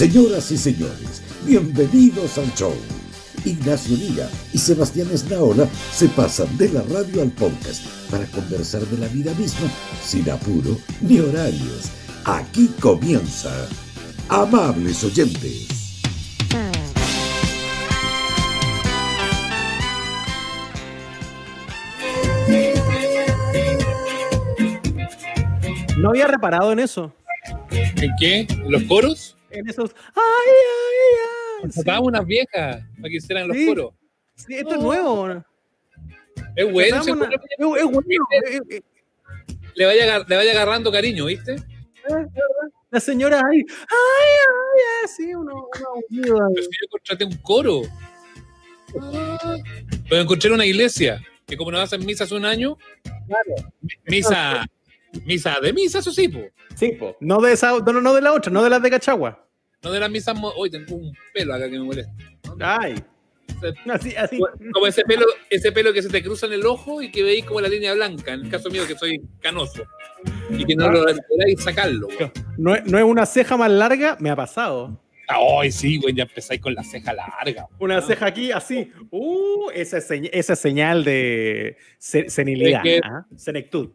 Señoras 0.00 0.50
y 0.50 0.56
señores, 0.56 1.20
bienvenidos 1.44 2.38
al 2.38 2.50
show. 2.54 2.72
Ignacio 3.44 3.98
Liga 3.98 4.30
y 4.50 4.56
Sebastián 4.56 5.08
Esnaola 5.12 5.68
se 5.92 6.08
pasan 6.08 6.56
de 6.56 6.70
la 6.70 6.80
radio 6.84 7.20
al 7.20 7.30
podcast 7.32 7.84
para 8.10 8.24
conversar 8.28 8.80
de 8.86 8.96
la 8.96 9.08
vida 9.08 9.34
misma 9.34 9.70
sin 10.02 10.30
apuro 10.30 10.78
ni 11.02 11.20
horarios. 11.20 11.90
Aquí 12.24 12.70
comienza. 12.80 13.50
Amables 14.30 15.04
oyentes. 15.04 15.68
No 25.98 26.08
había 26.08 26.26
reparado 26.26 26.72
en 26.72 26.78
eso. 26.78 27.12
¿En 27.70 28.10
qué? 28.18 28.46
¿En 28.48 28.72
los 28.72 28.84
coros? 28.84 29.36
En 29.50 29.68
esos. 29.68 29.90
¡Ay, 30.14 30.52
ay, 31.64 31.70
ay! 31.94 32.00
Unas 32.02 32.24
viejas 32.26 32.82
para 32.96 33.08
que 33.10 33.16
hicieran 33.16 33.48
los 33.48 33.56
coros. 33.66 33.92
Sí, 34.34 34.54
esto 34.54 34.74
es 34.74 34.80
nuevo. 34.80 35.44
Es 36.56 36.72
bueno, 36.72 36.96
es- 37.00 37.06
bueno, 37.06 37.30
eh, 38.32 38.60
eh, 38.70 38.82
le, 39.74 39.84
vaya, 39.86 40.18
le 40.26 40.36
vaya 40.36 40.50
agarrando 40.52 40.90
cariño, 40.90 41.26
¿viste? 41.26 41.56
La 42.90 42.98
señora 43.00 43.38
ahí. 43.38 43.58
¡Ay, 43.58 43.66
ay, 44.48 44.82
ay! 45.02 45.08
Sí, 45.16 45.34
uno. 45.34 45.68
Pero 46.08 46.48
si 46.56 46.68
yo 46.80 46.88
contraté 46.90 47.24
un 47.24 47.36
coro. 47.38 47.82
Ah, 49.00 49.56
Lo 50.10 50.16
encontré 50.16 50.48
en 50.48 50.54
una 50.54 50.66
iglesia, 50.66 51.22
que 51.46 51.56
como 51.56 51.70
nos 51.70 51.82
hacen 51.82 52.04
misa 52.04 52.24
hace 52.24 52.34
un 52.34 52.44
año, 52.44 52.76
misa, 54.06 54.66
misa 55.24 55.58
de 55.60 55.72
misa, 55.72 55.98
eso 55.98 56.10
sí, 56.12 56.28
po. 56.28 56.40
Sí, 56.74 56.92
po. 56.92 57.16
No 57.20 57.40
de 57.40 57.52
esa, 57.52 57.72
no, 57.78 58.00
no, 58.00 58.14
de 58.14 58.20
la 58.20 58.32
otra, 58.32 58.52
no 58.52 58.62
de 58.62 58.70
las 58.70 58.82
de 58.82 58.90
Cachagua. 58.90 59.46
no 59.82 59.90
de 59.92 60.00
las 60.00 60.10
misas. 60.10 60.36
Hoy 60.56 60.70
tengo 60.70 60.94
un 60.96 61.12
pelo 61.34 61.54
acá 61.54 61.64
que 61.70 61.78
me 61.78 61.84
molesta. 61.84 62.12
Ay. 62.60 62.94
Así, 63.92 64.14
así. 64.16 64.38
Como 64.72 64.86
ese 64.86 65.02
pelo, 65.04 65.26
ese 65.50 65.72
pelo 65.72 65.92
que 65.92 66.02
se 66.02 66.08
te 66.08 66.22
cruza 66.22 66.46
en 66.46 66.52
el 66.54 66.64
ojo 66.64 67.02
y 67.02 67.10
que 67.10 67.22
veis 67.22 67.44
como 67.44 67.60
la 67.60 67.68
línea 67.68 67.92
blanca, 67.94 68.32
en 68.32 68.40
el 68.42 68.50
caso 68.50 68.70
mío 68.70 68.86
que 68.86 68.96
soy 68.96 69.20
canoso. 69.40 69.82
Y 70.50 70.64
que 70.64 70.74
no 70.76 70.90
lo 70.90 71.00
podáis 71.04 71.62
sacarlo. 71.62 72.06
güey. 72.06 72.30
No, 72.56 72.74
es- 72.74 72.84
no 72.86 72.98
es 72.98 73.04
una 73.04 73.26
ceja 73.26 73.56
más 73.56 73.70
larga, 73.70 74.16
me 74.20 74.30
ha 74.30 74.36
pasado. 74.36 74.98
Ay, 75.28 75.70
sí, 75.72 75.98
güey, 75.98 76.14
ya 76.14 76.22
empezáis 76.24 76.60
con 76.60 76.74
la 76.74 76.82
ceja 76.82 77.12
larga. 77.12 77.66
Una 77.78 78.00
ceja 78.02 78.26
aquí, 78.26 78.50
así. 78.50 78.90
Uh, 79.10 79.70
esa 79.74 79.98
es, 79.98 80.10
señ- 80.10 80.30
esa 80.32 80.54
es 80.54 80.58
señal 80.58 81.04
de 81.04 81.76
se- 81.98 82.30
senilidad. 82.30 82.84
Es 82.86 83.00
que- 83.00 83.00
¿ah? 83.04 83.26
Senectud. 83.36 83.90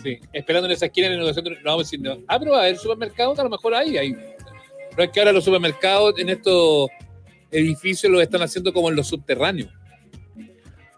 Sí, 0.00 0.18
esperando 0.32 0.66
en 0.66 0.72
esa 0.72 0.86
esquina 0.86 1.08
de 1.08 1.16
negociación. 1.16 1.54
No 1.54 1.70
vamos 1.70 1.80
a 1.80 1.84
decir, 1.84 2.00
no. 2.00 2.18
Ah, 2.28 2.38
pero 2.38 2.52
va 2.52 2.58
a 2.58 2.62
haber 2.62 2.78
supermercados 2.78 3.34
que 3.34 3.40
a 3.40 3.44
lo 3.44 3.50
mejor 3.50 3.74
hay. 3.74 3.96
hay. 3.96 4.12
Pero 4.90 5.02
es 5.02 5.10
que 5.10 5.20
ahora 5.20 5.32
los 5.32 5.44
supermercados 5.44 6.18
en 6.18 6.28
estos 6.30 6.88
edificios 7.50 8.10
los 8.10 8.22
están 8.22 8.42
haciendo 8.42 8.72
como 8.72 8.88
en 8.88 8.96
los 8.96 9.08
subterráneos. 9.08 9.70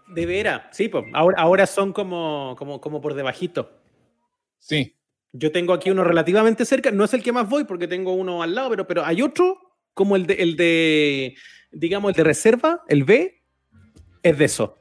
De 0.07 0.25
veras, 0.25 0.63
sí, 0.71 0.87
pues. 0.87 1.05
Ahora, 1.13 1.41
ahora 1.41 1.65
son 1.65 1.91
como, 1.91 2.55
como, 2.57 2.79
como 2.79 3.01
por 3.01 3.13
debajito. 3.13 3.69
Sí. 4.59 4.95
Yo 5.33 5.51
tengo 5.51 5.73
aquí 5.73 5.91
uno 5.91 6.05
relativamente 6.05 6.63
cerca, 6.63 6.91
no 6.91 7.03
es 7.03 7.13
el 7.13 7.21
que 7.21 7.33
más 7.33 7.49
voy 7.49 7.65
porque 7.65 7.89
tengo 7.89 8.13
uno 8.13 8.41
al 8.41 8.55
lado, 8.55 8.69
pero, 8.69 8.87
pero 8.87 9.05
hay 9.05 9.21
otro, 9.21 9.57
como 9.93 10.15
el 10.15 10.25
de, 10.25 10.35
el 10.35 10.55
de, 10.55 11.35
digamos, 11.71 12.11
el 12.11 12.15
de 12.15 12.23
reserva, 12.23 12.81
el 12.87 13.03
B, 13.03 13.43
es 14.23 14.37
de 14.37 14.45
eso. 14.45 14.77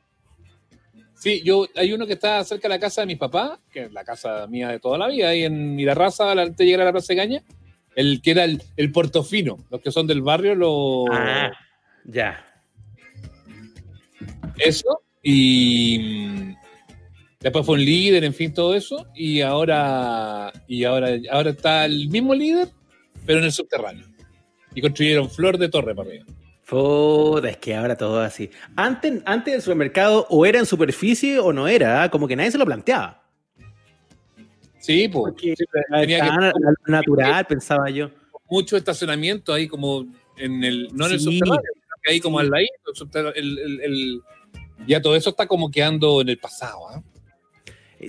Sí, 1.24 1.40
yo, 1.42 1.66
hay 1.74 1.90
uno 1.90 2.06
que 2.06 2.12
está 2.12 2.44
cerca 2.44 2.68
de 2.68 2.74
la 2.74 2.78
casa 2.78 3.00
de 3.00 3.06
mis 3.06 3.16
papás, 3.16 3.58
que 3.72 3.84
es 3.84 3.92
la 3.94 4.04
casa 4.04 4.46
mía 4.46 4.68
de 4.68 4.78
toda 4.78 4.98
la 4.98 5.08
vida, 5.08 5.30
ahí 5.30 5.44
en 5.44 5.74
Mirarraza, 5.74 6.32
antes 6.32 6.58
de 6.58 6.66
llegar 6.66 6.82
a 6.82 6.84
la 6.84 6.92
Plaza 6.92 7.14
de 7.14 7.16
Caña, 7.16 7.42
el 7.96 8.20
que 8.20 8.32
era 8.32 8.44
el, 8.44 8.62
el 8.76 8.92
Portofino, 8.92 9.56
los 9.70 9.80
que 9.80 9.90
son 9.90 10.06
del 10.06 10.20
barrio, 10.20 10.54
lo, 10.54 11.06
Ah, 11.10 11.50
ya. 12.04 12.44
eso, 14.58 15.00
y 15.22 15.98
mm, 15.98 16.56
después 17.40 17.64
fue 17.64 17.76
un 17.76 17.84
líder, 17.86 18.24
en 18.24 18.34
fin, 18.34 18.52
todo 18.52 18.74
eso, 18.74 19.06
y 19.14 19.40
ahora, 19.40 20.52
y 20.68 20.84
ahora, 20.84 21.08
ahora 21.30 21.52
está 21.52 21.86
el 21.86 22.10
mismo 22.10 22.34
líder, 22.34 22.68
pero 23.24 23.38
en 23.38 23.46
el 23.46 23.52
subterráneo. 23.52 24.04
Y 24.74 24.82
construyeron 24.82 25.30
flor 25.30 25.56
de 25.56 25.70
torre 25.70 25.94
para 25.94 26.06
arriba. 26.06 26.26
Puta, 26.68 27.50
es 27.50 27.56
que 27.58 27.74
ahora 27.74 27.96
todo 27.96 28.20
así. 28.20 28.50
Antes, 28.76 29.22
antes 29.26 29.54
el 29.54 29.60
supermercado 29.62 30.26
o 30.30 30.46
era 30.46 30.58
en 30.58 30.66
superficie 30.66 31.38
o 31.38 31.52
no 31.52 31.68
era, 31.68 32.02
¿ah? 32.04 32.10
como 32.10 32.26
que 32.26 32.36
nadie 32.36 32.50
se 32.50 32.58
lo 32.58 32.64
planteaba. 32.64 33.22
Sí, 34.78 35.08
pues. 35.08 35.32
Porque 35.32 35.54
tenía 35.90 36.06
que- 36.06 36.14
Estaba 36.16 36.36
na- 36.38 36.52
natural, 36.86 37.46
pensaba 37.46 37.90
yo. 37.90 38.10
mucho 38.50 38.76
estacionamiento 38.76 39.52
ahí 39.52 39.66
como 39.66 40.06
en 40.36 40.62
el, 40.64 40.88
no 40.92 41.06
en 41.06 41.12
el 41.12 41.18
Sí. 41.18 41.24
subterráneo, 41.24 41.60
sino 41.72 41.96
que 42.02 42.12
ahí 42.12 42.20
como 42.20 42.38
Sí. 42.40 42.44
al 42.46 42.50
ladito, 42.50 43.32
el 43.34 43.36
el- 43.36 43.58
el- 43.58 43.80
el- 43.80 44.22
ya 44.86 45.00
todo 45.02 45.16
eso 45.16 45.30
está 45.30 45.46
como 45.46 45.70
quedando 45.70 46.20
en 46.20 46.28
el 46.28 46.38
pasado, 46.38 46.88
¿ah? 46.90 47.02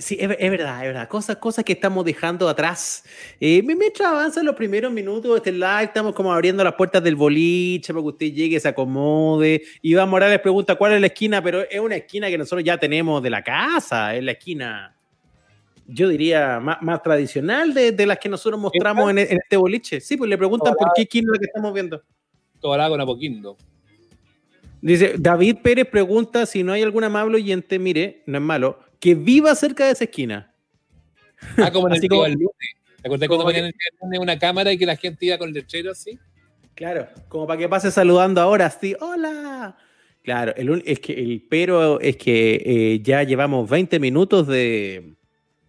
Sí, 0.00 0.16
es, 0.18 0.30
es 0.38 0.50
verdad, 0.50 0.80
es 0.80 0.86
verdad. 0.88 1.08
Cosas, 1.08 1.36
cosas 1.36 1.64
que 1.64 1.72
estamos 1.72 2.04
dejando 2.04 2.48
atrás. 2.48 3.04
Eh, 3.40 3.62
mientras 3.62 4.08
avanzan 4.08 4.44
los 4.44 4.54
primeros 4.54 4.92
minutos 4.92 5.30
de 5.32 5.36
este 5.36 5.52
live, 5.52 5.84
estamos 5.84 6.14
como 6.14 6.32
abriendo 6.32 6.62
las 6.62 6.74
puertas 6.74 7.02
del 7.02 7.16
boliche 7.16 7.92
para 7.92 8.02
que 8.02 8.08
usted 8.08 8.32
llegue, 8.32 8.60
se 8.60 8.68
acomode. 8.68 9.62
Iván 9.82 10.08
Morales 10.08 10.40
pregunta 10.40 10.74
cuál 10.74 10.92
es 10.92 11.00
la 11.00 11.08
esquina, 11.08 11.42
pero 11.42 11.62
es 11.62 11.80
una 11.80 11.96
esquina 11.96 12.28
que 12.28 12.38
nosotros 12.38 12.64
ya 12.64 12.78
tenemos 12.78 13.22
de 13.22 13.30
la 13.30 13.42
casa, 13.42 14.14
es 14.14 14.22
la 14.22 14.32
esquina, 14.32 14.96
yo 15.86 16.08
diría, 16.08 16.60
más, 16.60 16.82
más 16.82 17.02
tradicional 17.02 17.74
de, 17.74 17.92
de 17.92 18.06
las 18.06 18.18
que 18.18 18.28
nosotros 18.28 18.60
mostramos 18.60 19.10
en, 19.10 19.18
en 19.18 19.38
este 19.42 19.56
boliche. 19.56 20.00
Sí, 20.00 20.16
pues 20.16 20.28
le 20.28 20.38
preguntan 20.38 20.74
por 20.78 20.88
qué 20.94 21.02
esquina 21.02 21.30
es 21.32 21.32
la 21.32 21.38
que 21.38 21.46
estamos 21.46 21.72
viendo. 21.74 22.02
Tobalá 22.60 22.88
con 22.88 23.00
Apoquindo. 23.00 23.56
Dice, 24.80 25.14
David 25.18 25.56
Pérez 25.62 25.86
pregunta 25.86 26.46
si 26.46 26.62
no 26.62 26.72
hay 26.72 26.82
algún 26.82 27.02
amable 27.02 27.36
oyente, 27.36 27.78
mire, 27.78 28.22
no 28.26 28.38
es 28.38 28.44
malo, 28.44 28.78
que 29.00 29.14
viva 29.14 29.54
cerca 29.54 29.86
de 29.86 29.92
esa 29.92 30.04
esquina. 30.04 30.52
Ah, 31.58 31.70
como 31.70 31.86
en 31.88 31.94
el 31.94 31.98
Así 31.98 32.08
como- 32.08 32.22
Día 32.22 32.30
del 32.30 32.38
lunes. 32.38 32.56
¿Te 33.02 33.08
acuerdas 33.08 33.28
como 33.28 33.42
cuando 33.42 33.52
ponían 33.60 33.64
el 33.66 33.74
lunes 34.00 34.20
una 34.20 34.38
cámara 34.38 34.72
y 34.72 34.78
que 34.78 34.86
la 34.86 34.96
gente 34.96 35.26
iba 35.26 35.38
con 35.38 35.52
lechero 35.52 35.92
así? 35.92 36.18
Claro, 36.74 37.06
como 37.28 37.46
para 37.46 37.58
que 37.58 37.68
pase 37.68 37.90
saludando 37.90 38.40
ahora, 38.40 38.68
sí, 38.70 38.96
hola. 39.00 39.76
Claro, 40.22 40.54
el, 40.56 40.82
es 40.84 40.98
que 40.98 41.12
el 41.12 41.46
pero 41.48 42.00
es 42.00 42.16
que 42.16 42.62
eh, 42.64 43.00
ya 43.02 43.22
llevamos 43.22 43.68
20 43.70 44.00
minutos 44.00 44.46
de, 44.48 45.14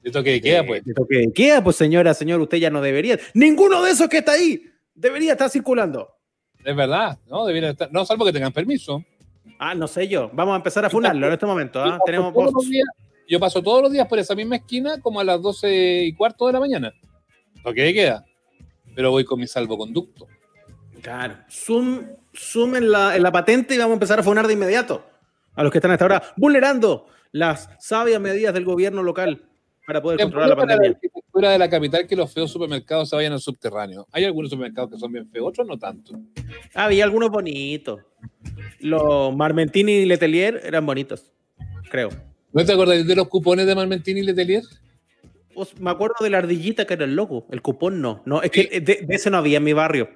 De 0.02 0.10
toque 0.10 0.32
de 0.32 0.42
queda, 0.42 0.66
pues. 0.66 0.84
de 0.84 0.94
toque 0.96 1.18
de 1.18 1.34
queda, 1.34 1.64
pues 1.64 1.76
señora, 1.76 2.14
señor, 2.16 2.42
usted 2.42 2.58
ya 2.58 2.70
no 2.72 2.82
debería. 2.82 3.20
Ninguno 3.36 3.84
de 3.84 3.92
esos 3.92 4.08
que 4.10 4.18
está 4.20 4.32
ahí 4.32 4.64
debería 4.96 5.34
estar 5.34 5.50
circulando. 5.50 6.10
Es 6.66 6.76
verdad, 6.76 7.20
¿no? 7.28 7.46
Deberían 7.46 7.74
estar, 7.74 7.92
no, 7.92 8.04
salvo 8.06 8.26
que 8.26 8.34
tengan 8.34 8.52
permiso. 8.52 9.04
Ah, 9.60 9.76
no 9.76 9.88
sé 9.88 10.08
yo. 10.08 10.32
Vamos 10.34 10.54
a 10.54 10.58
empezar 10.58 10.84
a 10.86 10.90
funarlo 10.90 11.28
en 11.28 11.34
este 11.34 11.46
momento. 11.46 11.80
¿ah? 11.82 11.92
paso 11.92 12.04
Tenemos 12.06 12.34
todos 12.34 12.46
voz. 12.52 12.64
los 12.64 12.70
días- 12.72 12.88
yo 13.28 13.40
paso 13.40 13.62
todos 13.62 13.82
los 13.82 13.92
días 13.92 14.08
por 14.08 14.20
esa 14.20 14.36
misma 14.36 14.58
esquina 14.58 15.00
como 15.02 15.20
a 15.20 15.24
las 15.24 15.42
12 15.42 16.06
y 16.06 16.14
cuarto 16.14 16.48
de 16.48 16.54
la 16.54 16.60
mañana. 16.60 16.94
De 17.64 17.94
queda. 17.94 18.26
Pero 18.96 19.12
voy 19.12 19.26
con 19.26 19.40
mi 19.40 19.48
salvoconducto. 19.48 20.28
Claro. 21.02 21.38
Zoom, 21.50 22.08
zoom 22.34 22.76
en, 22.78 22.92
la, 22.92 23.16
en 23.16 23.24
la 23.24 23.32
patente 23.32 23.76
y 23.76 23.78
vamos 23.78 23.92
a 23.92 23.94
empezar 23.96 24.20
a 24.20 24.24
funar 24.24 24.48
de 24.48 24.54
inmediato 24.54 25.06
a 25.54 25.64
los 25.64 25.72
que 25.72 25.80
están 25.80 25.92
hasta 25.92 26.06
ahora 26.06 26.24
vulnerando 26.38 27.08
las 27.32 27.70
sabias 27.80 28.22
medidas 28.22 28.54
del 28.54 28.66
gobierno 28.66 29.04
local 29.04 29.44
para 29.86 30.02
poder 30.02 30.20
controlar 30.20 30.50
la 30.50 30.56
para 30.56 30.68
la 30.68 30.74
pandemia. 30.74 30.96
arquitectura 30.98 31.52
de 31.52 31.58
la 31.58 31.70
capital 31.70 32.08
que 32.08 32.16
los 32.16 32.34
feos 32.34 32.52
supermercados 32.52 33.10
se 33.10 33.16
vayan 33.16 33.34
al 33.34 33.40
subterráneo. 33.40 34.08
Hay 34.12 34.26
algunos 34.26 34.50
supermercados 34.50 34.92
que 34.92 34.98
son 34.98 35.12
bien 35.12 35.30
feos, 35.30 35.48
otros 35.48 35.68
no 35.68 35.78
tanto. 35.78 36.20
Había 36.74 37.04
algunos 37.04 37.30
bonitos. 37.30 38.02
Los 38.80 39.36
Marmentini 39.36 39.94
y 39.94 40.06
Letelier 40.06 40.62
eran 40.64 40.86
bonitos, 40.86 41.32
creo. 41.90 42.10
¿No 42.54 42.66
te 42.66 42.72
acuerdas 42.74 43.06
de 43.06 43.16
los 43.16 43.28
cupones 43.28 43.66
de 43.68 43.76
Marmentini 43.76 44.22
y 44.22 44.24
Letelier? 44.24 44.64
Os- 45.54 45.80
me 45.80 45.90
acuerdo 45.90 46.16
de 46.22 46.30
la 46.30 46.38
ardillita 46.40 46.86
que 46.86 46.94
era 46.94 47.06
el 47.06 47.16
logo, 47.16 47.48
el 47.52 47.62
cupón 47.62 48.02
no. 48.02 48.22
no 48.26 48.42
es 48.42 48.52
que 48.52 48.80
de, 48.82 49.04
de 49.06 49.16
ese 49.16 49.30
no 49.30 49.38
había 49.38 49.58
en 49.58 49.64
mi 49.64 49.74
barrio. 49.74 50.10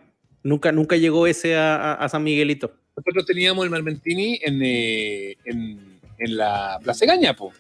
Nunca, 0.43 0.71
nunca 0.71 0.95
llegó 0.97 1.27
ese 1.27 1.55
a, 1.55 1.75
a- 1.75 1.93
a 1.95 2.09
San 2.09 2.23
Miguelito. 2.23 2.73
Nosotros 2.95 3.25
teníamos 3.25 3.63
el 3.65 3.71
Marmentini 3.71 4.39
en, 4.43 4.59
eh, 4.63 5.35
en, 5.45 5.99
en 6.17 6.37
la 6.37 6.79
Plaza 6.83 7.05
Gaña, 7.05 7.35
po. 7.35 7.51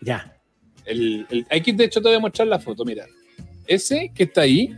Ya. 0.00 0.36
El, 0.84 1.26
el, 1.30 1.46
aquí, 1.50 1.72
de 1.72 1.84
hecho, 1.84 2.00
te 2.02 2.08
voy 2.08 2.16
a 2.16 2.20
mostrar 2.20 2.48
la 2.48 2.58
foto, 2.58 2.84
mira. 2.84 3.06
Ese 3.66 4.10
que 4.14 4.24
está 4.24 4.42
ahí, 4.42 4.74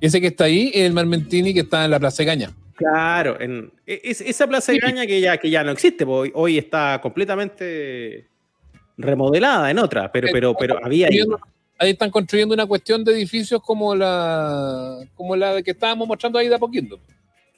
ese 0.00 0.20
que 0.20 0.26
está 0.28 0.44
ahí 0.44 0.70
es 0.74 0.82
el 0.82 0.92
Marmentini 0.92 1.54
que 1.54 1.60
está 1.60 1.84
en 1.84 1.92
la 1.92 2.00
Plaza 2.00 2.24
Gaña. 2.24 2.50
Claro, 2.74 3.40
en, 3.40 3.72
e- 3.86 4.00
es- 4.04 4.20
esa 4.20 4.46
plaza 4.48 4.72
Sí. 4.72 4.78
Gaña 4.80 5.06
que 5.06 5.20
ya, 5.20 5.36
que 5.38 5.48
ya 5.50 5.62
no 5.62 5.70
existe, 5.70 6.04
po, 6.04 6.24
hoy 6.34 6.58
está 6.58 6.98
completamente 7.00 8.26
remodelada 8.96 9.70
en 9.70 9.78
otra, 9.78 10.10
pero, 10.10 10.28
pero, 10.32 10.54
pero 10.54 10.84
había 10.84 11.08
ahí. 11.08 11.20
Ahí 11.78 11.90
están 11.90 12.10
construyendo 12.10 12.54
una 12.54 12.66
cuestión 12.66 13.02
de 13.02 13.12
edificios 13.12 13.60
como 13.60 13.94
la, 13.96 14.98
como 15.14 15.34
la 15.34 15.62
que 15.62 15.72
estábamos 15.72 16.06
mostrando 16.06 16.38
ahí 16.38 16.48
de 16.48 16.54
a 16.54 16.58
poquito. 16.58 16.96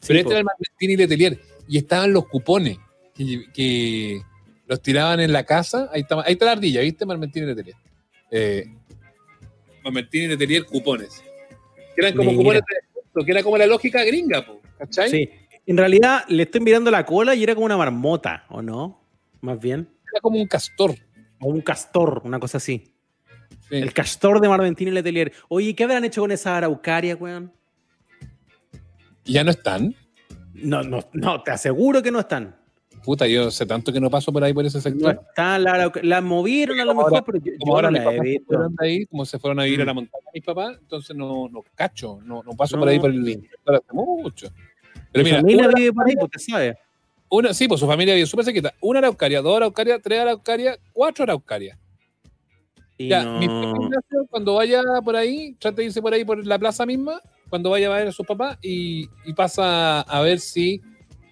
Sí, 0.00 0.08
Pero 0.08 0.20
este 0.20 0.30
era 0.30 0.38
el 0.38 0.44
Marmentini 0.44 0.92
y 0.94 0.96
Letelier. 0.96 1.40
Y 1.68 1.78
estaban 1.78 2.12
los 2.12 2.26
cupones 2.28 2.78
que, 3.14 3.44
que 3.52 4.22
los 4.66 4.80
tiraban 4.80 5.20
en 5.20 5.32
la 5.32 5.44
casa. 5.44 5.90
Ahí 5.92 6.02
está, 6.02 6.22
ahí 6.22 6.32
está 6.32 6.46
la 6.46 6.52
ardilla, 6.52 6.80
¿viste? 6.80 7.04
Marmentini 7.04 7.44
y 7.44 7.48
Letelier. 7.48 7.76
Eh, 8.30 8.64
Marmentini 9.82 10.24
y 10.24 10.28
Letelier, 10.28 10.64
cupones. 10.64 11.22
Que 11.94 12.00
eran 12.00 12.16
como 12.16 12.30
Mira. 12.30 12.42
cupones 12.42 12.62
de 12.62 13.24
que 13.24 13.30
era 13.30 13.42
como 13.42 13.58
la 13.58 13.66
lógica 13.66 14.02
gringa, 14.04 14.44
po, 14.44 14.60
¿cachai? 14.78 15.10
Sí. 15.10 15.30
En 15.66 15.76
realidad 15.76 16.24
le 16.28 16.42
estoy 16.42 16.60
mirando 16.60 16.90
la 16.90 17.06
cola 17.06 17.34
y 17.34 17.42
era 17.42 17.54
como 17.54 17.66
una 17.66 17.76
marmota, 17.76 18.44
¿o 18.48 18.60
no? 18.60 19.00
Más 19.40 19.60
bien. 19.60 19.88
Era 20.12 20.20
como 20.20 20.38
un 20.38 20.46
castor. 20.46 20.94
O 21.44 21.48
un 21.50 21.60
castor, 21.60 22.22
una 22.24 22.40
cosa 22.40 22.56
así. 22.56 22.94
Sí. 23.68 23.76
El 23.76 23.92
castor 23.92 24.40
de 24.40 24.48
Marventini 24.48 24.90
Letelier. 24.90 25.30
Oye, 25.48 25.74
¿qué 25.74 25.84
habrán 25.84 26.02
hecho 26.04 26.22
con 26.22 26.32
esa 26.32 26.56
araucaria, 26.56 27.16
weón? 27.16 27.52
¿Y 29.26 29.34
ya 29.34 29.44
no 29.44 29.50
están? 29.50 29.94
No, 30.54 30.82
no, 30.82 31.00
no, 31.12 31.42
te 31.42 31.50
aseguro 31.50 32.02
que 32.02 32.10
no 32.10 32.20
están. 32.20 32.56
Puta, 33.04 33.26
yo 33.26 33.50
sé 33.50 33.66
tanto 33.66 33.92
que 33.92 34.00
no 34.00 34.08
paso 34.08 34.32
por 34.32 34.42
ahí 34.42 34.54
por 34.54 34.64
ese 34.64 34.78
No 34.78 34.82
sector. 34.82 35.20
están, 35.28 35.64
la, 35.64 35.72
arauca- 35.72 36.00
la 36.02 36.22
movieron 36.22 36.80
a 36.80 36.84
lo 36.86 36.94
mejor, 36.94 37.12
ahora- 37.12 37.24
pero 37.26 37.38
yo, 37.38 37.52
Como 37.60 37.72
yo 37.72 37.76
ahora 37.76 37.90
no 37.90 37.98
la 37.98 38.10
he 38.12 38.16
se 38.16 38.20
visto. 38.22 38.44
fueron 38.46 38.74
de 38.76 38.86
ahí, 38.86 39.06
como 39.06 39.24
se 39.26 39.38
fueron 39.38 39.60
a 39.60 39.64
vivir 39.64 39.82
a 39.82 39.84
la 39.84 39.92
Mm. 39.92 39.96
montaña 39.96 40.24
mis 40.32 40.42
papás, 40.44 40.78
entonces 40.80 41.14
no, 41.14 41.48
no 41.50 41.62
cacho, 41.74 42.20
no, 42.24 42.42
no 42.42 42.52
paso 42.52 42.76
No, 42.76 42.80
por 42.80 42.88
ahí 42.88 42.98
por 42.98 43.10
el 43.10 43.22
sector 43.26 43.74
hace 43.74 43.92
mucho. 43.92 44.48
Pero 45.12 45.22
Mi 45.22 45.30
mira, 45.30 45.36
familia 45.42 45.68
vive 45.68 45.92
por 45.92 46.06
ahí, 46.08 46.14
te 46.30 46.38
sabes. 46.38 46.76
Una- 47.36 47.54
sí, 47.54 47.68
pues 47.68 47.80
su 47.80 47.86
familia 47.86 48.14
vive 48.14 48.26
súper 48.26 48.44
cerquita. 48.44 48.74
Una 48.80 48.98
araucaria, 49.00 49.40
dos 49.42 49.56
araucarias, 49.56 50.00
tres 50.02 50.20
araucarias, 50.20 50.78
cuatro 50.92 51.24
araucarias. 51.24 51.78
Ya, 52.98 53.24
no- 53.24 53.38
mi 53.38 53.48
cuando 54.30 54.54
vaya 54.54 54.82
por 55.04 55.16
ahí, 55.16 55.54
trate 55.58 55.82
de 55.82 55.86
irse 55.86 56.00
por 56.00 56.14
ahí 56.14 56.24
por 56.24 56.46
la 56.46 56.58
plaza 56.58 56.86
misma, 56.86 57.20
cuando 57.50 57.70
vaya 57.70 57.92
a 57.92 57.96
ver 57.98 58.08
a 58.08 58.12
sus 58.12 58.26
papás 58.26 58.58
y, 58.62 59.08
y 59.24 59.32
pasa 59.34 60.00
a 60.02 60.20
ver 60.22 60.38
si 60.38 60.80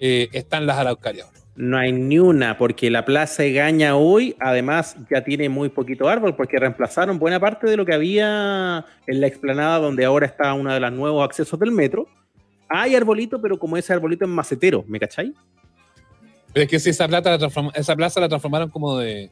eh, 0.01 0.29
están 0.33 0.67
las 0.67 0.79
araucarias 0.79 1.29
o 1.29 1.33
no. 1.33 1.39
No 1.55 1.79
hay 1.79 1.93
ni 1.93 2.19
una, 2.19 2.57
porque 2.57 2.91
la 2.91 3.05
Plaza 3.05 3.45
Egaña 3.45 3.95
hoy, 3.95 4.35
además, 4.41 4.97
ya 5.11 5.23
tiene 5.23 5.49
muy 5.51 5.69
poquito 5.69 6.09
árbol, 6.09 6.35
porque 6.35 6.59
reemplazaron 6.59 7.19
buena 7.19 7.39
parte 7.39 7.69
de 7.69 7.77
lo 7.77 7.85
que 7.85 7.93
había 7.93 8.85
en 9.07 9.21
la 9.21 9.27
explanada 9.27 9.79
donde 9.79 10.05
ahora 10.05 10.27
está 10.27 10.55
uno 10.55 10.73
de 10.73 10.81
los 10.81 10.93
nuevos 10.93 11.23
accesos 11.25 11.61
del 11.61 11.71
metro. 11.71 12.09
Hay 12.69 12.95
arbolito, 12.97 13.41
pero 13.41 13.59
como 13.59 13.77
ese 13.77 13.93
arbolito 13.93 14.25
es 14.25 14.31
macetero, 14.31 14.83
¿me 14.89 14.99
cachai? 14.99 15.35
Pero 16.53 16.65
es 16.65 16.71
que 16.71 16.79
si 16.81 16.91
esa, 16.91 17.09
plata 17.09 17.31
la 17.31 17.39
transforma- 17.39 17.73
esa 17.75 17.97
plaza 17.97 18.21
la 18.21 18.29
transformaron 18.29 18.69
como 18.71 18.99
de. 18.99 19.31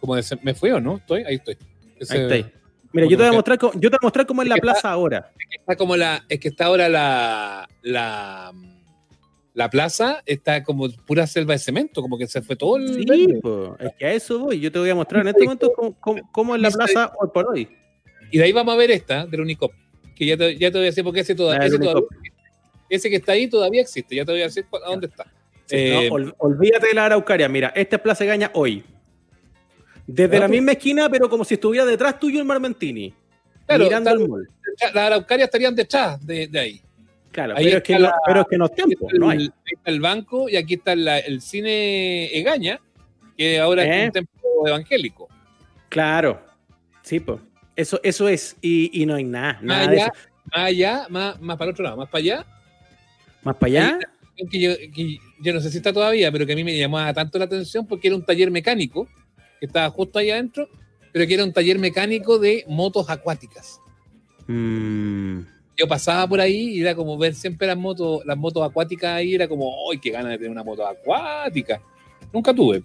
Como 0.00 0.14
de. 0.16 0.24
¿Me 0.42 0.54
fui 0.54 0.70
o 0.70 0.80
no? 0.80 0.96
¿Estoy? 0.98 1.24
Ahí 1.24 1.36
estoy. 1.36 1.56
Ese- 1.98 2.14
Ahí 2.14 2.20
está. 2.22 2.34
ahí. 2.34 2.46
Mira, 2.92 3.06
yo 3.06 3.16
te, 3.16 3.22
voy 3.22 3.26
a 3.26 3.32
mostrar, 3.32 3.58
yo 3.60 3.70
te 3.70 3.88
voy 3.88 3.98
a 4.00 4.04
mostrar 4.06 4.26
cómo 4.26 4.42
es 4.42 4.48
la 4.48 4.54
Es 4.56 4.60
que 4.60 4.66
está- 4.66 4.80
plaza 4.80 4.92
ahora. 4.92 5.32
Está 5.58 5.76
como 5.76 5.96
la. 5.96 6.24
Es 6.28 6.40
que 6.40 6.48
está 6.48 6.66
ahora 6.66 6.88
la. 6.88 7.68
La. 7.82 8.52
La 9.52 9.68
plaza 9.68 10.22
está 10.26 10.62
como 10.62 10.88
pura 11.06 11.26
selva 11.26 11.54
de 11.54 11.58
cemento, 11.58 12.00
como 12.02 12.16
que 12.16 12.26
se 12.28 12.40
fue 12.40 12.54
todo 12.56 12.76
el. 12.76 12.94
Sí, 13.04 13.26
po, 13.42 13.76
es 13.80 13.92
que 13.98 14.06
a 14.06 14.12
eso 14.12 14.38
voy. 14.38 14.60
Yo 14.60 14.70
te 14.70 14.78
voy 14.78 14.90
a 14.90 14.94
mostrar 14.94 15.22
en 15.22 15.28
este 15.28 15.42
momento 15.42 15.72
cómo, 15.74 15.94
cómo- 16.00 16.20
cómo 16.32 16.54
es 16.54 16.62
la 16.62 16.70
plaza 16.70 17.12
hoy 17.20 17.28
por 17.34 17.48
hoy. 17.48 17.68
Y 18.30 18.38
de 18.38 18.44
ahí 18.44 18.52
vamos 18.52 18.72
a 18.72 18.76
ver 18.76 18.92
esta, 18.92 19.26
del 19.26 19.40
Unicop. 19.40 19.72
Que 20.14 20.24
ya 20.26 20.36
te, 20.36 20.56
ya 20.56 20.70
te 20.70 20.78
voy 20.78 20.82
a 20.86 20.90
decir 20.90 21.02
porque 21.02 21.20
ese, 21.20 21.34
toda- 21.34 21.56
ese, 21.56 21.78
todavía- 21.78 22.06
ese 22.88 23.10
que 23.10 23.16
está 23.16 23.32
ahí 23.32 23.48
todavía 23.48 23.82
existe. 23.82 24.14
Ya 24.14 24.24
te 24.24 24.30
voy 24.32 24.40
a 24.40 24.44
decir 24.44 24.64
a 24.72 24.88
dónde 24.88 25.08
está. 25.08 25.26
Sí, 25.70 25.76
Eh, 25.76 26.08
no, 26.08 26.14
ol- 26.16 26.34
olvídate 26.38 26.88
de 26.88 26.94
la 26.94 27.06
araucaria. 27.06 27.48
Mira, 27.48 27.72
esta 27.76 27.94
es 27.96 28.02
Plaza 28.02 28.24
Egaña 28.24 28.50
hoy. 28.54 28.82
Desde 30.06 30.40
la 30.40 30.48
misma 30.48 30.72
esquina, 30.72 31.08
pero 31.08 31.28
como 31.30 31.44
si 31.44 31.54
estuviera 31.54 31.86
detrás 31.86 32.18
tuyo 32.18 32.40
el 32.40 32.44
Marmentini. 32.44 33.14
Claro, 33.66 33.84
mirando 33.84 34.10
al 34.10 34.28
mall. 34.28 34.48
Las 34.80 34.96
araucarias 34.96 35.46
estarían 35.46 35.74
detrás 35.76 36.24
de, 36.26 36.48
de 36.48 36.58
ahí. 36.58 36.82
Claro, 37.30 37.54
Ahí 37.56 37.66
pero 37.66 37.76
es, 37.76 37.82
que 37.84 37.92
no, 37.92 37.98
la- 38.00 38.14
pero 38.26 38.40
es 38.40 38.46
que 38.50 38.58
no 38.58 38.64
es 38.64 38.70
Aquí 38.72 38.82
tiempo, 38.82 39.06
está, 39.06 39.14
el, 39.14 39.20
no 39.20 39.30
hay. 39.30 39.38
ahí 39.38 39.50
está 39.66 39.90
el 39.92 40.00
banco 40.00 40.48
y 40.48 40.56
aquí 40.56 40.74
está 40.74 40.96
la- 40.96 41.18
el 41.20 41.40
cine 41.40 42.26
Egaña, 42.36 42.80
que 43.36 43.60
ahora 43.60 43.84
¿Eh? 43.84 44.00
es 44.00 44.06
un 44.06 44.12
templo 44.12 44.66
evangélico. 44.66 45.28
Claro, 45.88 46.40
sí, 47.02 47.20
pues. 47.20 47.38
Eso, 47.76 48.00
eso 48.02 48.28
es, 48.28 48.56
y, 48.60 48.90
y 49.00 49.06
no 49.06 49.14
hay 49.14 49.22
nada, 49.24 49.60
Más 49.62 49.86
nada 49.86 49.90
allá, 49.92 50.12
más 50.46 50.64
allá, 50.66 51.06
más, 51.08 51.40
más 51.40 51.56
para 51.56 51.68
el 51.68 51.72
otro 51.74 51.84
lado, 51.84 51.96
más 51.98 52.08
para 52.08 52.18
allá, 52.20 52.46
Más 53.44 53.54
para 53.54 53.66
allá, 53.68 53.98
que 54.48 54.60
yo, 54.60 54.72
que 54.94 55.18
yo 55.40 55.52
no 55.52 55.60
sé 55.60 55.70
si 55.70 55.78
está 55.78 55.92
todavía, 55.92 56.30
pero 56.30 56.46
que 56.46 56.52
a 56.52 56.56
mí 56.56 56.64
me 56.64 56.76
llamaba 56.76 57.12
tanto 57.12 57.38
la 57.38 57.46
atención 57.46 57.86
porque 57.86 58.08
era 58.08 58.16
un 58.16 58.24
taller 58.24 58.50
mecánico 58.50 59.08
que 59.58 59.66
estaba 59.66 59.90
justo 59.90 60.18
ahí 60.18 60.30
adentro, 60.30 60.68
pero 61.12 61.26
que 61.26 61.34
era 61.34 61.44
un 61.44 61.52
taller 61.52 61.78
mecánico 61.78 62.38
de 62.38 62.64
motos 62.68 63.10
acuáticas. 63.10 63.80
mm, 64.46 65.40
Yo 65.76 65.88
pasaba 65.88 66.26
por 66.26 66.40
ahí 66.40 66.76
y 66.76 66.80
era 66.80 66.94
como 66.94 67.16
ver 67.18 67.34
siempre 67.34 67.66
las 67.66 67.76
motos, 67.76 68.24
las 68.24 68.36
motos 68.36 68.62
acuáticas 68.68 69.12
ahí, 69.12 69.34
era 69.34 69.48
como, 69.48 69.90
¡ay, 69.90 69.98
qué 69.98 70.10
ganas 70.10 70.30
de 70.32 70.38
tener 70.38 70.50
una 70.50 70.64
moto 70.64 70.86
acuática! 70.86 71.80
Nunca 72.32 72.54
tuve. 72.54 72.82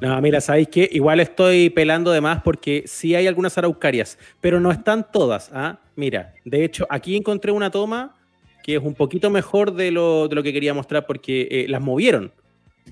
No, 0.00 0.20
mira, 0.20 0.40
¿sabéis 0.40 0.68
qué? 0.68 0.88
Igual 0.92 1.20
estoy 1.20 1.70
pelando 1.70 2.10
de 2.10 2.20
más 2.20 2.42
porque 2.42 2.84
sí 2.86 3.14
hay 3.14 3.26
algunas 3.26 3.56
araucarias, 3.56 4.18
pero 4.40 4.60
no 4.60 4.70
están 4.70 5.10
todas. 5.10 5.50
¿ah? 5.52 5.78
Mira, 5.96 6.34
de 6.44 6.64
hecho, 6.64 6.86
aquí 6.90 7.16
encontré 7.16 7.52
una 7.52 7.70
toma 7.70 8.16
que 8.64 8.76
es 8.76 8.82
un 8.82 8.94
poquito 8.94 9.28
mejor 9.28 9.74
de 9.74 9.90
lo, 9.90 10.26
de 10.26 10.34
lo 10.34 10.42
que 10.42 10.50
quería 10.54 10.72
mostrar 10.72 11.04
porque 11.06 11.46
eh, 11.50 11.66
las 11.68 11.82
movieron. 11.82 12.32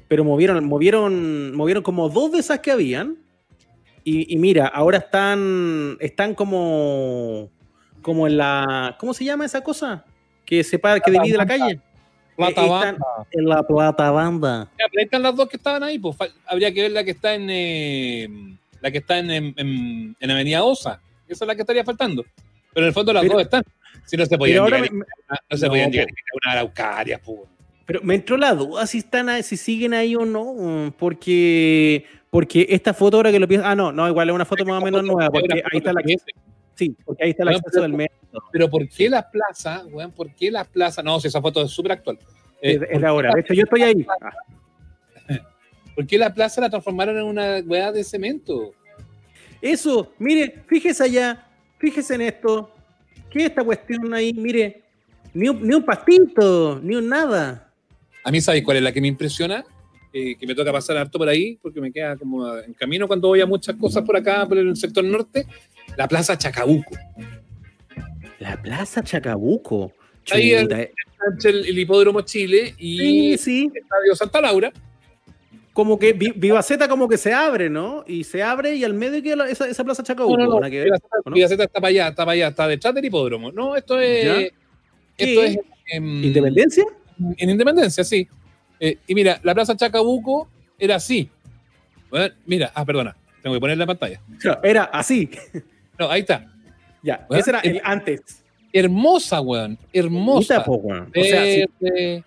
Pero 0.06 0.22
movieron, 0.22 0.62
movieron, 0.66 1.54
movieron 1.56 1.82
como 1.82 2.10
dos 2.10 2.30
de 2.32 2.40
esas 2.40 2.58
que 2.60 2.70
habían. 2.70 3.16
Y, 4.04 4.30
y 4.34 4.36
mira, 4.36 4.66
ahora 4.66 4.98
están, 4.98 5.96
están 5.98 6.34
como, 6.34 7.48
como 8.02 8.26
en 8.26 8.36
la, 8.36 8.96
¿cómo 9.00 9.14
se 9.14 9.24
llama 9.24 9.46
esa 9.46 9.62
cosa? 9.62 10.04
Que 10.44 10.62
separa, 10.62 11.00
que 11.00 11.10
divide 11.10 11.38
la 11.38 11.46
calle. 11.46 11.80
Plata 12.36 12.64
Eh, 12.66 12.68
Banda. 12.68 13.06
en 13.30 13.44
la 13.46 13.62
plata 13.62 14.10
banda. 14.10 14.70
Pero 14.76 15.04
están 15.04 15.22
las 15.22 15.34
dos 15.36 15.48
que 15.48 15.56
estaban 15.56 15.82
ahí, 15.82 15.98
pues 15.98 16.16
habría 16.46 16.70
que 16.75 16.82
ver 16.82 16.90
la 16.92 17.02
que 17.04 17.12
está 17.12 17.34
en 17.34 17.46
eh, 17.48 18.28
la 18.82 18.90
que 18.90 18.98
está 18.98 19.18
en, 19.18 19.30
en, 19.30 19.54
en- 19.56 20.16
en 20.20 20.30
Avenida 20.30 20.64
Osa. 20.64 21.00
Esa 21.28 21.44
es 21.44 21.48
la 21.48 21.54
que 21.54 21.62
estaría 21.62 21.84
faltando. 21.84 22.25
Pero 22.75 22.84
en 22.84 22.88
el 22.88 22.92
fondo 22.94 23.12
las 23.14 23.22
Pero- 23.22 23.34
dos 23.34 23.42
están. 23.42 23.62
Si 24.04 24.16
no 24.16 24.26
se 24.26 24.37
podían 24.38 24.64
llegar, 24.66 24.93
me- 24.93 25.04
a- 25.28 25.37
no 25.50 25.56
se 25.56 25.64
no, 25.66 25.70
podían 25.70 25.90
po. 25.90 25.93
llegar 25.93 26.08
a 26.08 26.37
una 26.44 26.52
araucaria, 26.52 27.19
pues. 27.22 27.40
Pero 27.87 28.00
me 28.02 28.14
entró 28.14 28.37
la 28.37 28.54
duda 28.54 28.87
si 28.87 28.99
están 28.99 29.28
ahí- 29.28 29.43
si 29.43 29.56
siguen 29.56 29.94
ahí 29.94 30.14
o 30.14 30.25
no, 30.25 30.94
porque 30.99 32.04
porque 32.31 32.66
esta 32.70 32.94
foto 32.94 33.19
ahora 33.19 33.31
que 33.31 33.38
lo 33.38 33.46
pienso, 33.46 33.66
ah 33.66 33.75
no, 33.75 33.93
no, 33.93 34.08
igual 34.08 34.28
es 34.31 34.34
una 34.34 34.44
foto 34.46 34.64
más 34.64 34.81
o 34.81 34.84
menos 34.84 35.02
nueva, 35.04 35.28
porque 35.31 35.54
ahí 35.70 35.78
está 35.78 35.93
la 35.93 36.00
sí, 36.75 36.96
porque 37.04 37.25
ahí 37.25 37.31
está 37.31 37.43
el 37.43 37.50
No, 37.50 37.56
acceso 37.56 37.70
pero- 37.72 37.82
del 37.82 37.93
metro, 37.93 38.16
Pero 38.50 38.70
¿por 38.70 38.88
qué 38.88 39.10
las 39.10 39.25
plazas, 39.26 39.84
weón? 39.90 40.12
¿Por 40.12 40.34
qué 40.34 40.50
las 40.50 40.66
plazas? 40.69 41.04
No, 41.04 41.20
si 41.20 41.28
esa 41.28 41.43
foto 41.43 41.62
es 41.62 41.70
súper 41.70 41.93
actual. 41.93 42.19
Eh, 42.62 42.76
es, 42.81 42.82
es 42.93 43.00
de 43.02 43.06
ahora. 43.06 43.32
De 43.34 43.40
hecho, 43.40 43.52
yo 43.52 43.64
estoy 43.64 43.82
ahí. 43.82 44.06
Ah, 44.22 44.31
¿Por 45.94 46.06
qué 46.06 46.16
la 46.16 46.32
plaza 46.32 46.60
la 46.62 46.70
transformaron 46.70 47.19
en 47.19 47.25
una 47.25 47.58
weá 47.66 47.93
de 47.93 48.02
cemento? 48.04 48.72
Eso, 49.60 50.12
mire, 50.19 50.62
fíjese 50.66 51.04
allá, 51.04 51.46
fíjese 51.78 52.14
en 52.14 52.22
esto. 52.22 52.70
¿Qué 53.32 53.38
es 53.40 53.44
esta 53.46 53.64
cuestión 53.64 54.12
ahí? 54.14 54.32
Mire, 54.34 54.83
ni 55.35 55.49
un, 55.49 55.66
ni 55.66 55.75
un 55.75 55.85
pastito, 55.85 56.78
ni 56.83 56.95
un 56.97 57.09
nada. 57.09 57.73
A 58.25 58.30
mí, 58.30 58.40
¿sabes 58.40 58.62
cuál 58.62 58.76
es 58.76 58.83
la 58.83 58.92
que 58.92 59.00
me 59.00 59.09
impresiona? 59.09 59.64
Eh, 60.12 60.37
que 60.37 60.47
me 60.47 60.54
toca 60.54 60.71
pasar 60.71 60.99
harto 60.99 61.18
por 61.18 61.28
ahí, 61.28 61.59
porque 61.62 61.80
me 61.80 61.90
queda 61.90 62.16
como 62.16 62.54
en 62.59 62.75
camino 62.75 63.09
cuando 63.09 63.28
voy 63.28 63.40
a 63.40 63.47
muchas 63.47 63.75
cosas 63.76 64.04
por 64.04 64.14
acá, 64.16 64.47
por 64.47 64.59
el 64.59 64.76
sector 64.76 65.02
norte. 65.02 65.47
La 65.97 66.06
plaza 66.06 66.37
Chacabuco. 66.37 66.95
La 68.38 68.61
Plaza 68.61 69.02
Chacabuco. 69.02 69.92
Ahí 70.30 70.50
el- 70.52 70.71
eh. 70.73 70.92
el, 71.45 71.66
el 71.66 71.78
hipódromo 71.78 72.21
Chile 72.23 72.75
y 72.78 72.99
Sí, 72.99 73.38
sí. 73.38 73.71
el 73.75 73.83
estadio 73.83 74.14
Santa 74.16 74.40
Laura. 74.40 74.73
Como 75.73 75.99
que 75.99 76.12
Vi- 76.12 76.35
Vivaceta 76.37 76.87
como 76.87 77.09
que 77.09 77.17
se 77.17 77.33
abre, 77.33 77.71
¿no? 77.71 78.05
Y 78.07 78.25
se 78.25 78.43
abre 78.43 78.75
y 78.75 78.85
al 78.85 78.93
medio 78.93 79.23
queda 79.23 79.49
esa, 79.49 79.67
esa 79.69 79.83
Plaza 79.85 80.02
Chacabuco. 80.02 80.37
No, 80.37 80.57
¿o 80.57 80.61
no? 80.61 80.69
Vivaceta 81.33 81.64
está 81.64 81.81
para 81.81 81.88
allá, 81.88 82.09
está 82.09 82.25
para 82.25 82.33
allá, 82.33 82.49
está 82.49 82.69
detrás 82.69 82.95
del 82.95 83.05
hipódromo. 83.07 83.50
No, 83.52 83.75
esto 83.75 83.99
es. 83.99 84.52
Esto 85.17 85.43
es 85.43 85.59
en, 85.87 86.25
¿Independencia? 86.25 86.85
en 87.37 87.50
Independencia, 87.50 88.05
sí. 88.05 88.29
Eh, 88.81 88.99
y 89.07 89.14
mira, 89.14 89.41
la 89.45 89.55
plaza 89.55 89.76
Chacabuco 89.76 90.49
era 90.79 90.97
así. 90.97 91.31
Bueno, 92.11 92.35
mira, 92.47 92.71
ah, 92.75 92.85
perdona, 92.85 93.17
tengo 93.43 93.55
que 93.57 93.61
poner 93.61 93.79
la 93.79 93.87
pantalla. 93.87 94.21
Era 94.62 94.85
así. 94.85 95.31
No, 95.99 96.11
ahí 96.11 96.21
está. 96.21 96.52
Ya, 97.02 97.25
Bueno, 97.29 97.41
ese 97.41 97.50
era 97.50 97.61
el 97.61 97.76
el- 97.76 97.81
antes. 97.85 98.21
Hermosa, 98.73 99.41
weón. 99.41 99.79
Hermosa. 99.93 100.59
Bonita, 100.61 100.64
po, 100.64 100.75
weón. 100.76 101.12
O 101.17 101.23
sea, 101.25 101.45
si, 101.45 101.64
Verde. 101.81 102.25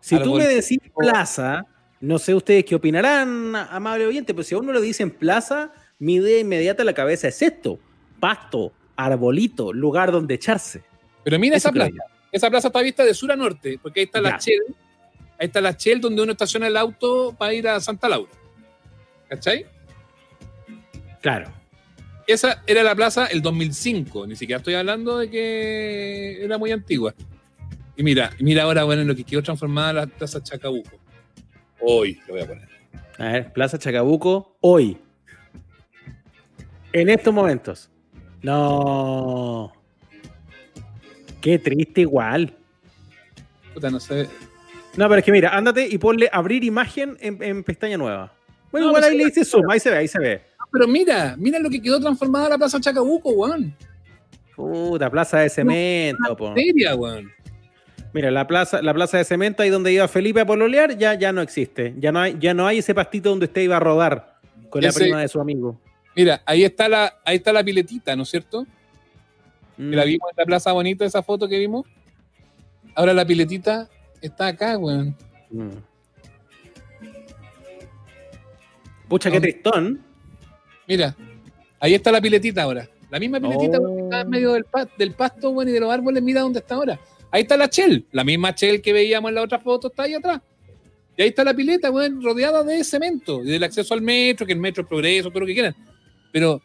si 0.00 0.18
tú 0.18 0.34
me 0.34 0.46
decís 0.46 0.78
plaza, 0.96 1.64
no 2.00 2.18
sé 2.18 2.34
ustedes 2.34 2.64
qué 2.64 2.74
opinarán, 2.74 3.54
amable 3.56 4.06
oyente, 4.06 4.34
pero 4.34 4.44
si 4.44 4.54
a 4.54 4.58
uno 4.58 4.72
le 4.72 4.80
dicen 4.80 5.10
plaza, 5.10 5.72
mi 5.98 6.16
idea 6.16 6.40
inmediata 6.40 6.82
a 6.82 6.86
la 6.86 6.92
cabeza 6.92 7.28
es 7.28 7.40
esto: 7.42 7.78
pasto, 8.20 8.72
arbolito, 8.96 9.72
lugar 9.72 10.12
donde 10.12 10.34
echarse. 10.34 10.82
Pero 11.24 11.38
mira 11.38 11.56
Eso 11.56 11.68
esa 11.68 11.72
plaza. 11.72 11.92
Esa 12.32 12.50
plaza 12.50 12.68
está 12.68 12.80
vista 12.82 13.04
de 13.04 13.14
sur 13.14 13.32
a 13.32 13.36
norte, 13.36 13.78
porque 13.82 14.00
ahí 14.00 14.04
está 14.06 14.20
la. 14.20 14.38
Shell. 14.38 14.62
Ahí 15.38 15.46
está 15.46 15.60
la 15.60 15.72
Shell 15.72 16.00
donde 16.00 16.22
uno 16.22 16.32
estaciona 16.32 16.66
el 16.66 16.76
auto 16.76 17.34
para 17.36 17.52
ir 17.54 17.68
a 17.68 17.80
Santa 17.80 18.08
Laura. 18.08 18.32
¿Cachai? 19.28 19.66
Claro. 21.20 21.52
Esa 22.26 22.62
era 22.66 22.82
la 22.82 22.94
plaza 22.94 23.26
el 23.26 23.42
2005. 23.42 24.26
Ni 24.26 24.36
siquiera 24.36 24.58
estoy 24.58 24.74
hablando 24.74 25.18
de 25.18 25.30
que 25.30 26.44
era 26.44 26.58
muy 26.58 26.72
antigua. 26.72 27.14
Y 27.96 28.02
mira, 28.02 28.30
mira 28.40 28.64
ahora, 28.64 28.84
bueno, 28.84 29.02
en 29.02 29.08
lo 29.08 29.16
que 29.16 29.24
quedó 29.24 29.42
transformada 29.42 29.92
la 29.92 30.06
plaza 30.06 30.42
Chacabuco. 30.42 30.98
Hoy 31.80 32.20
lo 32.26 32.34
voy 32.34 32.42
a 32.42 32.46
poner. 32.46 32.68
A 33.18 33.24
ver, 33.32 33.52
Plaza 33.52 33.78
Chacabuco, 33.78 34.56
hoy. 34.60 34.98
En 36.92 37.08
estos 37.08 37.32
momentos. 37.32 37.90
No. 38.42 39.72
Qué 41.40 41.58
triste 41.58 42.02
igual. 42.02 42.54
Puta, 43.74 43.90
no 43.90 44.00
sé. 44.00 44.28
No, 44.96 45.08
pero 45.08 45.18
es 45.18 45.24
que 45.24 45.32
mira, 45.32 45.50
ándate 45.50 45.86
y 45.86 45.98
ponle 45.98 46.28
abrir 46.32 46.64
imagen 46.64 47.16
en, 47.20 47.42
en 47.42 47.62
pestaña 47.62 47.98
nueva. 47.98 48.32
Bueno, 48.72 48.86
No, 48.86 48.90
igual 48.92 49.04
ahí 49.04 49.16
le 49.16 49.26
dice 49.26 49.44
zoom, 49.44 49.70
ahí 49.70 49.78
se 49.78 49.90
ve, 49.90 49.96
ahí 49.98 50.08
se 50.08 50.18
ve. 50.18 50.42
Ah, 50.58 50.64
Pero 50.72 50.88
mira, 50.88 51.34
mira 51.38 51.58
lo 51.58 51.68
que 51.68 51.80
quedó 51.80 52.00
transformada 52.00 52.50
la 52.50 52.58
Plaza 52.58 52.80
Chacabuco, 52.80 53.30
weón. 53.30 53.74
Puta, 54.54 55.10
plaza 55.10 55.40
de 55.40 55.50
cemento, 55.50 56.34
po. 56.34 56.54
Seria, 56.54 56.94
weón. 56.94 57.30
Mira, 58.16 58.30
la 58.30 58.46
plaza, 58.46 58.80
la 58.80 58.94
plaza 58.94 59.18
de 59.18 59.24
cemento 59.24 59.62
ahí 59.62 59.68
donde 59.68 59.92
iba 59.92 60.08
Felipe 60.08 60.40
a 60.40 60.46
pololear 60.46 60.96
ya, 60.96 61.12
ya 61.12 61.32
no 61.34 61.42
existe. 61.42 61.94
Ya 61.98 62.12
no, 62.12 62.20
hay, 62.20 62.34
ya 62.40 62.54
no 62.54 62.66
hay 62.66 62.78
ese 62.78 62.94
pastito 62.94 63.28
donde 63.28 63.44
usted 63.44 63.60
iba 63.60 63.76
a 63.76 63.80
rodar 63.80 64.38
con 64.70 64.80
la 64.80 64.90
prima 64.90 65.20
de 65.20 65.28
su 65.28 65.38
amigo. 65.38 65.78
Mira, 66.16 66.40
ahí 66.46 66.64
está 66.64 66.88
la, 66.88 67.12
ahí 67.26 67.36
está 67.36 67.52
la 67.52 67.62
piletita, 67.62 68.16
¿no 68.16 68.22
es 68.22 68.30
cierto? 68.30 68.66
Mm. 69.76 69.90
Que 69.90 69.96
la 69.96 70.04
vimos 70.04 70.30
en 70.30 70.36
la 70.38 70.44
plaza 70.46 70.72
bonita, 70.72 71.04
esa 71.04 71.22
foto 71.22 71.46
que 71.46 71.58
vimos. 71.58 71.84
Ahora 72.94 73.12
la 73.12 73.26
piletita 73.26 73.86
está 74.22 74.46
acá, 74.46 74.78
weón. 74.78 75.14
Mm. 75.50 75.68
Pucha, 79.08 79.30
qué 79.30 79.36
Oh. 79.36 79.40
tristón. 79.42 80.00
Mira, 80.88 81.14
ahí 81.80 81.92
está 81.92 82.10
la 82.10 82.20
piletita 82.22 82.62
ahora. 82.62 82.88
La 83.10 83.18
misma 83.20 83.40
piletita 83.40 83.78
Oh. 83.78 83.94
que 83.94 84.02
está 84.04 84.20
en 84.22 84.30
medio 84.30 84.52
del, 84.54 84.64
pa- 84.64 84.88
del 84.96 85.12
pasto, 85.12 85.50
weón, 85.50 85.68
y 85.68 85.72
de 85.72 85.80
los 85.80 85.92
árboles, 85.92 86.22
mira 86.22 86.40
dónde 86.40 86.60
está 86.60 86.76
ahora. 86.76 86.98
Ahí 87.30 87.42
está 87.42 87.56
la 87.56 87.66
Shell, 87.66 88.06
la 88.12 88.24
misma 88.24 88.52
Shell 88.52 88.80
que 88.80 88.92
veíamos 88.92 89.28
en 89.30 89.34
la 89.34 89.42
otra 89.42 89.58
foto, 89.58 89.88
está 89.88 90.04
ahí 90.04 90.14
atrás. 90.14 90.40
Y 91.16 91.22
ahí 91.22 91.28
está 91.28 91.44
la 91.44 91.54
pileta, 91.54 91.90
weón, 91.90 92.22
rodeada 92.22 92.62
de 92.62 92.84
cemento 92.84 93.42
y 93.42 93.48
del 93.48 93.64
acceso 93.64 93.94
al 93.94 94.02
metro, 94.02 94.46
que 94.46 94.52
el 94.52 94.58
metro 94.58 94.82
es 94.82 94.88
progreso, 94.88 95.30
todo 95.30 95.40
lo 95.40 95.46
que 95.46 95.54
quieran. 95.54 95.74
Pero, 96.32 96.60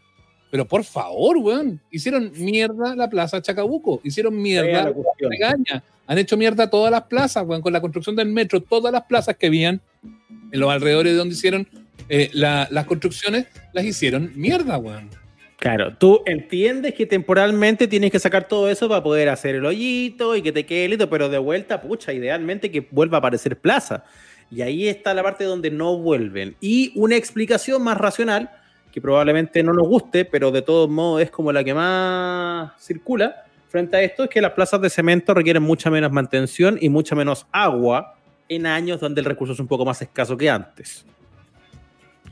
pero 0.49 0.65
por 0.67 0.83
favor, 0.83 1.37
weón, 1.37 1.79
hicieron 1.89 2.31
mierda 2.35 2.95
la 2.95 3.09
plaza 3.09 3.41
Chacabuco, 3.41 4.01
hicieron 4.03 4.39
mierda 4.41 4.83
la. 4.83 4.93
Regaña. 5.29 5.83
Han 6.07 6.17
hecho 6.17 6.35
mierda 6.35 6.69
todas 6.69 6.91
las 6.91 7.03
plazas, 7.03 7.45
weón, 7.47 7.61
con 7.61 7.71
la 7.71 7.79
construcción 7.79 8.15
del 8.17 8.27
metro, 8.27 8.59
todas 8.61 8.91
las 8.91 9.03
plazas 9.03 9.37
que 9.37 9.47
habían 9.47 9.79
en 10.51 10.59
los 10.59 10.69
alrededores 10.69 11.13
de 11.13 11.17
donde 11.17 11.35
hicieron 11.35 11.67
eh, 12.09 12.29
la- 12.33 12.67
las 12.71 12.85
construcciones, 12.85 13.47
las 13.71 13.85
hicieron 13.85 14.31
mierda, 14.35 14.77
weón. 14.77 15.09
Claro, 15.61 15.95
tú 15.95 16.23
entiendes 16.25 16.95
que 16.95 17.05
temporalmente 17.05 17.87
tienes 17.87 18.09
que 18.09 18.17
sacar 18.17 18.47
todo 18.47 18.67
eso 18.67 18.89
para 18.89 19.03
poder 19.03 19.29
hacer 19.29 19.53
el 19.53 19.63
hoyito 19.63 20.35
y 20.35 20.41
que 20.41 20.51
te 20.51 20.65
quede 20.65 20.89
listo, 20.89 21.07
pero 21.07 21.29
de 21.29 21.37
vuelta, 21.37 21.79
pucha, 21.81 22.11
idealmente 22.13 22.71
que 22.71 22.87
vuelva 22.89 23.17
a 23.17 23.19
aparecer 23.19 23.59
plaza. 23.59 24.03
Y 24.49 24.63
ahí 24.63 24.87
está 24.87 25.13
la 25.13 25.21
parte 25.21 25.43
donde 25.43 25.69
no 25.69 25.99
vuelven. 25.99 26.55
Y 26.61 26.91
una 26.95 27.15
explicación 27.15 27.83
más 27.83 27.99
racional, 27.99 28.49
que 28.91 29.01
probablemente 29.01 29.61
no 29.61 29.71
nos 29.71 29.87
guste, 29.87 30.25
pero 30.25 30.49
de 30.49 30.63
todos 30.63 30.89
modos 30.89 31.21
es 31.21 31.29
como 31.29 31.51
la 31.51 31.63
que 31.63 31.75
más 31.75 32.71
circula 32.81 33.45
frente 33.67 33.97
a 33.97 34.01
esto, 34.01 34.23
es 34.23 34.31
que 34.31 34.41
las 34.41 34.53
plazas 34.53 34.81
de 34.81 34.89
cemento 34.89 35.31
requieren 35.35 35.61
mucha 35.61 35.91
menos 35.91 36.11
mantención 36.11 36.79
y 36.81 36.89
mucha 36.89 37.13
menos 37.13 37.45
agua 37.51 38.15
en 38.49 38.65
años 38.65 38.99
donde 38.99 39.21
el 39.21 39.25
recurso 39.25 39.53
es 39.53 39.59
un 39.59 39.67
poco 39.67 39.85
más 39.85 40.01
escaso 40.01 40.35
que 40.35 40.49
antes. 40.49 41.05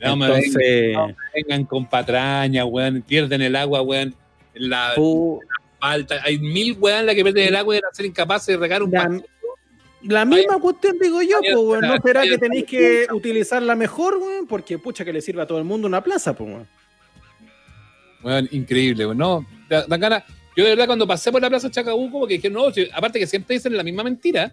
No 0.00 0.16
me 0.16 0.26
Entonces, 0.26 0.54
vengan, 0.56 1.16
vengan 1.34 1.64
con 1.64 1.86
patraña, 1.86 2.64
weón, 2.64 3.02
pierden 3.02 3.42
el 3.42 3.54
agua, 3.56 3.82
weón, 3.82 4.14
en 4.54 4.70
la 4.70 4.94
pu- 4.94 5.40
falta. 5.78 6.20
Hay 6.24 6.38
mil 6.38 6.76
weón 6.78 7.06
la 7.06 7.14
que 7.14 7.22
pierden 7.22 7.48
el 7.48 7.56
agua 7.56 7.76
y 7.76 7.80
van 7.80 7.90
a 7.90 7.94
ser 7.94 8.06
incapaces 8.06 8.46
de 8.48 8.56
regar 8.56 8.82
un 8.82 8.90
La-. 8.90 9.20
La 10.02 10.24
misma 10.24 10.58
cuestión 10.58 10.96
digo 10.98 11.20
yo, 11.20 11.38
pues, 11.40 11.54
weón. 11.54 11.80
¿No 11.82 11.96
será 12.02 12.22
que 12.22 12.38
tenéis 12.38 12.64
que 12.64 13.06
utilizarla 13.12 13.74
mejor, 13.76 14.16
weón? 14.16 14.46
Porque 14.46 14.78
pucha 14.78 15.04
que 15.04 15.12
le 15.12 15.20
sirva 15.20 15.42
a 15.42 15.46
todo 15.46 15.58
el 15.58 15.64
mundo 15.64 15.86
una 15.86 16.02
plaza, 16.02 16.32
pues, 16.34 16.48
weón. 16.48 16.66
Weón, 18.22 18.48
increíble, 18.52 19.06
weón. 19.06 19.18
No, 19.18 19.46
da, 19.68 19.84
da 19.86 19.96
ganas. 19.96 20.24
Yo 20.56 20.64
de 20.64 20.70
verdad 20.70 20.86
cuando 20.86 21.06
pasé 21.06 21.30
por 21.30 21.40
la 21.40 21.48
plaza 21.48 21.70
Chacabuco, 21.70 22.20
porque 22.20 22.34
dije, 22.34 22.50
no, 22.50 22.70
si- 22.72 22.88
aparte 22.92 23.18
que 23.18 23.26
siempre 23.26 23.54
dicen 23.56 23.76
la 23.76 23.82
misma 23.82 24.02
mentira, 24.02 24.52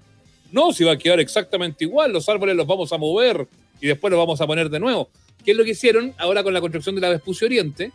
no, 0.52 0.72
si 0.72 0.84
va 0.84 0.94
a 0.94 0.98
quedar 0.98 1.20
exactamente 1.20 1.84
igual, 1.84 2.12
los 2.14 2.28
árboles 2.30 2.56
los 2.56 2.66
vamos 2.68 2.92
a 2.94 2.98
mover 2.98 3.48
y 3.82 3.88
después 3.88 4.12
los 4.12 4.18
vamos 4.18 4.40
a 4.40 4.48
poner 4.48 4.70
de 4.70 4.80
nuevo. 4.80 5.10
¿Qué 5.44 5.52
es 5.52 5.58
lo 5.58 5.64
que 5.64 5.72
hicieron 5.72 6.14
ahora 6.18 6.44
con 6.44 6.54
la 6.54 6.62
construcción 6.62 6.96
de 6.96 7.02
la 7.02 7.10
Vespucio 7.10 7.48
Oriente? 7.48 7.92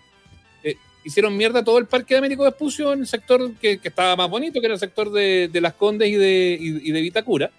Eh, 0.64 0.76
hicieron 1.04 1.36
mierda 1.36 1.62
todo 1.62 1.78
el 1.78 1.86
parque 1.86 2.14
de 2.14 2.18
Américo 2.18 2.44
Vespucio 2.44 2.92
en 2.92 3.00
el 3.00 3.06
sector 3.06 3.52
que, 3.60 3.78
que 3.78 3.88
estaba 3.88 4.16
más 4.16 4.30
bonito, 4.30 4.60
que 4.60 4.66
era 4.66 4.74
el 4.74 4.80
sector 4.80 5.10
de, 5.10 5.48
de 5.52 5.60
Las 5.60 5.74
Condes 5.74 6.08
y 6.08 6.14
de, 6.14 6.56
y, 6.60 6.88
y 6.88 6.92
de 6.92 7.00
Vitacura. 7.00 7.50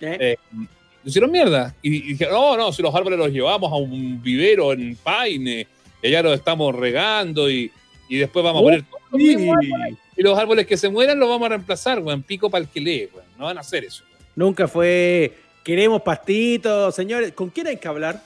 ¿Eh? 0.00 0.36
Hicieron 1.04 1.30
mierda. 1.30 1.74
Y, 1.82 1.96
y 1.96 2.00
dijeron, 2.12 2.34
no, 2.34 2.56
no, 2.56 2.72
si 2.72 2.82
los 2.82 2.94
árboles 2.94 3.18
los 3.18 3.30
llevamos 3.30 3.72
a 3.72 3.76
un 3.76 4.22
vivero 4.22 4.72
en 4.72 4.96
Paine, 4.96 5.66
y 6.02 6.06
allá 6.06 6.22
los 6.22 6.34
estamos 6.38 6.74
regando 6.74 7.50
y, 7.50 7.70
y 8.08 8.16
después 8.18 8.44
vamos 8.44 8.60
a 8.60 8.64
poner 8.64 8.82
todos 8.82 9.02
los 9.12 9.20
Sí. 9.20 9.36
mismos 9.36 9.56
árboles. 9.56 9.98
Y 10.16 10.22
los 10.22 10.38
árboles 10.38 10.66
que 10.66 10.76
se 10.76 10.88
mueran 10.88 11.18
los 11.18 11.28
vamos 11.28 11.46
a 11.46 11.48
reemplazar, 11.50 12.00
weón. 12.00 12.22
Pico 12.22 12.50
para 12.50 12.64
el 12.64 12.68
que 12.68 12.80
lee, 12.80 13.08
weón. 13.14 13.26
No 13.38 13.44
van 13.46 13.56
a 13.56 13.60
hacer 13.60 13.84
eso. 13.84 14.04
Nunca 14.36 14.68
fue. 14.68 15.32
Queremos 15.64 16.02
pastitos, 16.02 16.94
señores. 16.94 17.32
¿Con 17.32 17.50
quién 17.50 17.68
hay 17.68 17.76
que 17.76 17.88
hablar? 17.88 18.22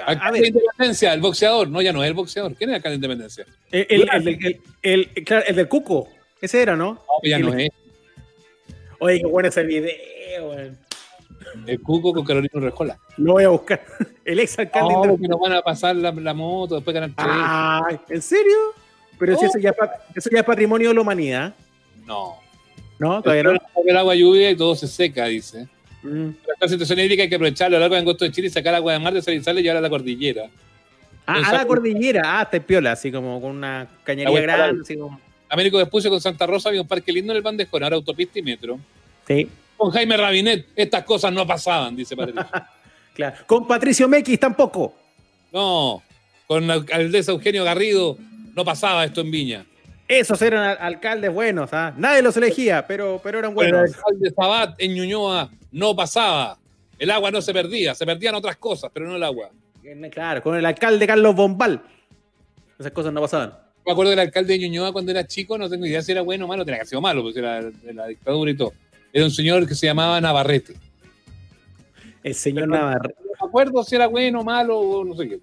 A, 0.00 0.02
a 0.02 0.06
Alcalde 0.12 0.40
de 0.40 0.46
Independencia, 0.48 1.12
el 1.14 1.20
boxeador. 1.20 1.68
No, 1.68 1.80
ya 1.80 1.92
no 1.92 2.02
es 2.02 2.08
el 2.08 2.14
boxeador. 2.14 2.54
¿Quién 2.54 2.70
es 2.70 2.72
el 2.72 2.76
alcalde 2.76 2.98
de 2.98 3.06
Independencia? 3.06 3.46
el, 3.70 3.86
el, 3.88 4.08
el, 4.28 4.28
el- 4.82 5.10
el- 5.14 5.24
claro, 5.24 5.44
el 5.46 5.56
del 5.56 5.68
Cuco. 5.68 6.08
Ese 6.40 6.62
era, 6.62 6.76
¿no? 6.76 6.94
No, 6.94 7.00
ya 7.22 7.38
no 7.38 7.54
es. 7.54 7.68
Oye, 9.00 9.20
qué 9.20 9.26
bueno 9.26 9.48
ese 9.48 9.62
video, 9.62 10.50
weón. 10.50 10.78
El 11.66 11.80
Cuco 11.80 12.12
con 12.12 12.24
Carolina 12.24 12.50
Rejola. 12.54 12.98
Lo 13.16 13.32
voy 13.34 13.44
a 13.44 13.48
buscar. 13.48 13.82
El 14.24 14.38
ex 14.40 14.58
alcalde. 14.58 14.92
No, 14.92 15.02
porque 15.02 15.26
nos 15.28 15.40
van 15.40 15.52
a 15.52 15.62
pasar 15.62 15.96
la, 15.96 16.12
la 16.12 16.34
moto, 16.34 16.74
después 16.74 16.94
tres. 16.94 17.12
Ay, 17.16 17.98
¿en 18.10 18.20
serio? 18.22 18.56
Pero 19.18 19.36
si 19.36 19.46
eso, 19.46 19.58
ya, 19.58 19.74
eso 20.14 20.28
ya 20.30 20.40
es 20.40 20.44
patrimonio 20.44 20.88
de 20.90 20.94
la 20.94 21.00
humanidad. 21.00 21.54
No. 22.04 22.36
¿No? 22.98 23.22
Todavía 23.22 23.44
no. 23.44 23.52
El 23.86 23.96
agua 23.96 24.14
lluvia 24.14 24.50
y 24.50 24.56
todo 24.56 24.74
se 24.76 24.86
seca, 24.86 25.24
dice. 25.26 25.66
Mm. 26.02 26.28
La 26.60 26.68
situación 26.68 26.98
hídrica 27.00 27.22
hay 27.24 27.28
que 27.28 27.34
aprovechar 27.34 27.66
a 27.66 27.70
lo 27.70 27.78
largo 27.80 27.94
del 27.94 28.02
angosto 28.02 28.24
de 28.24 28.32
Chile 28.32 28.48
y 28.48 28.50
sacar 28.50 28.74
agua 28.74 28.92
de 28.92 28.98
mar, 29.00 29.12
desalinizarla 29.12 29.60
y 29.60 29.62
llevarla 29.64 29.80
a 29.80 29.82
la 29.82 29.90
cordillera. 29.90 30.42
Ah, 31.26 31.42
a 31.44 31.52
la 31.52 31.66
cordillera. 31.66 32.22
Ah, 32.24 32.42
está 32.42 32.58
piola, 32.60 32.92
así 32.92 33.10
como 33.12 33.40
con 33.40 33.50
una 33.56 33.86
cañería 34.04 34.40
grande. 34.40 34.82
Así 34.82 34.96
como... 34.96 35.20
Américo 35.50 35.78
Vespucio 35.78 36.10
con 36.10 36.20
Santa 36.20 36.46
Rosa 36.46 36.68
había 36.68 36.80
un 36.82 36.88
parque 36.88 37.12
lindo 37.12 37.32
en 37.32 37.36
el 37.38 37.42
Bandejón, 37.42 37.82
ahora 37.82 37.96
autopista 37.96 38.38
y 38.38 38.42
metro. 38.42 38.78
Sí, 39.26 39.48
Con 39.76 39.90
Jaime 39.90 40.16
Rabinet, 40.16 40.66
estas 40.76 41.04
cosas 41.04 41.32
no 41.32 41.46
pasaban, 41.46 41.94
dice 41.96 42.16
Patricio. 42.16 42.46
claro. 43.14 43.36
Con 43.46 43.66
Patricio 43.66 44.08
Mequis 44.08 44.38
tampoco. 44.40 44.94
No, 45.52 46.02
con 46.46 46.66
la 46.66 46.74
alcaldesa 46.74 47.32
Eugenio 47.32 47.64
Garrido 47.64 48.16
no 48.54 48.64
pasaba 48.64 49.04
esto 49.04 49.20
en 49.22 49.30
Viña. 49.30 49.64
Esos 50.06 50.40
eran 50.42 50.62
al- 50.64 50.78
alcaldes 50.80 51.32
buenos, 51.32 51.70
¿ah? 51.72 51.92
Nadie 51.96 52.22
los 52.22 52.36
elegía, 52.36 52.86
pero, 52.86 53.20
pero 53.22 53.38
eran 53.38 53.54
Con 53.54 53.66
el 53.66 53.72
buenos. 53.72 53.94
alcalde 53.96 54.30
Sabat 54.34 54.74
en 54.78 54.94
Ñuñoa 54.94 55.50
no 55.72 55.94
pasaba. 55.96 56.58
El 56.98 57.10
agua 57.10 57.30
no 57.30 57.40
se 57.40 57.52
perdía, 57.52 57.94
se 57.94 58.04
perdían 58.04 58.34
otras 58.34 58.56
cosas, 58.56 58.90
pero 58.92 59.06
no 59.06 59.16
el 59.16 59.22
agua. 59.22 59.50
Claro, 60.10 60.42
con 60.42 60.56
el 60.56 60.66
alcalde 60.66 61.06
Carlos 61.06 61.34
Bombal. 61.34 61.82
Esas 62.78 62.92
cosas 62.92 63.12
no 63.12 63.20
pasaban. 63.20 63.54
Me 63.86 63.92
acuerdo 63.92 64.10
del 64.10 64.18
alcalde 64.18 64.52
de 64.54 64.58
Ñuñoa 64.58 64.92
cuando 64.92 65.10
era 65.10 65.26
chico, 65.26 65.56
no 65.56 65.68
tengo 65.70 65.86
idea 65.86 66.02
si 66.02 66.12
era 66.12 66.20
bueno 66.22 66.44
o 66.44 66.48
malo, 66.48 66.64
tenía 66.64 66.80
que 66.80 66.86
sido 66.86 67.00
malo, 67.00 67.22
porque 67.22 67.38
era 67.38 67.62
de 67.62 67.94
la 67.94 68.06
dictadura 68.06 68.50
y 68.50 68.56
todo. 68.56 68.72
Era 69.12 69.24
un 69.24 69.30
señor 69.30 69.66
que 69.66 69.74
se 69.74 69.86
llamaba 69.86 70.20
Navarrete. 70.20 70.74
El 72.22 72.34
señor 72.34 72.68
Navarro. 72.68 73.10
No 73.24 73.30
me 73.40 73.48
acuerdo 73.48 73.82
si 73.84 73.94
era 73.94 74.06
bueno 74.08 74.40
o 74.40 74.44
malo 74.44 74.78
o 74.78 75.04
no 75.04 75.14
sé 75.16 75.28
qué. 75.28 75.40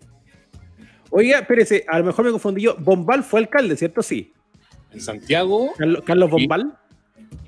Oiga, 1.10 1.40
espérese, 1.40 1.86
a 1.88 1.98
lo 2.00 2.06
mejor 2.06 2.26
me 2.26 2.32
confundí 2.32 2.62
yo. 2.62 2.76
Bombal 2.78 3.24
fue 3.24 3.40
alcalde, 3.40 3.76
¿cierto? 3.78 4.04
Sí. 4.04 4.32
En 4.94 5.02
Santiago, 5.02 5.72
Carlos. 6.06 6.30
Bombal. 6.30 6.78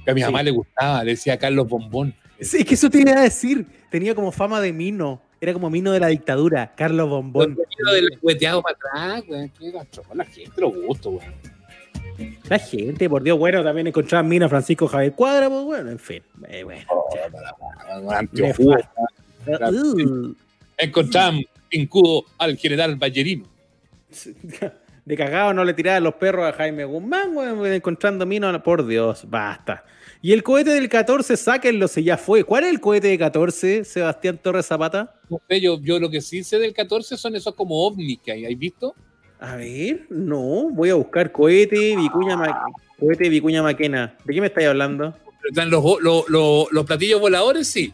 que 0.03 0.11
a 0.11 0.13
mi 0.13 0.21
Sí. 0.21 0.25
mamá 0.25 0.41
le 0.41 0.51
gustaba, 0.51 1.03
le 1.03 1.11
decía 1.11 1.37
Carlos 1.37 1.67
Bombón. 1.67 2.15
Sí, 2.39 2.57
es 2.59 2.65
que 2.65 2.75
eso 2.75 2.89
te 2.89 2.99
iba 2.99 3.11
a 3.11 3.21
decir. 3.23 3.65
Tenía 3.89 4.13
como 4.15 4.31
fama 4.31 4.61
de 4.61 4.73
mino. 4.73 5.21
Era 5.39 5.53
como 5.53 5.69
mino 5.69 5.91
de 5.91 5.99
la 5.99 6.07
dictadura. 6.07 6.73
Carlos 6.75 7.09
Bombón. 7.09 7.55
Contenido 7.55 7.93
del 7.93 8.19
cueteado 8.19 8.61
para 8.61 8.75
atrás, 8.75 9.23
güey. 9.27 9.49
Qué 9.57 9.71
gacho, 9.71 10.03
la 10.13 10.25
gente 10.25 10.61
lo 10.61 10.71
gusto, 10.71 11.11
güey. 11.11 11.27
La 12.49 12.57
gente, 12.57 13.07
por 13.09 13.21
Dios, 13.21 13.37
bueno, 13.37 13.63
también 13.63 13.87
encontraban 13.87 14.27
mina 14.27 14.49
Francisco 14.49 14.87
Javier 14.87 15.13
Cuadra, 15.13 15.49
pues 15.49 15.63
bueno, 15.63 15.91
en 15.91 15.99
fin. 15.99 16.23
Eh, 16.47 16.63
bueno. 16.63 16.83
Antiojudo. 18.09 18.77
Uh, 19.45 20.33
Encontraban 20.77 21.41
pincudo 21.69 22.25
al 22.37 22.57
general 22.57 22.95
Ballerino. 22.95 23.45
de 25.07 25.15
cagado 25.15 25.53
no 25.53 25.63
le 25.63 25.73
tiraban 25.73 26.03
los 26.03 26.15
perros 26.15 26.45
a 26.45 26.51
Jaime 26.51 26.83
Guzmán, 26.83 27.33
weón, 27.33 27.65
encontrando 27.65 28.25
mino, 28.25 28.61
por 28.61 28.85
Dios, 28.85 29.23
basta. 29.29 29.85
Y 30.21 30.33
el 30.33 30.43
cohete 30.43 30.71
del 30.71 30.89
14, 30.89 31.37
sáquenlo, 31.37 31.87
se 31.87 32.03
ya 32.03 32.17
fue. 32.17 32.43
¿Cuál 32.43 32.65
es 32.65 32.71
el 32.71 32.81
cohete 32.81 33.07
de 33.07 33.17
14, 33.17 33.85
Sebastián 33.85 34.37
Torres 34.37 34.65
Zapata? 34.65 35.15
No 35.29 35.39
sé, 35.47 35.61
yo, 35.61 35.79
yo 35.79 35.97
lo 35.97 36.09
que 36.09 36.19
sí 36.19 36.43
sé 36.43 36.59
del 36.59 36.73
14 36.73 37.15
son 37.15 37.37
esos 37.37 37.55
como 37.55 37.85
ovnis 37.87 38.19
que 38.19 38.33
hay, 38.33 38.43
¿hay 38.45 38.55
visto? 38.55 38.95
A 39.39 39.55
ver, 39.55 40.07
no, 40.09 40.69
voy 40.71 40.89
a 40.89 40.95
buscar 40.95 41.31
cohete 41.31 41.95
Vicuña, 41.95 42.35
Ma- 42.35 42.65
cohete 42.99 43.29
Vicuña 43.29 43.63
Maquena. 43.63 44.17
¿De 44.25 44.33
qué 44.33 44.41
me 44.41 44.47
estáis 44.47 44.67
hablando? 44.67 45.15
Están 45.47 45.69
los, 45.69 46.01
los, 46.01 46.27
los, 46.27 46.69
los 46.69 46.85
platillos 46.85 47.21
voladores, 47.21 47.65
sí. 47.69 47.93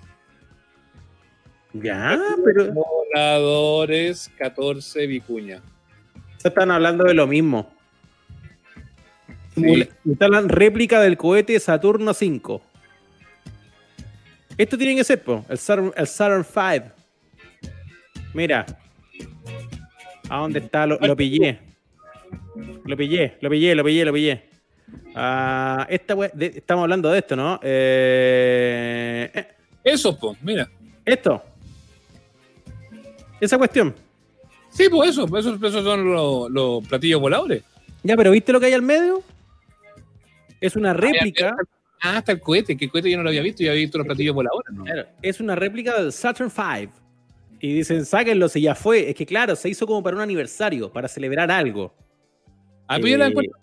Ya, 1.73 2.19
pero 2.43 2.73
Voladores 2.73 4.31
14 4.37 5.05
Vicuña. 5.05 5.61
Están 6.49 6.71
hablando 6.71 7.03
de 7.05 7.13
lo 7.13 7.27
mismo. 7.27 7.71
Sí. 9.55 9.87
Instalan 10.05 10.49
réplica 10.49 10.99
del 11.01 11.15
cohete 11.17 11.59
Saturno 11.59 12.13
5. 12.13 12.61
Esto 14.57 14.77
tiene 14.77 14.95
que 14.95 15.03
ser, 15.03 15.23
po, 15.23 15.45
el 15.49 15.57
Saturn, 15.57 15.93
el 15.95 16.07
Saturn 16.07 16.43
5. 16.45 16.91
Mira. 18.33 18.65
¿A 20.29 20.37
dónde 20.39 20.59
está? 20.59 20.85
Lo, 20.87 20.97
lo 20.99 21.15
pillé. 21.15 21.59
Lo 22.85 22.97
pillé, 22.97 23.37
lo 23.41 23.49
pillé, 23.49 23.75
lo 23.75 23.83
pillé, 23.83 24.05
lo 24.05 24.13
pillé. 24.13 24.43
Esta 25.89 26.15
de- 26.33 26.53
estamos 26.55 26.83
hablando 26.83 27.11
de 27.11 27.19
esto, 27.19 27.35
¿no? 27.35 27.59
Eh, 27.63 29.29
eh, 29.33 29.47
Eso, 29.83 30.17
pues, 30.19 30.37
mira. 30.41 30.67
esto. 31.05 31.43
Esa 33.39 33.57
cuestión. 33.57 33.93
Sí, 34.73 34.87
pues 34.89 35.11
eso, 35.11 35.25
esos, 35.37 35.61
esos 35.61 35.83
son 35.83 36.11
los, 36.11 36.49
los 36.49 36.87
platillos 36.87 37.21
voladores. 37.21 37.63
Ya, 38.03 38.15
pero 38.17 38.31
¿viste 38.31 38.51
lo 38.51 38.59
que 38.59 38.65
hay 38.67 38.73
al 38.73 38.81
medio? 38.81 39.21
Es 40.59 40.75
una 40.75 40.93
réplica. 40.93 41.55
Ah, 42.01 42.17
hasta 42.17 42.33
el 42.33 42.39
cohete, 42.41 42.75
que 42.75 42.85
el 42.85 42.91
cohete 42.91 43.09
yo 43.09 43.17
no 43.17 43.23
lo 43.23 43.29
había 43.29 43.41
visto, 43.41 43.63
yo 43.63 43.69
había 43.71 43.83
visto 43.83 43.97
los 43.97 44.07
platillos 44.07 44.35
voladores, 44.35 44.73
¿no? 44.73 44.83
Claro, 44.83 45.05
es 45.21 45.39
una 45.39 45.55
réplica 45.55 46.01
del 46.01 46.11
Saturn 46.11 46.51
V. 46.53 46.89
Y 47.61 47.73
dicen, 47.75 48.05
sáquenlo 48.05 48.49
si 48.49 48.61
ya 48.61 48.75
fue. 48.75 49.09
Es 49.09 49.15
que 49.15 49.25
claro, 49.25 49.55
se 49.55 49.69
hizo 49.69 49.87
como 49.87 50.03
para 50.03 50.17
un 50.17 50.21
aniversario, 50.21 50.91
para 50.91 51.07
celebrar 51.07 51.49
algo. 51.49 51.93
Ah, 52.87 52.95
pero 52.97 53.07
yo 53.07 53.17
la 53.17 53.27
Eh, 53.27 53.29
encuentro- 53.29 53.59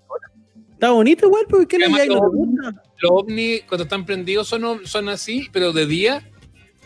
Está 0.73 0.91
bonito 0.93 1.27
igual, 1.27 1.45
porque 1.51 1.67
¿qué 1.67 1.79
le 1.79 2.07
los 2.07 3.11
ovnis 3.11 3.63
cuando 3.69 3.83
están 3.85 4.07
prendidos 4.07 4.49
son, 4.49 4.87
son 4.87 5.11
así, 5.11 5.47
pero 5.53 5.75
de 5.75 5.85
día 5.85 6.27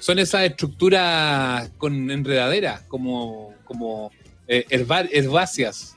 son 0.01 0.19
esas 0.19 0.43
estructuras 0.43 1.71
con 1.79 2.11
enredadera, 2.11 2.83
como, 2.89 3.54
como 3.65 4.11
eh, 4.47 4.65
herba- 4.71 5.09
herbáceas. 5.11 5.97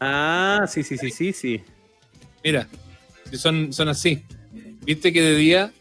Ah, 0.00 0.64
sí, 0.68 0.82
sí, 0.82 0.96
sí, 0.96 1.10
sí, 1.10 1.32
sí. 1.32 1.62
Mira, 2.44 2.68
son, 3.32 3.72
son 3.72 3.88
así. 3.88 4.22
Viste 4.84 5.12
que 5.12 5.20
de 5.20 5.34
día, 5.34 5.72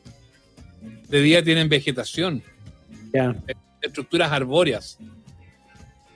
de 1.07 1.21
día 1.21 1.43
tienen 1.43 1.69
vegetación, 1.69 2.41
estructuras 3.81 4.31
arbóreas. 4.31 4.97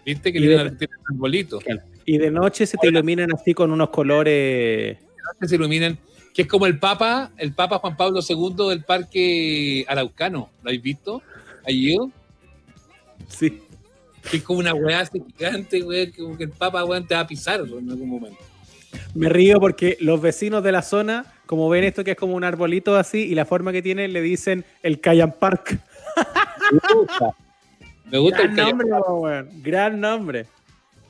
Viste 0.06 0.34
que 0.34 0.40
Y 0.40 0.48
de- 0.48 0.72
tienen, 0.72 0.98
arbolitos. 1.10 1.64
Y 2.06 2.18
de 2.18 2.32
noche 2.32 2.66
se 2.66 2.78
te 2.78 2.88
iluminan 2.88 3.32
así 3.34 3.54
con 3.54 3.72
unos 3.72 3.90
colores. 3.92 4.98
que 5.40 5.48
se 5.48 5.56
iluminan, 5.56 5.98
que 6.34 6.42
es 6.44 6.48
como 6.48 6.66
el 6.66 6.78
Papa, 6.80 7.32
el 7.38 7.54
Papa 7.54 7.78
Juan 7.80 7.96
Pablo 7.96 8.20
II 8.28 8.70
del 8.70 8.84
Parque 8.84 9.86
Araucano. 9.88 10.50
¿Lo 10.64 10.70
habéis 10.70 10.82
visto? 10.82 11.22
¿Ahí 11.66 11.92
ido? 11.94 12.12
Sí. 13.30 13.62
Que 14.30 14.38
es 14.38 14.44
como 14.44 14.60
una 14.60 14.74
weá 14.74 15.00
así 15.02 15.22
gigante, 15.38 15.82
weá, 15.84 16.08
como 16.16 16.38
que 16.38 16.44
el 16.46 16.52
Papa 16.52 16.84
weón, 16.86 17.08
te 17.08 17.16
va 17.16 17.22
a 17.22 17.28
pisar 17.28 17.62
en 17.62 17.90
algún 17.90 18.10
momento. 18.10 18.40
Me 19.16 19.30
río 19.30 19.60
porque 19.60 19.98
los 20.00 20.22
vecinos 20.22 20.64
de 20.64 20.72
la 20.72 20.82
zona, 20.82 21.26
como 21.46 21.68
ven 21.70 21.84
esto 21.84 22.04
que 22.04 22.12
es 22.12 22.18
como 22.18 22.36
un 22.36 22.44
arbolito 22.44 22.96
así, 22.96 23.20
y 23.24 23.36
la 23.36 23.46
forma 23.46 23.72
que 23.72 23.82
tiene, 23.82 24.08
le 24.08 24.22
dicen 24.22 24.64
el 24.84 25.00
Kayan 25.02 25.34
Park. 25.40 25.80
Me 28.10 28.18
gusta 28.18 28.44
Gran 28.44 28.60
el 28.60 28.66
nombre, 28.66 28.88
weón. 28.92 29.50
Gran 29.64 30.00
nombre. 30.00 30.46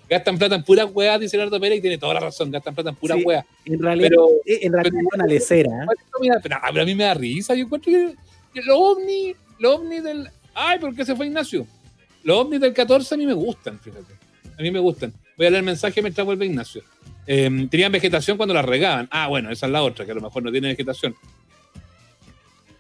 gastan 0.10 0.38
plata 0.38 0.56
en 0.56 0.63
puras 0.63 0.89
weas, 0.94 1.20
dice 1.22 1.38
Leonardo 1.38 1.60
Pérez, 1.60 1.77
y 1.77 1.82
tiene 1.82 1.98
toda 1.98 2.15
la 2.15 2.20
razón, 2.20 2.51
gastan 2.51 2.75
plata 2.75 2.89
en 2.89 2.96
puras 2.98 3.18
Sí. 3.18 3.24
weas. 3.24 3.46
En 3.65 3.82
realidad, 3.82 4.10
Pero- 4.10 4.27
eh, 4.46 4.60
en 4.63 4.74
realidad 4.74 5.00
es 5.00 5.15
una 5.15 5.25
lecera. 5.25 5.70
¿eh? 5.84 5.88
Pero, 6.22 6.36
pero 6.44 6.82
a 6.82 6.86
mí 6.86 6.96
me 6.96 7.03
da 7.06 7.13
risa, 7.13 7.56
yo 7.56 7.63
encuentro 7.63 7.91
que, 7.91 8.15
que 8.53 8.62
los 8.62 8.75
ovnis, 8.77 9.36
los 9.60 9.75
ovnis 9.75 10.03
del... 10.03 10.27
Ay, 10.53 10.80
¿por 10.80 10.94
qué 10.94 11.06
se 11.06 11.15
fue 11.15 11.27
Ignacio? 11.27 11.65
Los 12.23 12.37
ovnis 12.37 12.59
del 12.59 12.73
14 12.73 13.15
a 13.15 13.17
mí 13.17 13.25
me 13.25 13.33
gustan, 13.33 13.79
fíjate. 13.79 14.13
A 14.57 14.61
mí 14.61 14.71
me 14.71 14.79
gustan. 14.79 15.13
Voy 15.37 15.47
a 15.47 15.49
leer 15.49 15.61
el 15.61 15.65
mensaje 15.65 16.01
mientras 16.01 16.25
vuelve 16.25 16.45
Ignacio. 16.45 16.83
Eh, 17.25 17.67
tenían 17.69 17.91
vegetación 17.91 18.37
cuando 18.37 18.53
la 18.53 18.61
regaban. 18.61 19.07
Ah, 19.11 19.27
bueno, 19.27 19.51
esa 19.51 19.65
es 19.65 19.71
la 19.71 19.83
otra, 19.83 20.05
que 20.05 20.11
a 20.11 20.15
lo 20.15 20.21
mejor 20.21 20.43
no 20.43 20.51
tiene 20.51 20.69
vegetación. 20.69 21.15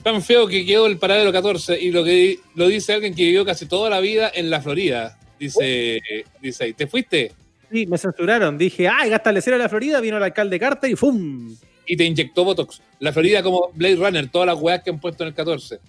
Tan 0.03 0.21
feo 0.21 0.47
que 0.47 0.65
quedó 0.65 0.87
el 0.87 0.97
paradero 0.97 1.31
14 1.31 1.79
y 1.79 1.91
lo 1.91 2.03
que 2.03 2.39
lo 2.55 2.67
dice 2.67 2.93
alguien 2.93 3.13
que 3.13 3.23
vivió 3.23 3.45
casi 3.45 3.67
toda 3.67 3.89
la 3.89 3.99
vida 3.99 4.31
en 4.33 4.49
la 4.49 4.61
Florida. 4.61 5.17
Dice, 5.39 6.01
dice 6.39 6.63
ahí, 6.63 6.73
¿te 6.73 6.87
fuiste? 6.87 7.31
Sí, 7.71 7.85
me 7.87 7.97
censuraron. 7.97 8.57
Dije, 8.57 8.87
ay, 8.87 9.09
gasta 9.09 9.31
lecera 9.31 9.57
de 9.57 9.63
la 9.63 9.69
Florida, 9.69 10.01
vino 10.01 10.17
el 10.17 10.23
alcalde 10.23 10.59
Carter 10.59 10.89
y 10.91 10.95
¡fum! 10.95 11.55
y 11.91 11.97
te 11.97 12.05
inyectó 12.05 12.45
Botox. 12.45 12.81
La 12.99 13.11
Florida 13.11 13.43
como 13.43 13.69
Blade 13.73 13.97
Runner, 13.97 14.29
todas 14.29 14.47
las 14.47 14.59
weas 14.59 14.81
que 14.81 14.91
han 14.91 14.99
puesto 15.01 15.23
en 15.23 15.27
el 15.27 15.33
14. 15.33 15.79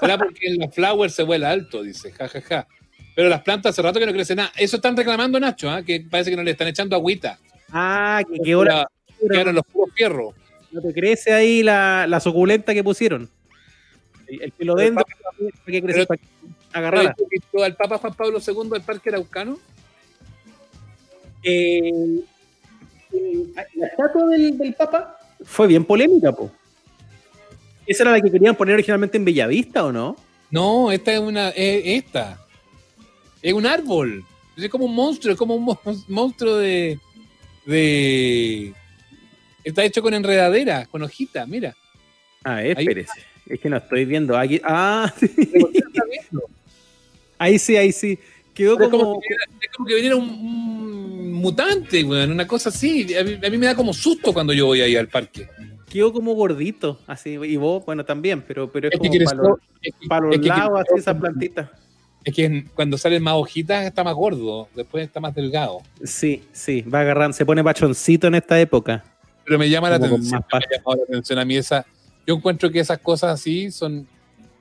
Será 0.00 0.16
porque 0.16 0.46
en 0.46 0.58
la 0.58 0.70
Flower 0.70 1.10
se 1.10 1.22
vuela 1.22 1.50
alto, 1.50 1.82
dice, 1.82 2.12
jajaja. 2.12 2.40
Ja, 2.40 2.62
ja. 2.62 2.68
Pero 3.20 3.28
las 3.28 3.42
plantas 3.42 3.72
hace 3.74 3.82
rato 3.82 4.00
que 4.00 4.06
no 4.06 4.14
crecen 4.14 4.38
nada. 4.38 4.50
Eso 4.56 4.76
están 4.76 4.96
reclamando, 4.96 5.38
Nacho, 5.38 5.68
¿ah? 5.68 5.82
que 5.82 6.00
parece 6.00 6.30
que 6.30 6.36
no 6.38 6.42
le 6.42 6.52
están 6.52 6.68
echando 6.68 6.96
agüita. 6.96 7.38
Ah, 7.70 8.22
que 8.26 8.38
quedó 8.42 8.64
la 8.64 8.88
Quedaron 9.20 9.54
los 9.56 9.66
puros 9.66 9.94
fierros. 9.94 10.34
No 10.72 10.80
te 10.80 10.94
crece 10.94 11.30
ahí 11.34 11.62
la, 11.62 12.06
la 12.08 12.18
suculenta 12.18 12.72
que 12.72 12.82
pusieron. 12.82 13.28
El, 14.26 14.40
el 14.44 14.52
filodendro, 14.52 15.04
¿para 15.04 15.46
qué 15.66 15.82
crece? 15.82 16.06
pero- 16.06 16.18
Para 16.72 16.78
agarrarla. 16.78 17.10
¿Has 17.10 17.28
visto 17.28 17.62
al 17.62 17.76
Papa 17.76 17.98
Juan 17.98 18.14
Pablo 18.14 18.38
II 18.38 18.70
del 18.70 18.80
Parque 18.80 19.10
Araucano? 19.10 19.58
Eh, 21.42 21.90
eh, 23.12 23.46
la 23.76 23.86
estatua 23.86 24.28
del, 24.28 24.56
del 24.56 24.72
Papa 24.72 25.18
fue 25.44 25.66
bien 25.66 25.84
polémica, 25.84 26.32
po. 26.32 26.50
¿Esa 27.86 28.04
era 28.04 28.12
la 28.12 28.20
que 28.22 28.30
querían 28.30 28.56
poner 28.56 28.72
originalmente 28.76 29.18
en 29.18 29.26
Bellavista 29.26 29.84
o 29.84 29.92
no? 29.92 30.16
No, 30.50 30.90
esta 30.90 31.12
es 31.12 31.20
una. 31.20 31.50
Es 31.50 31.82
esta. 32.04 32.38
Es 33.42 33.52
un 33.52 33.66
árbol. 33.66 34.24
Es 34.56 34.68
como 34.68 34.84
un 34.84 34.94
monstruo, 34.94 35.32
es 35.32 35.38
como 35.38 35.54
un 35.54 35.64
mon- 35.64 35.78
monstruo 36.08 36.56
de. 36.56 36.98
de. 37.66 38.74
Está 39.64 39.84
hecho 39.84 40.02
con 40.02 40.14
enredadera, 40.14 40.86
con 40.86 41.02
hojita, 41.02 41.46
mira. 41.46 41.74
Ah, 42.44 42.56
Ahí- 42.56 42.70
espérese. 42.70 43.20
Es 43.46 43.58
que 43.60 43.68
no 43.68 43.78
estoy 43.78 44.04
viendo. 44.04 44.36
Aquí, 44.38 44.60
ah, 44.64 45.12
sí. 45.18 45.28
ahí 47.38 47.58
sí, 47.58 47.76
ahí 47.76 47.92
sí. 47.92 48.18
Quedó 48.54 48.76
como, 48.76 48.90
como. 48.90 49.20
que, 49.20 49.28
es 49.66 49.72
como 49.76 49.86
que 49.88 49.94
viniera 49.94 50.16
un, 50.16 50.28
un 50.28 51.32
mutante, 51.32 52.04
weón, 52.04 52.30
una 52.32 52.46
cosa 52.46 52.68
así. 52.68 53.14
A 53.14 53.24
mí, 53.24 53.38
a 53.44 53.50
mí 53.50 53.58
me 53.58 53.66
da 53.66 53.74
como 53.74 53.92
susto 53.92 54.32
cuando 54.32 54.52
yo 54.52 54.66
voy 54.66 54.80
ahí 54.82 54.96
al 54.96 55.08
parque. 55.08 55.48
Quedó 55.88 56.12
como 56.12 56.34
gordito, 56.34 57.00
así, 57.08 57.30
y 57.30 57.56
vos, 57.56 57.84
bueno, 57.84 58.04
también, 58.04 58.42
pero, 58.46 58.70
pero 58.70 58.88
es, 58.88 58.94
Es 58.94 59.30
como 59.32 59.58
para 60.08 60.26
los 60.26 60.36
es 60.36 60.40
que- 60.42 60.48
lados, 60.48 60.80
así, 60.80 60.98
esas 61.00 61.16
plantitas. 61.18 61.70
Es 62.24 62.34
que 62.34 62.64
cuando 62.74 62.98
salen 62.98 63.22
más 63.22 63.34
hojitas 63.34 63.84
está 63.84 64.04
más 64.04 64.14
gordo, 64.14 64.68
después 64.74 65.04
está 65.04 65.20
más 65.20 65.34
delgado. 65.34 65.80
Sí, 66.04 66.44
sí, 66.52 66.82
va 66.82 67.00
agarrando, 67.00 67.34
se 67.34 67.46
pone 67.46 67.64
pachoncito 67.64 68.26
en 68.26 68.34
esta 68.34 68.60
época. 68.60 69.04
Pero 69.44 69.58
me 69.58 69.68
llama 69.70 69.90
la 69.90 69.98
Como 69.98 70.14
atención, 70.14 70.44
me 70.52 70.76
llamado 70.76 70.96
la 70.96 71.02
atención 71.04 71.38
a 71.38 71.44
mí 71.44 71.56
esa. 71.56 71.86
Yo 72.26 72.34
encuentro 72.34 72.70
que 72.70 72.80
esas 72.80 72.98
cosas 72.98 73.32
así 73.32 73.70
son. 73.70 74.06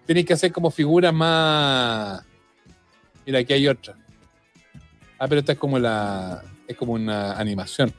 Tienes 0.06 0.26
que 0.26 0.34
hacer 0.34 0.52
como 0.52 0.72
figuras 0.72 1.13
más. 1.13 2.24
Mira, 3.26 3.39
aquí 3.39 3.54
hay 3.54 3.67
otra. 3.67 3.95
Ah, 5.19 5.28
pero 5.28 5.39
esta 5.39 5.52
es 5.52 5.58
como 5.60 5.78
la. 5.78 6.43
Es 6.67 6.76
como 6.78 6.93
una 6.93 7.34
animación 7.34 7.93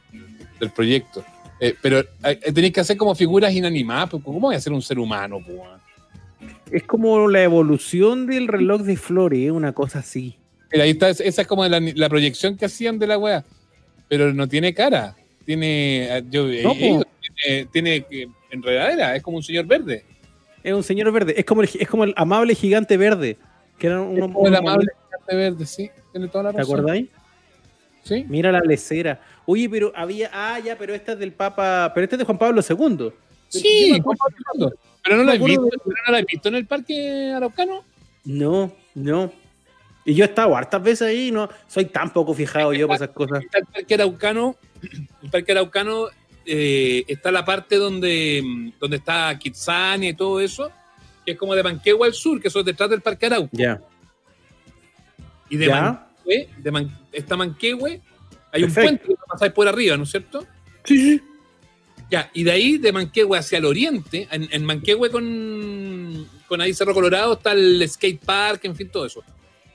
del 0.59 0.71
proyecto. 0.71 1.23
Eh, 1.61 1.77
pero 1.81 2.01
eh, 2.01 2.53
tenéis 2.53 2.73
que 2.73 2.81
hacer 2.81 2.97
como 2.97 3.15
figuras 3.15 3.53
inanimadas. 3.53 4.11
pues, 4.11 4.25
¿Cómo 4.25 4.41
voy 4.41 4.57
a 4.57 4.61
ser 4.61 4.73
un 4.73 4.83
ser 4.83 4.99
humano? 4.99 5.39
pues? 5.45 5.59
Es 6.71 6.83
como 6.85 7.29
la 7.29 7.43
evolución 7.43 8.27
del 8.27 8.49
reloj 8.49 8.83
de 8.83 8.97
flores, 8.97 9.51
una 9.51 9.73
cosa 9.73 10.01
así. 10.01 10.37
Mira, 10.73 10.85
ahí 10.85 10.91
está, 10.91 11.11
esa 11.11 11.43
es 11.43 11.47
como 11.49 11.67
la, 11.67 11.81
la 11.81 12.09
proyección 12.09 12.57
que 12.57 12.65
hacían 12.67 12.99
de 12.99 13.07
la 13.07 13.19
wea. 13.19 13.45
Pero 14.09 14.33
no 14.33 14.49
tiene 14.49 14.73
cara. 14.75 15.17
Tiene. 15.45 16.19
eh, 16.19 16.25
Yo, 16.31 16.45
No, 16.63 16.73
eh, 17.47 17.67
tiene, 17.73 18.01
tiene 18.01 18.29
enredadera, 18.51 19.17
es 19.17 19.23
como 19.23 19.37
un 19.39 19.43
señor 19.43 19.67
verde. 19.67 20.05
Es 20.63 20.73
un 20.75 20.83
señor 20.83 21.11
verde, 21.11 21.35
es 21.39 21.45
como 21.45 21.63
el, 21.63 21.71
es 21.79 21.89
como 21.89 22.05
el 22.05 22.13
amable 22.17 22.55
gigante 22.55 22.97
verde. 22.97 23.37
Que 23.79 23.87
era 23.89 23.97
Es 24.03 24.07
uno, 24.09 24.33
como 24.33 24.47
el 24.47 24.55
amable 24.55 24.89
gigante 25.07 25.35
verde, 25.37 25.67
sí. 25.67 25.91
Tiene 26.13 26.29
toda 26.29 26.45
la 26.45 26.53
¿Te 26.53 26.59
razón. 26.59 26.75
acordáis? 26.81 27.07
Sí. 28.05 28.25
Mira 28.29 28.53
la 28.53 28.61
lecera. 28.61 29.21
Oye, 29.47 29.69
pero 29.69 29.93
había. 29.95 30.31
Ah, 30.33 30.59
ya, 30.59 30.77
pero 30.77 30.95
esta 30.95 31.13
es 31.13 31.19
del 31.19 31.33
Papa. 31.33 31.91
Pero 31.95 32.05
este 32.05 32.17
es 32.17 32.19
de 32.21 32.25
Juan 32.25 32.39
Pablo 32.39 32.61
II. 32.69 33.11
Sí. 33.51 34.01
Pero 35.03 35.17
no 35.17 35.25
la 35.25 35.35
he 35.35 35.39
visto, 35.39 35.63
no 35.63 36.13
la 36.13 36.19
he 36.21 36.25
visto 36.25 36.49
en 36.49 36.55
el 36.55 36.67
parque 36.67 37.33
araucano. 37.35 37.85
No, 38.25 38.75
no. 38.95 39.33
Y 40.05 40.15
yo 40.15 40.25
he 40.25 40.29
estado 40.29 40.57
hartas 40.57 40.83
veces 40.83 41.03
ahí, 41.09 41.31
no 41.31 41.49
soy 41.69 41.85
tan 41.87 42.11
poco 42.13 42.33
fijado 42.35 42.73
yo 42.73 42.87
por 42.87 42.97
esas 42.97 43.11
cosas. 43.11 43.43
Está 43.45 43.59
el 43.59 43.67
parque 43.67 43.95
araucano, 43.95 44.57
el 45.23 45.31
parque 45.31 45.53
araucano 45.53 46.07
eh, 46.47 47.05
está 47.07 47.31
la 47.31 47.45
parte 47.45 47.77
donde, 47.77 48.73
donde 48.81 48.97
está 48.97 49.39
Kitsania 49.39 50.11
y 50.11 50.15
todo 50.15 50.41
eso, 50.41 50.71
que 51.25 51.33
es 51.33 51.39
como 51.39 51.55
de 51.55 51.63
Manquehue 51.63 52.07
al 52.07 52.15
sur, 52.15 52.41
que 52.41 52.49
eso 52.49 52.61
es 52.61 52.67
detrás 52.67 52.89
del 52.91 53.01
parque 53.03 53.27
Arauco. 53.27 53.51
Ya. 53.53 53.81
Y 55.49 55.57
de 55.57 55.67
Ya. 55.67 55.83
Manquehue, 55.83 56.49
de 56.59 56.71
Man- 56.71 56.99
está 57.13 57.37
Manquehue, 57.37 58.01
hay 58.53 58.65
un 58.65 58.73
puente 58.75 59.05
que 59.07 59.15
pasáis 59.29 59.53
por 59.53 59.69
arriba, 59.69 59.97
¿no 59.97 60.05
es 60.05 60.11
cierto? 60.11 60.47
Sí, 60.85 60.97
sí. 60.99 61.23
Ya, 62.11 62.29
y 62.35 62.43
de 62.43 62.51
ahí, 62.51 62.79
de 62.79 62.93
Manquehue 62.93 63.39
hacia 63.39 63.59
el 63.59 63.65
oriente, 63.65 64.27
en, 64.33 64.49
en 64.51 64.65
Manquehue 64.65 65.11
con, 65.11 66.29
con 66.49 66.61
ahí 66.61 66.75
Cerro 66.75 66.93
Colorado 66.93 67.35
está 67.35 67.53
el 67.53 67.89
skate 67.89 68.21
park, 68.21 68.65
en 68.65 68.75
fin, 68.75 68.89
todo 68.89 69.07
eso. 69.07 69.23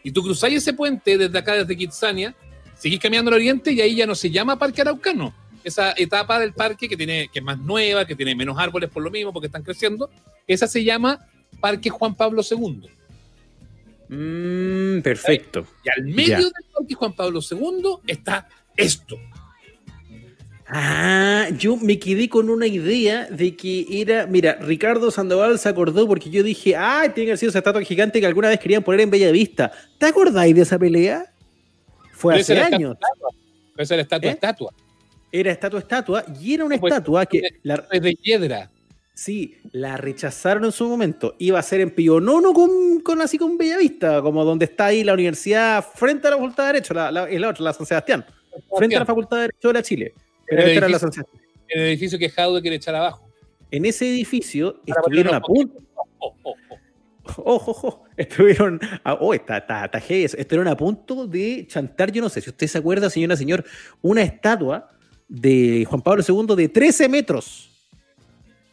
Y 0.04 0.12
tú 0.12 0.21
cruzáis 0.21 0.58
ese 0.58 0.74
puente 0.74 1.17
desde 1.17 1.38
acá, 1.38 1.54
desde 1.54 1.78
Kitsania, 1.78 2.36
seguís 2.78 3.00
caminando 3.00 3.30
al 3.30 3.36
oriente 3.36 3.71
y 3.71 3.80
ahí 3.80 3.95
ya 3.95 4.06
no 4.06 4.15
se 4.15 4.30
llama 4.30 4.60
Parque 4.60 4.82
Araucano, 4.82 5.34
esa 5.63 5.93
etapa 5.95 6.38
del 6.39 6.54
parque 6.54 6.89
que, 6.89 6.98
tiene, 6.98 7.30
que 7.32 7.39
es 7.39 7.45
más 7.45 7.58
nueva, 7.58 8.06
que 8.06 8.15
tiene 8.15 8.36
menos 8.36 8.58
árboles 8.60 8.89
por 8.89 9.02
lo 9.02 9.10
mismo, 9.10 9.32
porque 9.32 9.48
están 9.48 9.63
creciendo, 9.63 10.10
esa 10.45 10.67
se 10.67 10.84
llama 10.84 11.26
Parque 11.62 11.89
Juan 11.89 12.15
Pablo 12.15 12.41
II. 12.48 12.89
Mm, 14.10 15.02
perfecto. 15.02 15.65
Y 15.84 15.89
al 15.89 16.06
medio 16.06 16.38
del 16.38 16.65
Parque 16.74 16.93
Juan 16.93 17.13
Pablo 17.13 17.39
II 17.39 17.98
está 18.06 18.48
esto. 18.76 19.17
Ah, 20.67 21.47
yo 21.58 21.78
me 21.78 21.99
quedé 21.99 22.28
con 22.28 22.49
una 22.49 22.65
idea 22.65 23.28
de 23.30 23.56
que 23.56 23.86
era. 24.01 24.25
Mira, 24.25 24.56
Ricardo 24.62 25.12
Sandoval 25.12 25.60
se 25.60 25.69
acordó 25.69 26.08
porque 26.08 26.30
yo 26.32 26.41
dije, 26.41 26.75
ah, 26.75 27.04
tiene 27.13 27.25
que 27.28 27.32
haber 27.32 27.38
sido 27.38 27.49
esa 27.51 27.60
estatua 27.60 27.82
gigante 27.84 28.19
que 28.19 28.25
alguna 28.25 28.49
vez 28.49 28.60
querían 28.60 28.84
poner 28.84 29.01
en 29.01 29.12
Bellavista. 29.12 29.71
¿Te 29.99 30.08
acordáis 30.08 30.56
de 30.56 30.62
esa 30.63 30.80
pelea? 30.80 31.32
Fue 32.13 32.39
hace 32.39 32.60
años. 32.60 32.97
esa 33.78 33.93
era 33.93 34.01
estatua, 34.04 34.30
¿Eh? 34.30 34.34
estatua. 34.34 34.71
Era 35.32 35.51
estatua, 35.51 35.80
estatua, 35.80 36.25
y 36.41 36.54
era 36.56 36.65
una 36.65 36.78
Pues, 36.80 36.93
estatua 36.93 37.25
que 37.25 37.41
la, 37.63 37.86
Es 37.91 38.01
de 38.01 38.15
piedra. 38.21 38.71
sí, 39.13 39.58
la 39.71 39.97
rechazaron 39.97 40.65
en 40.65 40.71
su 40.71 40.88
momento. 40.88 41.36
Iba 41.39 41.60
a 41.60 41.62
ser 41.62 41.82
en 41.82 41.91
Pionono 41.91 42.54
con, 42.54 43.01
con 43.01 43.21
así 43.21 43.38
con 43.38 43.58
Bellavista, 43.58 44.21
como 44.21 44.43
donde 44.45 44.65
está 44.65 44.86
ahí 44.88 45.04
la 45.04 45.13
universidad 45.13 45.86
frente 45.93 46.28
a 46.28 46.32
la 46.32 46.38
Facultad 46.38 46.63
de 46.67 46.73
Derecho, 46.73 46.93
la, 46.95 47.12
la, 47.12 47.30
es 47.30 47.39
la 47.39 47.49
otra, 47.49 47.63
la 47.65 47.73
San 47.73 47.86
Sebastián, 47.86 48.25
frente 48.78 48.95
a 48.95 48.99
la 48.99 49.06
Facultad 49.06 49.38
de 49.38 49.41
Derecho 49.43 49.67
de 49.67 49.73
la 49.73 49.84
Chile. 49.84 50.13
Pero 50.47 50.62
El 50.62 50.67
esta 50.69 50.77
era 50.77 50.89
la 50.89 50.97
edificio- 50.97 51.12
Sebastián. 51.23 51.25
En 51.67 51.81
el 51.81 51.88
edificio 51.88 52.19
que 52.19 52.29
Jaude 52.29 52.62
quiere 52.62 52.75
echar 52.77 52.95
abajo. 52.95 53.27
En 53.71 53.86
ese 53.86 54.08
edificio 54.10 54.81
Para 54.88 54.99
estuvieron 55.01 55.34
a 55.36 55.41
punto. 55.41 55.79
Oh, 56.19 56.36
oh, 56.43 56.55
oh. 56.69 56.77
Ojo, 57.38 57.71
ojo, 57.71 58.03
estuvieron. 58.15 58.79
a- 59.03 59.13
oh, 59.15 59.34
está, 59.34 59.58
está, 59.58 59.86
está. 59.86 59.97
Estuvieron 59.97 60.67
a 60.67 60.77
punto 60.77 61.25
de 61.25 61.65
chantar, 61.67 62.12
yo 62.12 62.21
no 62.21 62.29
sé 62.29 62.39
si 62.41 62.49
usted 62.51 62.67
se 62.67 62.77
acuerda, 62.77 63.10
señora, 63.10 63.36
señor, 63.36 63.65
una 64.03 64.21
estatua 64.21 64.89
de 65.27 65.86
Juan 65.89 66.01
Pablo 66.03 66.23
II 66.27 66.55
de 66.55 66.69
13 66.69 67.10
metros. 67.10 67.71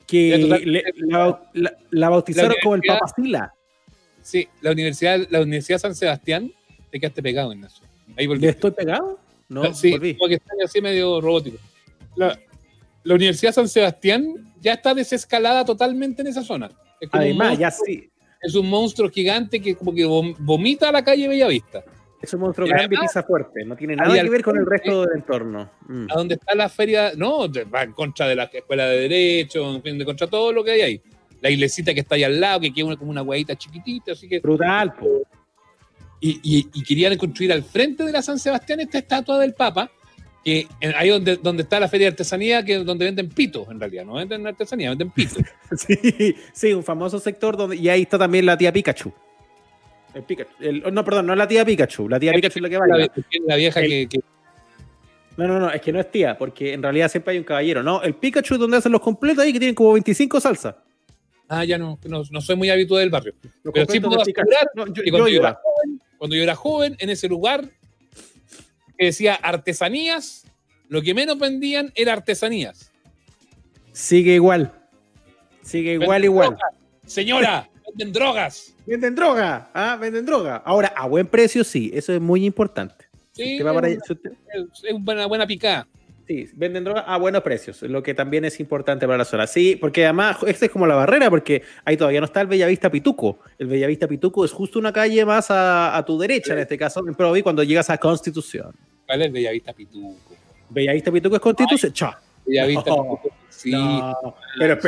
Que 0.06 0.28
Ya, 0.28 0.40
total- 0.40 0.62
le- 0.70 0.84
la, 0.96 1.42
la- 1.54 1.76
la 1.90 2.08
bautizaron 2.10 2.50
La 2.50 2.56
como 2.62 2.74
el 2.74 2.82
Papacila. 2.86 3.54
Sí, 4.20 4.46
la 4.60 4.72
Universidad, 4.72 5.26
la 5.30 5.40
Universidad 5.40 5.78
San 5.78 5.94
Sebastián, 5.94 6.52
te 6.90 7.00
quedaste 7.00 7.22
pegado 7.22 7.52
en 7.52 7.64
eso. 7.64 7.82
Ahí 8.18 8.26
volví. 8.26 8.42
¿Le 8.42 8.50
estoy 8.50 8.72
pegado? 8.72 9.18
No, 9.52 9.74
sí, 9.74 9.90
volví. 9.92 10.16
como 10.16 10.28
que 10.28 10.34
está 10.34 10.52
así 10.64 10.80
medio 10.80 11.20
robótico. 11.20 11.58
La, 12.16 12.38
la 13.04 13.14
Universidad 13.14 13.52
San 13.52 13.68
Sebastián 13.68 14.54
ya 14.60 14.74
está 14.74 14.94
desescalada 14.94 15.64
totalmente 15.64 16.22
en 16.22 16.28
esa 16.28 16.42
zona. 16.42 16.70
Es, 17.00 17.08
como 17.10 17.22
un 17.22 17.28
Además, 17.28 17.58
monstruo, 17.58 17.60
ya 17.60 17.70
sí. 17.70 18.10
es 18.40 18.54
un 18.54 18.68
monstruo 18.70 19.10
gigante 19.10 19.60
que 19.60 19.74
como 19.74 19.92
que 19.94 20.06
vom- 20.06 20.36
vomita 20.38 20.88
a 20.88 20.92
la 20.92 21.02
calle 21.04 21.26
Bellavista. 21.28 21.82
Es 22.20 22.32
un 22.34 22.40
monstruo 22.40 22.68
Y 22.68 22.70
grande 22.70 22.94
y 22.94 22.98
pisa 23.00 23.24
fuerte. 23.24 23.64
No 23.64 23.74
tiene 23.74 23.96
nada 23.96 24.14
que 24.14 24.30
ver 24.30 24.44
con 24.44 24.56
el 24.56 24.64
resto 24.64 25.02
del 25.04 25.16
entorno. 25.16 25.68
Mm. 25.88 26.06
A 26.08 26.14
donde 26.14 26.34
está 26.34 26.54
la 26.54 26.68
feria, 26.68 27.12
no, 27.16 27.48
va 27.74 27.82
en 27.82 27.92
contra 27.92 28.28
de 28.28 28.36
la 28.36 28.44
escuela 28.44 28.86
de 28.86 29.00
Derecho, 29.00 29.74
en 29.74 29.82
fin, 29.82 29.98
de 29.98 30.04
contra 30.04 30.28
todo 30.28 30.52
lo 30.52 30.62
que 30.62 30.70
hay 30.70 30.80
ahí. 30.82 31.02
La 31.40 31.50
iglesita 31.50 31.92
que 31.92 31.98
está 32.00 32.14
ahí 32.14 32.22
al 32.22 32.38
lado, 32.40 32.60
que 32.60 32.72
queda 32.72 32.96
como 32.96 33.10
una 33.10 33.22
huevita 33.22 33.56
chiquitita, 33.56 34.12
así 34.12 34.28
que 34.28 34.38
Brutal, 34.38 34.94
po. 34.94 35.22
Y, 36.22 36.40
y- 36.42 36.68
y 36.72 36.82
querían 36.84 37.16
construir 37.18 37.52
al 37.52 37.62
frente 37.62 38.04
de 38.04 38.12
la 38.12 38.22
San 38.22 38.38
Sebastián 38.38 38.80
esta 38.80 38.96
estatua 38.98 39.38
del 39.40 39.52
Papa, 39.52 39.90
que 40.44 40.66
en- 40.80 40.94
ahí 40.96 41.10
donde, 41.10 41.36
donde 41.36 41.64
está 41.64 41.78
la 41.78 41.88
feria 41.88 42.06
de 42.06 42.12
artesanía, 42.12 42.64
que 42.64 42.76
es 42.76 42.84
donde 42.86 43.04
venden 43.04 43.28
pitos, 43.28 43.68
en 43.70 43.78
realidad, 43.78 44.04
no 44.06 44.14
venden 44.14 44.46
artesanía, 44.46 44.88
venden 44.90 45.10
pitos. 45.10 45.42
Sí, 45.76 46.34
sí, 46.52 46.72
un 46.72 46.82
famoso 46.84 47.18
sector 47.18 47.56
donde. 47.56 47.76
Y 47.76 47.88
ahí 47.88 48.02
está 48.02 48.18
también 48.18 48.46
la 48.46 48.56
tía 48.56 48.72
Pikachu. 48.72 49.12
El 50.14 50.22
Pikachu. 50.22 50.50
el- 50.60 50.82
no, 50.94 51.04
perdón, 51.04 51.26
no 51.26 51.32
es 51.32 51.38
la 51.38 51.48
tía 51.48 51.64
Pikachu. 51.64 52.08
La 52.08 52.20
tía 52.20 52.32
Pikachu 52.32 52.58
es 52.58 52.62
la 52.62 52.68
que 52.68 52.74
la, 52.74 52.80
baila. 52.80 53.12
la 53.46 53.56
vieja 53.56 53.80
El- 53.80 53.88
que, 53.88 54.08
que- 54.08 54.20
No, 55.38 55.48
no, 55.48 55.58
no, 55.58 55.70
es 55.70 55.80
que 55.80 55.92
no 55.92 55.98
es 56.00 56.10
tía, 56.10 56.36
porque 56.36 56.74
en 56.74 56.82
realidad 56.82 57.08
siempre 57.10 57.32
hay 57.32 57.38
un 57.38 57.44
caballero. 57.44 57.82
No, 57.82 58.02
el 58.02 58.14
Pikachu 58.14 58.54
es 58.54 58.60
donde 58.60 58.76
hacen 58.76 58.92
los 58.92 59.00
completos 59.00 59.42
ahí 59.44 59.52
que 59.52 59.58
tienen 59.58 59.74
como 59.74 59.92
25 59.94 60.40
salsas. 60.40 60.74
Ah, 61.48 61.64
ya 61.64 61.78
no, 61.78 61.98
no, 62.04 62.22
no 62.30 62.40
soy 62.42 62.56
muy 62.56 62.68
habitual 62.70 63.00
del 63.00 63.10
barrio. 63.10 63.34
Los 63.62 63.72
Pero 63.74 63.86
sí 63.90 64.00
puedo 64.00 64.20
asegurar 64.20 64.68
No, 64.74 64.86
yo, 64.86 65.02
yo 65.04 65.28
iba. 65.28 65.48
era 65.50 65.60
joven, 65.62 66.00
cuando 66.22 66.36
yo 66.36 66.44
era 66.44 66.54
joven, 66.54 66.94
en 67.00 67.10
ese 67.10 67.26
lugar 67.26 67.68
que 68.96 69.06
decía 69.06 69.34
artesanías, 69.34 70.44
lo 70.88 71.02
que 71.02 71.14
menos 71.14 71.36
vendían 71.36 71.90
era 71.96 72.12
artesanías. 72.12 72.92
Sigue 73.90 74.34
igual. 74.36 74.72
Sigue 75.62 75.94
igual, 75.94 76.22
Venden 76.22 76.24
igual. 76.30 76.48
drogas. 76.50 76.74
Señora, 77.12 77.68
venden 77.88 78.12
drogas. 78.12 78.72
Venden 78.86 79.16
droga, 79.16 79.68
ah, 79.74 79.96
venden 80.00 80.24
droga. 80.24 80.62
Ahora, 80.64 80.92
a 80.96 81.08
buen 81.08 81.26
precio 81.26 81.64
sí, 81.64 81.90
eso 81.92 82.12
es 82.14 82.20
muy 82.20 82.44
importante. 82.46 83.04
Si 83.32 83.42
Sí, 83.42 83.52
usted 83.54 83.66
va 83.66 83.74
para 83.74 83.86
allá- 83.88 83.96
es, 83.96 84.02
si 84.06 84.12
usted- 84.12 84.32
es 84.84 84.92
una 84.94 85.26
buena 85.26 85.44
picada. 85.48 85.88
Sí, 86.32 86.48
venden 86.54 86.82
droga 86.82 87.00
a 87.00 87.18
buenos 87.18 87.42
precios, 87.42 87.82
lo 87.82 88.02
que 88.02 88.14
también 88.14 88.46
es 88.46 88.58
importante 88.58 89.04
para 89.04 89.18
la 89.18 89.26
zona. 89.26 89.46
Sí, 89.46 89.76
porque 89.76 90.04
además 90.06 90.38
esta 90.46 90.64
es 90.64 90.70
como 90.70 90.86
la 90.86 90.94
barrera, 90.94 91.28
porque 91.28 91.62
ahí 91.84 91.98
todavía 91.98 92.20
no 92.20 92.24
está 92.24 92.40
el 92.40 92.46
Bellavista 92.46 92.90
Pituco. 92.90 93.40
El 93.58 93.66
Bellavista 93.66 94.08
Pituco 94.08 94.42
es 94.42 94.50
justo 94.50 94.78
una 94.78 94.94
calle 94.94 95.26
más 95.26 95.50
a, 95.50 95.94
a 95.94 96.02
tu 96.06 96.18
derecha, 96.18 96.54
en 96.54 96.60
este 96.60 96.78
caso, 96.78 97.06
en 97.06 97.14
Provi, 97.14 97.42
cuando 97.42 97.62
llegas 97.62 97.90
a 97.90 97.98
Constitución. 97.98 98.74
¿Cuál 99.04 99.20
es 99.20 99.30
Bellavista 99.30 99.74
Pituco? 99.74 100.34
Bellavista 100.70 101.12
Pituco 101.12 101.36
es 101.36 101.42
Constitución. 101.42 101.92
Chao. 101.92 102.14
Bellavista 102.46 102.90
No, 102.90 102.96
Pituco. 102.96 103.36
Sí. 103.50 103.70
No, 103.72 104.34
pero 104.58 104.78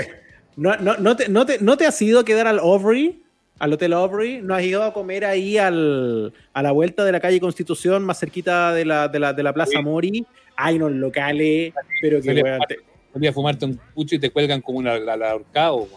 no, 0.57 0.77
no, 0.79 1.15
te, 1.15 1.29
no, 1.29 1.45
te, 1.45 1.59
¿no 1.59 1.77
te 1.77 1.85
has 1.85 2.01
ido 2.01 2.21
a 2.21 2.25
quedar 2.25 2.47
al 2.47 2.59
Overy? 2.59 3.23
Al 3.59 3.73
Hotel 3.73 3.93
Overy, 3.93 4.41
¿no 4.43 4.55
has 4.55 4.65
ido 4.65 4.83
a 4.83 4.93
comer 4.93 5.25
ahí 5.25 5.57
al, 5.59 6.33
a 6.53 6.63
la 6.63 6.73
vuelta 6.73 7.05
de 7.05 7.13
la 7.13 7.21
calle 7.21 7.39
Constitución, 7.41 8.05
más 8.05 8.19
cerquita 8.19 8.73
de 8.75 8.85
la, 8.85 9.09
de 9.09 9.19
la, 9.21 9.33
de 9.33 9.43
la 9.43 9.53
Plaza 9.53 9.79
Sí. 9.79 9.83
Mori? 9.83 10.27
Hay 10.57 10.77
unos 10.77 10.93
locales, 10.93 11.73
pero 12.01 12.21
que 12.21 12.33
weón, 12.33 12.61
a 12.63 12.67
te, 12.67 13.29
a 13.29 13.33
fumarte 13.33 13.65
un 13.65 13.79
pucho 13.95 14.17
y 14.17 14.19
te 14.19 14.31
cuelgan 14.31 14.61
como 14.61 14.83
la 14.83 15.31
ahorcado, 15.31 15.77
weón. 15.77 15.89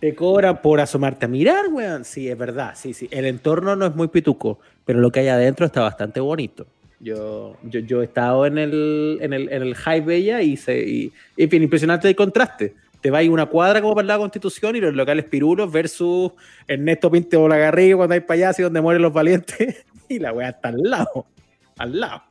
te 0.00 0.14
cobran 0.14 0.60
por 0.60 0.80
asomarte 0.80 1.26
a 1.26 1.28
mirar, 1.28 1.68
weón. 1.70 2.04
Sí, 2.04 2.28
es 2.28 2.36
verdad, 2.36 2.72
sí, 2.76 2.92
sí. 2.92 3.08
El 3.10 3.24
entorno 3.24 3.76
no 3.76 3.86
es 3.86 3.94
muy 3.94 4.08
pituco, 4.08 4.58
pero 4.84 5.00
lo 5.00 5.10
que 5.12 5.20
hay 5.20 5.28
adentro 5.28 5.64
está 5.66 5.82
bastante 5.82 6.20
bonito. 6.20 6.66
Yo, 6.98 7.56
yo, 7.62 7.80
yo 7.80 8.00
he 8.00 8.04
estado 8.04 8.46
en 8.46 8.58
el, 8.58 9.18
en 9.20 9.32
el, 9.32 9.52
en 9.52 9.62
el 9.62 9.74
High 9.74 10.00
Bella 10.00 10.40
y, 10.42 10.56
se, 10.56 10.78
y 10.78 11.12
bien 11.36 11.62
impresionante 11.62 12.08
el 12.08 12.16
contraste. 12.16 12.74
Te 13.06 13.10
vas 13.12 13.24
una 13.28 13.46
cuadra 13.46 13.80
como 13.80 13.94
para 13.94 14.04
la 14.08 14.18
Constitución 14.18 14.74
y 14.74 14.80
los 14.80 14.92
locales 14.92 15.26
pirulos 15.26 15.70
versus 15.70 16.32
Ernesto 16.66 17.08
Pinte 17.08 17.36
o 17.36 17.46
la 17.46 17.56
Garriga 17.56 17.98
cuando 17.98 18.14
hay 18.14 18.20
payasos 18.20 18.58
y 18.58 18.62
donde 18.64 18.80
mueren 18.80 19.00
los 19.00 19.12
valientes. 19.12 19.86
Y 20.08 20.18
la 20.18 20.32
weá 20.32 20.48
está 20.48 20.70
al 20.70 20.82
lado. 20.82 21.24
Al 21.78 22.00
lado. 22.00 22.22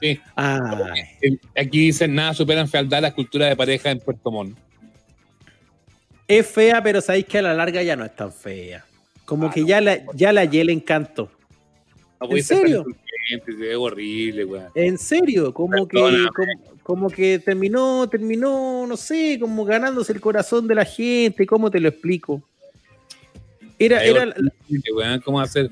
Sí. 0.00 0.18
El- 1.20 1.38
Aquí 1.54 1.78
dicen 1.86 2.14
nada 2.14 2.32
superan 2.32 2.68
fealdad 2.68 3.02
la 3.02 3.14
cultura 3.14 3.48
de 3.48 3.56
pareja 3.56 3.90
en 3.90 3.98
Puerto 3.98 4.30
Montt. 4.30 4.56
Es 6.26 6.46
fea, 6.46 6.82
pero 6.82 7.02
sabéis 7.02 7.26
que 7.26 7.36
a 7.36 7.42
la 7.42 7.52
larga 7.52 7.82
ya 7.82 7.96
no 7.96 8.04
es 8.06 8.16
tan 8.16 8.32
fea. 8.32 8.82
Como 9.26 9.48
Ah, 9.48 9.50
que 9.50 9.60
no. 9.60 9.66
ya 9.66 9.80
la, 9.82 9.98
ya 10.14 10.32
la 10.32 10.44
le 10.46 10.72
encantó. 10.72 11.30
No 12.18 12.30
¿En 12.34 12.42
serio? 12.42 12.86
ve 13.58 13.76
horrible, 13.76 14.46
weón. 14.46 14.68
En 14.74 14.96
serio, 14.96 15.52
como 15.52 15.86
que, 15.86 15.98
como, 15.98 16.08
como 16.82 17.08
que 17.08 17.38
terminó, 17.38 18.08
terminó, 18.08 18.86
no 18.86 18.96
sé, 18.96 19.38
como 19.40 19.64
ganándose 19.64 20.12
el 20.12 20.20
corazón 20.20 20.66
de 20.66 20.74
la 20.74 20.84
gente, 20.84 21.46
¿cómo 21.46 21.70
te 21.70 21.80
lo 21.80 21.88
explico? 21.88 22.42
Era, 23.78 24.04
era, 24.04 24.34
weón. 24.94 25.20
¿Cómo 25.24 25.40
hacer, 25.40 25.70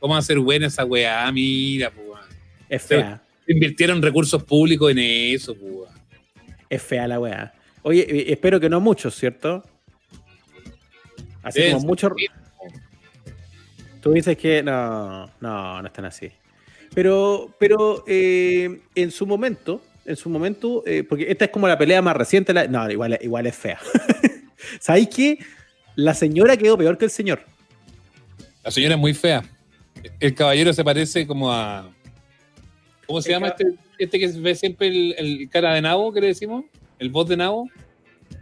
cómo 0.00 0.16
hacer 0.16 0.38
buena 0.38 0.66
esa 0.66 0.84
weá? 0.84 1.30
Mira, 1.30 1.92
weón. 1.96 2.20
es 2.68 2.82
fea, 2.82 3.22
Invirtieron 3.46 4.00
recursos 4.00 4.42
públicos 4.42 4.90
en 4.90 4.98
eso, 4.98 5.54
weón. 5.60 5.88
es 6.68 6.82
fea 6.82 7.06
la 7.06 7.20
weá. 7.20 7.54
Oye, 7.82 8.06
eh, 8.08 8.32
espero 8.32 8.58
que 8.58 8.68
no 8.68 8.80
muchos, 8.80 9.14
¿cierto? 9.14 9.62
Así 11.42 11.70
como 11.70 11.86
muchos. 11.86 12.12
Tú 14.00 14.12
dices 14.12 14.36
que 14.36 14.62
no, 14.62 15.30
no, 15.40 15.82
no 15.82 15.86
están 15.86 16.06
así. 16.06 16.30
Pero, 16.94 17.54
pero 17.58 18.04
eh, 18.06 18.80
en 18.94 19.10
su 19.10 19.26
momento, 19.26 19.82
en 20.04 20.16
su 20.16 20.28
momento, 20.28 20.82
eh, 20.86 21.04
porque 21.08 21.30
esta 21.30 21.46
es 21.46 21.50
como 21.50 21.66
la 21.68 21.78
pelea 21.78 22.02
más 22.02 22.16
reciente, 22.16 22.52
la- 22.52 22.66
no, 22.66 22.90
igual, 22.90 23.18
igual 23.20 23.46
es 23.46 23.56
fea. 23.56 23.78
¿Sabéis 24.80 25.08
qué? 25.08 25.38
La 25.96 26.14
señora 26.14 26.56
quedó 26.56 26.76
peor 26.76 26.98
que 26.98 27.04
el 27.06 27.10
señor. 27.10 27.40
La 28.62 28.70
señora 28.70 28.94
es 28.94 29.00
muy 29.00 29.14
fea. 29.14 29.42
El 30.20 30.34
caballero 30.34 30.72
se 30.72 30.84
parece 30.84 31.26
como 31.26 31.52
a. 31.52 31.90
¿Cómo 33.06 33.20
se 33.22 33.28
El 33.30 33.34
llama 33.36 33.48
este, 33.48 33.64
este 33.98 34.18
que 34.18 34.28
ve 34.28 34.54
siempre 34.54 34.88
el, 34.88 35.14
el 35.18 35.48
cara 35.50 35.74
de 35.74 35.82
nabo 35.82 36.12
que 36.12 36.20
le 36.20 36.26
decimos? 36.28 36.64
¿El 36.98 37.10
voz 37.10 37.28
de 37.28 37.36
nabo? 37.36 37.68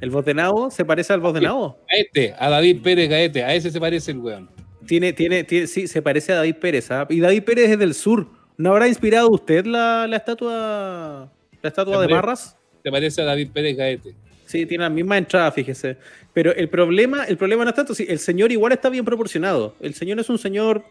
El 0.01 0.11
voz 0.11 0.25
de 0.25 0.35
Nabo 0.35 0.71
se 0.71 0.85
parece 0.85 1.13
al 1.13 1.21
voz 1.21 1.35
de. 1.35 1.43
Nabo. 1.43 1.79
A 1.91 1.97
este, 1.97 2.35
a 2.39 2.49
David 2.49 2.83
Pérez 2.83 3.09
Gaete, 3.09 3.45
a 3.45 3.55
ese 3.55 3.71
se 3.71 3.79
parece 3.79 4.11
el 4.13 4.19
weón. 4.19 4.49
Tiene, 4.87 5.13
tiene, 5.13 5.45
tiene, 5.45 5.67
sí, 5.67 5.87
se 5.87 6.03
parece 6.03 6.33
a 6.33 6.37
David 6.37 6.57
Pérez. 6.57 6.91
¿ah? 6.91 7.07
Y 7.09 7.21
David 7.21 7.43
Pérez 7.45 7.71
es 7.71 7.79
del 7.79 7.95
sur. 7.95 8.29
¿No 8.57 8.71
habrá 8.71 8.89
inspirado 8.89 9.29
usted 9.31 9.65
la, 9.67 10.07
la 10.09 10.17
estatua, 10.17 11.31
la 11.63 11.69
estatua 11.69 11.95
de 11.95 12.01
Hombre. 12.03 12.15
Marras? 12.17 12.57
Se 12.83 12.91
parece 12.91 13.23
a 13.23 13.25
David 13.25 13.51
Pérez 13.53 13.77
Gaete. 13.77 14.15
Sí, 14.47 14.67
tiene 14.67 14.85
la 14.85 14.91
misma 14.91 15.17
entrada, 15.17 15.51
fíjese. 15.53 15.97
Pero 16.35 16.55
el 16.55 16.69
problema, 16.69 17.25
el 17.25 17.37
problema 17.37 17.65
no 17.65 17.71
es 17.71 17.77
tanto, 17.77 17.95
sí, 17.95 18.05
el 18.09 18.19
señor 18.19 18.53
igual 18.53 18.73
está 18.73 18.89
bien 18.91 19.05
proporcionado. 19.05 19.77
El 19.81 19.95
señor 19.95 20.19
es 20.21 20.29
un 20.29 20.39
señor 20.39 20.85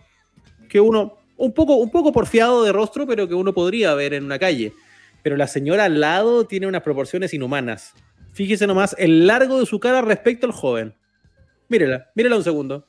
que 0.69 0.79
uno, 0.79 1.17
un 1.37 1.53
poco, 1.53 1.75
un 1.75 1.91
poco 1.91 2.11
porfiado 2.11 2.63
de 2.63 2.71
rostro, 2.71 3.05
pero 3.05 3.27
que 3.27 3.33
uno 3.35 3.53
podría 3.53 3.93
ver 3.93 4.13
en 4.13 4.23
una 4.23 4.39
calle. 4.39 4.73
pero 5.23 5.37
la 5.37 5.45
señora 5.45 5.83
al 5.85 5.99
lado 5.99 6.45
tiene 6.47 6.65
unas 6.65 6.81
proporciones 6.81 7.31
inhumanas. 7.35 7.93
Fíjese 8.33 8.65
nomás 8.65 8.95
el 8.97 9.27
largo 9.27 9.59
de 9.59 9.67
su 9.67 9.79
cara 9.79 10.01
respecto 10.01 10.47
al 10.47 10.53
joven. 10.53 10.95
Mírela, 11.69 12.09
mírela 12.15 12.37
un 12.37 12.43
segundo. 12.43 12.87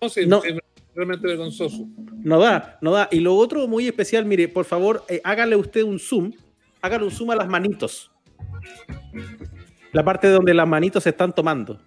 No 0.00 0.08
sé, 0.08 0.26
No. 0.26 0.42
es 0.42 0.54
realmente 1.00 1.26
vergonzoso. 1.26 1.88
No 2.22 2.38
da, 2.38 2.78
no 2.82 2.92
da. 2.92 3.08
Y 3.10 3.20
lo 3.20 3.34
otro 3.34 3.66
muy 3.66 3.86
especial, 3.86 4.26
mire, 4.26 4.48
por 4.48 4.66
favor, 4.66 5.04
eh, 5.08 5.20
hágale 5.24 5.56
usted 5.56 5.82
un 5.82 5.98
zoom. 5.98 6.32
Hágale 6.82 7.04
un 7.04 7.10
zoom 7.10 7.30
a 7.30 7.36
las 7.36 7.48
manitos. 7.48 8.10
La 9.92 10.04
parte 10.04 10.28
donde 10.28 10.52
las 10.52 10.68
manitos 10.68 11.02
se 11.02 11.10
están 11.10 11.34
tomando. 11.34 11.80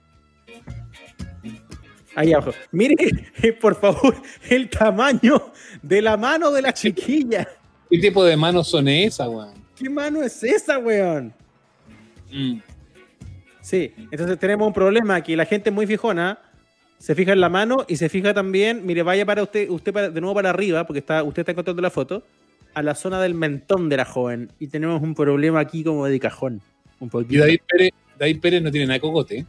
Ahí 2.16 2.34
abajo. 2.34 2.52
Mire, 2.72 2.96
eh, 3.42 3.54
por 3.54 3.76
favor, 3.76 4.16
el 4.50 4.70
tamaño 4.70 5.52
de 5.82 6.02
la 6.02 6.18
mano 6.18 6.52
de 6.52 6.62
la 6.62 6.74
chiquilla. 6.74 7.48
¿Qué 7.90 8.00
tipo 8.00 8.24
de 8.24 8.36
manos 8.36 8.68
son 8.68 8.88
esas, 8.88 9.28
weón? 9.28 9.54
¿Qué 9.76 9.90
mano 9.90 10.24
es 10.24 10.44
esa, 10.44 10.80
weón? 10.80 11.34
Mm. 12.32 12.60
Sí, 13.62 13.94
entonces 14.12 14.40
tenemos 14.40 14.68
un 14.68 14.74
problema 14.74 15.16
aquí. 15.16 15.36
La 15.36 15.46
gente 15.46 15.70
es 15.70 15.76
muy 15.76 15.86
fijona. 15.86 16.40
Se 17.04 17.16
fija 17.16 17.34
en 17.34 17.42
la 17.42 17.50
mano 17.50 17.84
y 17.90 17.98
se 17.98 18.08
fija 18.08 18.34
también, 18.34 18.86
mire, 18.86 19.04
vaya 19.04 19.26
para 19.26 19.44
usted, 19.44 19.70
usted 19.70 19.92
para- 19.92 20.10
de 20.10 20.22
nuevo 20.22 20.34
para 20.36 20.52
arriba, 20.52 20.86
porque 20.88 21.00
está, 21.00 21.22
usted 21.22 21.42
está 21.42 21.52
encontrando 21.52 21.82
la 21.82 21.90
foto, 21.90 22.24
a 22.74 22.82
la 22.82 22.96
zona 22.96 23.22
del 23.22 23.34
mentón 23.34 23.90
de 23.90 23.98
la 23.98 24.06
joven. 24.06 24.50
Y 24.58 24.68
tenemos 24.68 25.02
un 25.02 25.14
problema 25.14 25.60
aquí 25.60 25.84
como 25.84 26.06
de 26.06 26.18
cajón. 26.18 26.62
Un 27.02 27.08
Y 27.08 27.12
poquito. 27.12 27.42
David 27.42 27.60
Pérez, 27.68 27.92
David 28.18 28.40
Pérez 28.40 28.62
no 28.64 28.72
tiene 28.72 28.86
nada 28.88 28.94
de 28.94 29.02
cocote. 29.02 29.38
¿eh? 29.40 29.46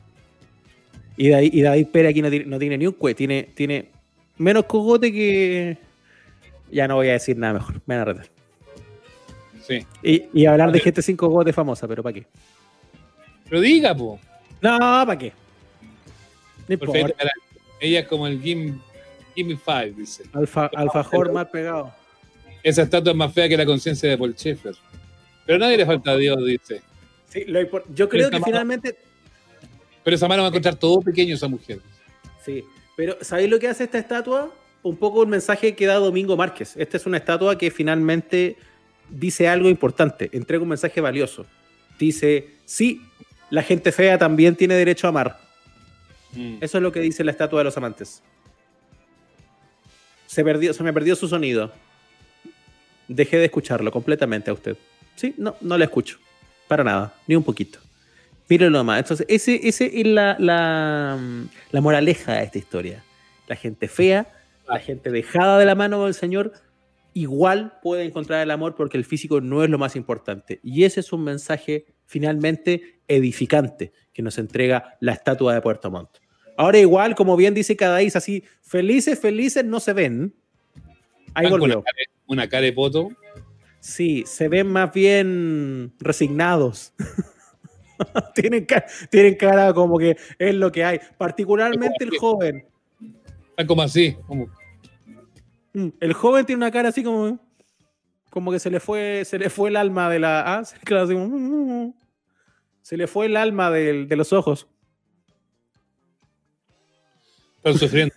Y 1.16 1.28
David, 1.28 1.50
y 1.54 1.62
David 1.62 1.86
Pérez 1.92 2.10
aquí 2.10 2.22
no 2.22 2.28
tiene, 2.30 2.44
no 2.46 2.58
tiene 2.58 2.76
ni 2.76 2.88
un 2.88 2.92
cue, 2.94 3.14
tiene, 3.14 3.48
tiene 3.54 3.88
menos 4.36 4.64
cogote 4.64 5.12
que. 5.12 5.78
Ya 6.72 6.88
no 6.88 6.96
voy 6.96 7.08
a 7.08 7.12
decir 7.12 7.36
nada 7.38 7.52
mejor, 7.52 7.76
me 7.86 7.94
van 7.96 8.00
a 8.00 8.04
retar. 8.04 8.26
Sí. 9.64 9.86
Y, 10.02 10.24
y 10.34 10.46
hablar 10.46 10.72
de 10.72 10.80
gente 10.80 11.02
sin 11.02 11.16
cogote 11.16 11.52
famosa, 11.52 11.86
pero 11.86 12.02
¿para 12.02 12.14
qué? 12.14 12.26
Pero 13.48 13.60
diga, 13.60 13.94
po. 13.94 14.18
No, 14.60 14.76
¿para 15.06 15.16
qué? 15.16 15.32
No 16.68 16.78
Porque 16.78 16.98
importa. 16.98 17.22
ella- 17.22 17.32
ella 17.84 18.00
es 18.00 18.08
como 18.08 18.26
el 18.26 18.40
Gimme, 18.40 18.78
Gimme 19.34 19.56
Five, 19.56 19.92
dice. 19.96 20.24
Alfa, 20.32 20.70
alfajor 20.74 21.32
mal 21.32 21.48
pegado. 21.50 21.92
Esa 22.62 22.82
estatua 22.82 23.12
es 23.12 23.16
más 23.16 23.32
fea 23.32 23.48
que 23.48 23.56
la 23.56 23.66
conciencia 23.66 24.08
de 24.08 24.16
Paul 24.16 24.34
Schaeffer. 24.34 24.74
Pero 25.46 25.58
nadie 25.58 25.76
le 25.76 25.84
falta 25.84 26.12
a 26.12 26.16
Dios, 26.16 26.38
dice. 26.44 26.80
Sí, 27.28 27.44
lo 27.46 27.60
yo 27.94 28.08
creo 28.08 28.30
que 28.30 28.40
finalmente. 28.40 28.96
Pero 30.02 30.16
esa 30.16 30.28
mano 30.28 30.42
va 30.42 30.48
a 30.48 30.50
encontrar 30.50 30.76
todo 30.76 31.00
pequeño 31.02 31.34
esa 31.34 31.48
mujer. 31.48 31.80
Sí, 32.44 32.64
pero 32.96 33.18
¿sabéis 33.20 33.50
lo 33.50 33.58
que 33.58 33.68
hace 33.68 33.84
esta 33.84 33.98
estatua? 33.98 34.54
Un 34.82 34.96
poco 34.96 35.22
el 35.22 35.28
mensaje 35.28 35.74
que 35.74 35.86
da 35.86 35.94
Domingo 35.94 36.36
Márquez. 36.36 36.74
Esta 36.76 36.96
es 36.96 37.06
una 37.06 37.16
estatua 37.16 37.58
que 37.58 37.70
finalmente 37.70 38.56
dice 39.08 39.48
algo 39.48 39.68
importante, 39.68 40.30
entrega 40.32 40.62
un 40.62 40.68
mensaje 40.68 41.00
valioso. 41.00 41.46
Dice, 41.98 42.48
sí, 42.64 43.00
la 43.50 43.62
gente 43.62 43.92
fea 43.92 44.18
también 44.18 44.56
tiene 44.56 44.74
derecho 44.74 45.06
a 45.06 45.10
amar. 45.10 45.43
Mm. 46.34 46.56
Eso 46.60 46.78
es 46.78 46.82
lo 46.82 46.92
que 46.92 47.00
dice 47.00 47.24
la 47.24 47.30
estatua 47.30 47.60
de 47.60 47.64
los 47.64 47.76
amantes. 47.76 48.22
Se, 50.26 50.42
perdió, 50.42 50.72
se 50.72 50.82
me 50.82 50.92
perdió 50.92 51.16
su 51.16 51.28
sonido. 51.28 51.72
Dejé 53.08 53.38
de 53.38 53.44
escucharlo 53.44 53.90
completamente 53.90 54.50
a 54.50 54.54
usted. 54.54 54.76
Sí, 55.16 55.34
no, 55.36 55.56
no 55.60 55.78
le 55.78 55.84
escucho. 55.84 56.18
Para 56.68 56.82
nada, 56.82 57.14
ni 57.26 57.36
un 57.36 57.42
poquito. 57.42 57.78
Mírenlo 58.48 58.78
nomás. 58.78 58.98
Entonces, 58.98 59.26
ese, 59.28 59.60
ese 59.66 60.00
es 60.00 60.06
la, 60.06 60.36
la, 60.38 61.18
la 61.70 61.80
moraleja 61.80 62.34
de 62.34 62.44
esta 62.44 62.58
historia. 62.58 63.04
La 63.46 63.56
gente 63.56 63.88
fea, 63.88 64.26
la 64.68 64.78
gente 64.78 65.10
dejada 65.10 65.58
de 65.58 65.66
la 65.66 65.74
mano 65.74 66.04
del 66.04 66.14
Señor, 66.14 66.52
igual 67.12 67.78
puede 67.82 68.04
encontrar 68.04 68.42
el 68.42 68.50
amor 68.50 68.74
porque 68.74 68.96
el 68.96 69.04
físico 69.04 69.40
no 69.40 69.62
es 69.62 69.70
lo 69.70 69.78
más 69.78 69.96
importante. 69.96 70.60
Y 70.62 70.84
ese 70.84 71.00
es 71.00 71.12
un 71.12 71.24
mensaje 71.24 71.86
finalmente 72.06 73.00
edificante 73.08 73.92
que 74.12 74.22
nos 74.22 74.38
entrega 74.38 74.96
la 75.00 75.12
estatua 75.12 75.54
de 75.54 75.60
Puerto 75.60 75.90
Montt. 75.90 76.23
Ahora 76.56 76.78
igual, 76.78 77.14
como 77.14 77.36
bien 77.36 77.54
dice 77.54 77.76
Cadaís, 77.76 78.14
así, 78.16 78.44
felices, 78.62 79.18
felices 79.18 79.64
no 79.64 79.80
se 79.80 79.92
ven. 79.92 80.34
Ahí 81.34 81.50
volvió. 81.50 81.78
Una 81.78 81.82
cara, 81.84 81.96
de- 81.98 82.06
una 82.26 82.48
cara 82.48 82.62
de 82.62 82.72
poto. 82.72 83.08
Sí, 83.80 84.24
se 84.26 84.48
ven 84.48 84.68
más 84.68 84.92
bien 84.92 85.92
resignados. 85.98 86.92
tienen, 88.34 88.64
ca- 88.64 88.84
tienen 89.10 89.34
cara 89.36 89.72
como 89.74 89.98
que 89.98 90.16
es 90.38 90.54
lo 90.54 90.70
que 90.72 90.84
hay. 90.84 91.00
Particularmente 91.18 92.04
el 92.04 92.16
joven. 92.18 92.64
Están 93.50 93.66
como 93.66 93.82
así. 93.82 94.16
Como, 94.26 94.46
Mm, 95.76 95.88
El 95.98 96.12
joven 96.12 96.46
tiene 96.46 96.58
una 96.58 96.70
cara 96.70 96.90
así 96.90 97.02
como. 97.02 97.36
Como 98.30 98.52
que 98.52 98.60
se 98.60 98.70
le 98.70 98.78
fue, 98.78 99.24
se 99.24 99.40
le 99.40 99.50
fue 99.50 99.70
el 99.70 99.76
alma 99.76 100.08
de 100.08 100.20
la. 100.20 100.54
Ah, 100.58 100.64
se, 100.64 100.78
claro, 100.84 101.02
así 101.04 101.14
como, 101.14 101.26
mm, 101.26 101.86
mm. 101.88 101.94
Se 102.80 102.96
le 102.96 103.08
fue 103.08 103.26
el 103.26 103.36
alma 103.36 103.72
de 103.72 104.06
los 104.16 104.32
ojos. 104.32 104.68
Están 107.64 107.78
sufriendo. 107.78 108.14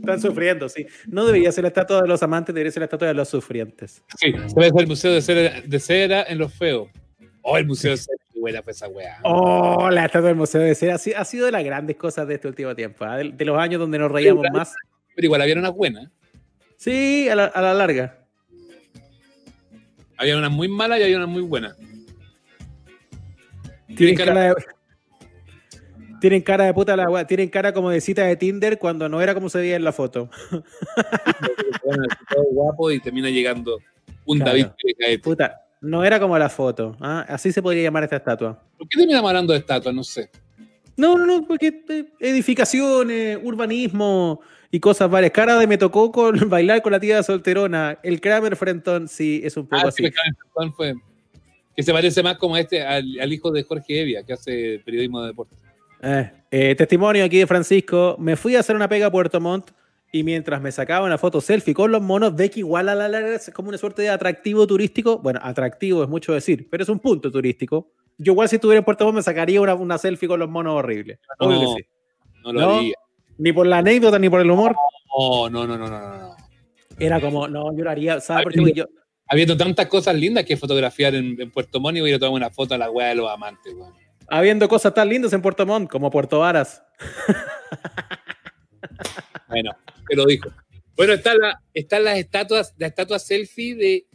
Están 0.00 0.20
sufriendo, 0.20 0.68
sí. 0.68 0.86
No 1.06 1.26
debería 1.26 1.52
ser 1.52 1.62
la 1.64 1.68
estatua 1.68 2.02
de 2.02 2.08
los 2.08 2.22
amantes, 2.22 2.54
debería 2.54 2.72
ser 2.72 2.80
la 2.80 2.84
estatua 2.86 3.08
de 3.08 3.14
los 3.14 3.28
sufrientes. 3.28 4.02
Sí, 4.18 4.32
se 4.32 4.38
va 4.38 4.42
a 4.42 4.66
hacer 4.66 4.80
el 4.80 4.86
museo 4.86 5.12
de 5.12 5.22
cera, 5.22 5.60
de 5.60 5.80
cera 5.80 6.22
en 6.26 6.38
los 6.38 6.52
feos. 6.54 6.88
Oh, 7.42 7.56
el 7.58 7.66
museo 7.66 7.90
de 7.92 7.98
cera, 7.98 8.18
qué 8.32 8.40
buena 8.40 8.62
fue 8.62 8.72
esa 8.72 8.88
weá. 8.88 9.18
Oh, 9.24 9.90
la 9.90 10.06
estatua 10.06 10.28
del 10.28 10.36
Museo 10.36 10.60
de 10.60 10.74
Cera 10.74 10.94
ha 10.94 10.98
sido, 10.98 11.18
ha 11.18 11.24
sido 11.24 11.46
de 11.46 11.52
las 11.52 11.64
grandes 11.64 11.96
cosas 11.96 12.26
de 12.26 12.34
este 12.34 12.48
último 12.48 12.74
tiempo. 12.74 13.04
¿ah? 13.04 13.16
De, 13.16 13.30
de 13.30 13.44
los 13.44 13.58
años 13.58 13.80
donde 13.80 13.98
nos 13.98 14.10
reíamos 14.10 14.46
más. 14.52 14.74
Pero 15.14 15.26
igual 15.26 15.42
había 15.42 15.54
unas 15.56 15.72
buenas. 15.72 16.10
Sí, 16.76 17.28
a 17.28 17.34
la, 17.36 17.44
a 17.46 17.60
la 17.62 17.74
larga. 17.74 18.18
Había 20.16 20.36
unas 20.36 20.50
muy 20.50 20.68
malas 20.68 21.00
y 21.00 21.02
había 21.04 21.16
unas 21.16 21.28
muy 21.28 21.42
buenas. 21.42 21.76
Tienen 23.96 24.16
cara- 24.16 24.32
cara 24.34 24.54
de, 24.54 24.54
tienen 26.20 26.42
cara 26.42 26.64
de 26.64 26.74
puta 26.74 26.96
la 26.96 27.08
wea. 27.10 27.26
Tienen 27.26 27.48
cara 27.48 27.72
como 27.72 27.90
de 27.90 28.00
cita 28.00 28.24
de 28.24 28.36
Tinder 28.36 28.78
cuando 28.78 29.08
no 29.08 29.20
era 29.20 29.34
como 29.34 29.48
se 29.48 29.58
veía 29.58 29.76
en 29.76 29.84
la 29.84 29.92
foto. 29.92 30.28
Bueno, 31.84 32.04
todo 32.34 32.44
guapo 32.52 32.90
y 32.90 33.00
termina 33.00 33.30
llegando 33.30 33.78
un 34.24 34.38
Claro. 34.38 34.50
David 34.52 34.66
que 34.78 34.94
cae. 34.94 35.18
Puta, 35.18 35.62
no 35.80 36.04
era 36.04 36.18
como 36.20 36.38
la 36.38 36.48
foto. 36.48 36.96
¿ah? 37.00 37.24
Así 37.28 37.52
se 37.52 37.62
podría 37.62 37.84
llamar 37.84 38.04
esta 38.04 38.16
estatua. 38.16 38.62
¿Por 38.76 38.88
qué 38.88 38.98
terminamos 38.98 39.28
hablando 39.28 39.52
de 39.52 39.58
estatuas? 39.60 39.94
No 39.94 40.04
sé. 40.04 40.30
No, 40.96 41.16
no, 41.16 41.26
no, 41.26 41.46
porque 41.46 41.82
eh, 41.88 42.06
edificaciones, 42.18 43.38
urbanismo 43.42 44.40
y 44.70 44.80
cosas 44.80 45.08
varias. 45.10 45.32
Cara 45.32 45.56
de 45.58 45.66
me 45.66 45.78
tocó 45.78 46.10
con 46.10 46.36
bailar 46.50 46.82
con 46.82 46.92
la 46.92 47.00
tía 47.00 47.22
solterona. 47.22 47.98
El 48.02 48.20
Kramer 48.20 48.56
Frentón, 48.56 49.08
sí, 49.08 49.40
es 49.44 49.56
un 49.56 49.66
poco 49.68 49.86
Ah, 49.86 49.88
así. 49.88 50.04
sí, 50.04 50.12
Falcón 50.54 50.74
fue. 50.74 50.94
Que 51.76 51.84
se 51.84 51.92
parece 51.92 52.24
más 52.24 52.36
como 52.38 52.56
este, 52.56 52.82
al, 52.82 53.04
al 53.20 53.32
hijo 53.32 53.52
de 53.52 53.62
Jorge 53.62 54.00
Evia, 54.00 54.24
que 54.24 54.32
hace 54.32 54.82
periodismo 54.84 55.20
de 55.22 55.28
deporte. 55.28 55.54
Eh, 56.02 56.30
eh, 56.50 56.74
testimonio 56.74 57.24
aquí 57.24 57.38
de 57.38 57.46
Francisco. 57.46 58.16
Me 58.18 58.36
fui 58.36 58.56
a 58.56 58.60
hacer 58.60 58.76
una 58.76 58.88
pega 58.88 59.06
a 59.06 59.10
Puerto 59.10 59.40
Montt 59.40 59.70
y 60.12 60.22
mientras 60.22 60.60
me 60.62 60.72
sacaba 60.72 61.04
una 61.06 61.18
foto 61.18 61.40
selfie 61.40 61.74
con 61.74 61.90
los 61.92 62.00
monos, 62.00 62.34
ve 62.34 62.50
que 62.50 62.60
igual 62.60 62.88
a 62.88 62.94
la 62.94 63.08
larga 63.08 63.34
es 63.34 63.50
como 63.54 63.68
una 63.68 63.78
suerte 63.78 64.02
de 64.02 64.08
atractivo 64.10 64.66
turístico. 64.66 65.18
Bueno, 65.18 65.40
atractivo 65.42 66.02
es 66.02 66.08
mucho 66.08 66.32
decir, 66.32 66.68
pero 66.70 66.82
es 66.82 66.88
un 66.88 66.98
punto 67.00 67.30
turístico. 67.30 67.92
Yo 68.16 68.32
igual 68.32 68.48
si 68.48 68.56
estuviera 68.56 68.78
en 68.78 68.84
Puerto 68.84 69.04
Montt 69.04 69.16
me 69.16 69.22
sacaría 69.22 69.60
una, 69.60 69.74
una 69.74 69.98
selfie 69.98 70.28
con 70.28 70.40
los 70.40 70.48
monos 70.48 70.74
horrible. 70.74 71.18
Obvio 71.38 71.54
No. 71.62 71.74
que 71.76 71.82
sí. 71.82 71.88
No 72.44 72.52
lo 72.52 72.60
No. 72.60 72.76
haría. 72.78 72.94
Ni 73.38 73.52
por 73.52 73.66
la 73.66 73.78
anécdota 73.78 74.18
ni 74.18 74.28
por 74.28 74.40
el 74.40 74.50
humor. 74.50 74.74
No, 75.16 75.48
no, 75.50 75.66
no, 75.66 75.78
no, 75.78 75.88
no, 75.88 76.18
no. 76.18 76.36
Era 76.98 77.20
como, 77.20 77.46
no, 77.46 77.76
yo 77.76 77.84
lo 77.84 77.90
haría. 77.90 78.20
¿Sabes 78.20 78.44
por 78.44 78.52
qué? 78.52 78.60
Habiendo- 78.60 78.82
Porque 78.84 78.94
yo, 78.94 79.02
Habiendo 79.30 79.56
tantas 79.58 79.86
cosas 79.88 80.14
lindas 80.16 80.44
que 80.46 80.56
fotografiar 80.56 81.14
en, 81.14 81.38
en 81.38 81.50
Puerto 81.50 81.78
Montt 81.80 81.98
y 81.98 82.00
voy 82.00 82.12
a 82.14 82.18
tomar 82.18 82.32
una 82.34 82.50
foto 82.50 82.74
a 82.74 82.78
la 82.78 82.90
weá 82.90 83.08
de 83.08 83.16
los 83.16 83.30
amantes, 83.30 83.74
weón. 83.74 83.92
Habiendo 84.28 84.68
cosas 84.68 84.94
tan 84.94 85.08
lindas 85.08 85.32
en 85.32 85.42
Puerto 85.42 85.66
Montt 85.66 85.90
como 85.90 86.10
Puerto 86.10 86.40
Varas. 86.40 86.82
Bueno, 89.48 89.70
te 90.08 90.16
lo 90.16 90.26
dijo. 90.26 90.50
Bueno, 90.96 91.14
están 91.14 91.38
la, 91.38 91.62
están 91.72 92.04
las 92.04 92.18
estatuas, 92.18 92.74
la 92.76 92.88
estatua 92.88 93.18
selfie 93.18 93.74
de, 93.74 94.06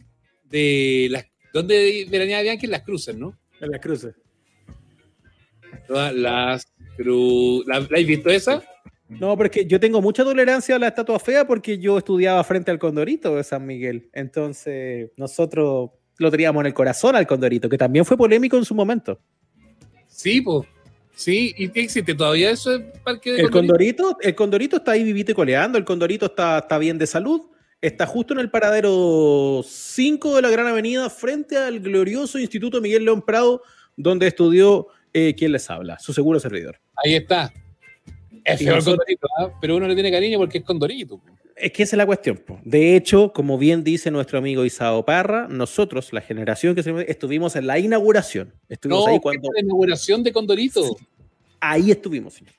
de 0.44 1.08
las. 1.10 1.26
¿Dónde 1.52 2.06
veranía 2.10 2.42
Bianchi? 2.42 2.66
En 2.66 2.72
las 2.72 2.82
cruces, 2.82 3.16
¿no? 3.16 3.38
En 3.60 3.70
las 3.70 3.80
cruces. 3.80 4.14
Todas 5.86 6.14
las 6.14 6.66
cruces. 6.96 7.66
¿La, 7.66 7.80
¿La 7.80 7.86
habéis 7.86 8.06
visto 8.06 8.30
esa? 8.30 8.62
No, 9.08 9.36
pero 9.36 9.46
es 9.46 9.50
que 9.50 9.66
yo 9.66 9.78
tengo 9.78 10.00
mucha 10.00 10.24
tolerancia 10.24 10.76
a 10.76 10.78
la 10.78 10.88
estatua 10.88 11.18
fea 11.18 11.46
porque 11.46 11.78
yo 11.78 11.98
estudiaba 11.98 12.42
frente 12.44 12.70
al 12.70 12.78
Condorito 12.78 13.36
de 13.36 13.44
San 13.44 13.66
Miguel. 13.66 14.08
Entonces, 14.12 15.10
nosotros 15.16 15.90
lo 16.18 16.30
teníamos 16.30 16.60
en 16.60 16.66
el 16.66 16.74
corazón 16.74 17.16
al 17.16 17.26
Condorito, 17.26 17.68
que 17.68 17.78
también 17.78 18.04
fue 18.04 18.16
polémico 18.16 18.56
en 18.56 18.64
su 18.64 18.74
momento. 18.74 19.20
Sí, 20.24 20.40
pues. 20.40 20.66
Sí, 21.14 21.54
¿y 21.58 21.78
existe 21.78 22.14
todavía 22.14 22.50
eso 22.50 22.74
es 22.74 22.80
parque 23.04 23.32
de 23.32 23.42
El 23.42 23.50
Condorito? 23.50 24.04
Condorito, 24.04 24.26
el 24.26 24.34
Condorito 24.34 24.76
está 24.78 24.92
ahí 24.92 25.04
vivito 25.04 25.32
y 25.32 25.34
coleando, 25.34 25.76
el 25.76 25.84
Condorito 25.84 26.26
está, 26.26 26.58
está 26.58 26.78
bien 26.78 26.96
de 26.96 27.06
salud, 27.06 27.42
está 27.82 28.06
justo 28.06 28.32
en 28.32 28.40
el 28.40 28.50
paradero 28.50 29.60
5 29.62 30.36
de 30.36 30.42
la 30.42 30.48
Gran 30.48 30.66
Avenida, 30.66 31.10
frente 31.10 31.58
al 31.58 31.78
glorioso 31.80 32.38
Instituto 32.38 32.80
Miguel 32.80 33.04
León 33.04 33.20
Prado, 33.20 33.62
donde 33.96 34.26
estudió 34.26 34.88
eh, 35.12 35.34
quien 35.36 35.52
les 35.52 35.68
habla, 35.68 35.98
su 35.98 36.14
seguro 36.14 36.40
servidor. 36.40 36.80
Ahí 37.04 37.14
está. 37.14 37.52
Es 38.44 38.58
feo 38.58 38.76
el 38.76 38.84
Condorito, 38.84 39.26
¿ah? 39.38 39.48
pero 39.60 39.76
uno 39.76 39.88
le 39.88 39.94
tiene 39.94 40.10
cariño 40.10 40.38
porque 40.38 40.58
es 40.58 40.64
Condorito. 40.64 41.20
Es 41.56 41.72
que 41.72 41.84
esa 41.84 41.96
es 41.96 41.98
la 41.98 42.06
cuestión. 42.06 42.36
po. 42.36 42.58
De 42.64 42.96
hecho, 42.96 43.32
como 43.32 43.56
bien 43.58 43.84
dice 43.84 44.10
nuestro 44.10 44.38
amigo 44.38 44.64
Isao 44.64 45.04
Parra, 45.04 45.46
nosotros, 45.48 46.12
la 46.12 46.20
generación 46.20 46.74
que 46.74 46.82
se- 46.82 47.10
estuvimos 47.10 47.56
en 47.56 47.66
la 47.66 47.78
inauguración. 47.78 48.52
Estuvimos 48.68 49.04
No, 49.06 49.10
ahí 49.10 49.16
¿qué 49.18 49.22
cuando. 49.22 49.48
la 49.54 49.60
inauguración 49.60 50.22
de 50.22 50.32
Condorito. 50.32 50.96
Ahí 51.60 51.90
estuvimos, 51.90 52.34
señor. 52.34 52.52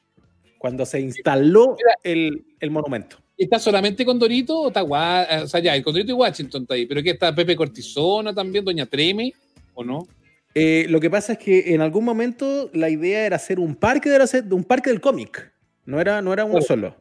Cuando 0.58 0.86
se 0.86 1.00
instaló 1.02 1.76
Mira. 1.78 1.96
el, 2.04 2.46
el 2.60 2.72
monumento. 2.72 3.18
¿Está 3.38 3.60
solamente 3.60 4.06
Condorito 4.06 4.58
o 4.62 4.68
está 4.70 4.82
Gua- 4.82 5.44
O 5.44 5.48
sea, 5.48 5.60
ya, 5.60 5.76
el 5.76 5.84
Condorito 5.84 6.12
y 6.12 6.16
Washington 6.16 6.62
está 6.64 6.74
ahí. 6.74 6.86
¿Pero 6.86 7.04
qué 7.04 7.12
está 7.12 7.36
Pepe 7.36 7.56
Cortisona 7.56 8.34
también, 8.34 8.64
Doña 8.66 8.86
Treme? 8.86 9.34
¿O 9.74 9.84
no? 9.84 10.08
Eh, 10.56 10.86
lo 10.90 11.02
que 11.02 11.10
pasa 11.10 11.34
es 11.34 11.40
que 11.40 11.74
en 11.76 11.82
algún 11.82 12.06
momento 12.06 12.70
la 12.74 12.90
idea 12.90 13.26
era 13.26 13.36
hacer 13.36 13.60
un 13.60 13.76
parque, 13.76 14.10
de 14.10 14.18
la- 14.20 14.56
un 14.56 14.64
parque 14.64 14.90
del 14.90 15.02
cómic. 15.02 15.52
No 15.86 16.00
era, 16.02 16.22
no 16.22 16.34
era 16.34 16.44
uno 16.46 16.54
Claro. 16.60 16.66
solo. 16.66 16.96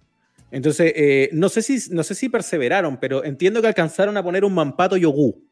Entonces, 0.51 0.93
eh, 0.95 1.31
no, 1.33 1.49
sé 1.49 1.63
si, 1.63 1.79
no 1.91 2.03
sé 2.05 2.15
si 2.15 2.29
perseveraron, 2.29 2.99
pero 2.99 3.25
entiendo 3.25 3.61
que 3.61 3.67
alcanzaron 3.69 4.17
a 4.17 4.23
poner 4.23 4.45
un 4.45 4.55
Mampato 4.55 4.97
Yogú. 4.97 5.43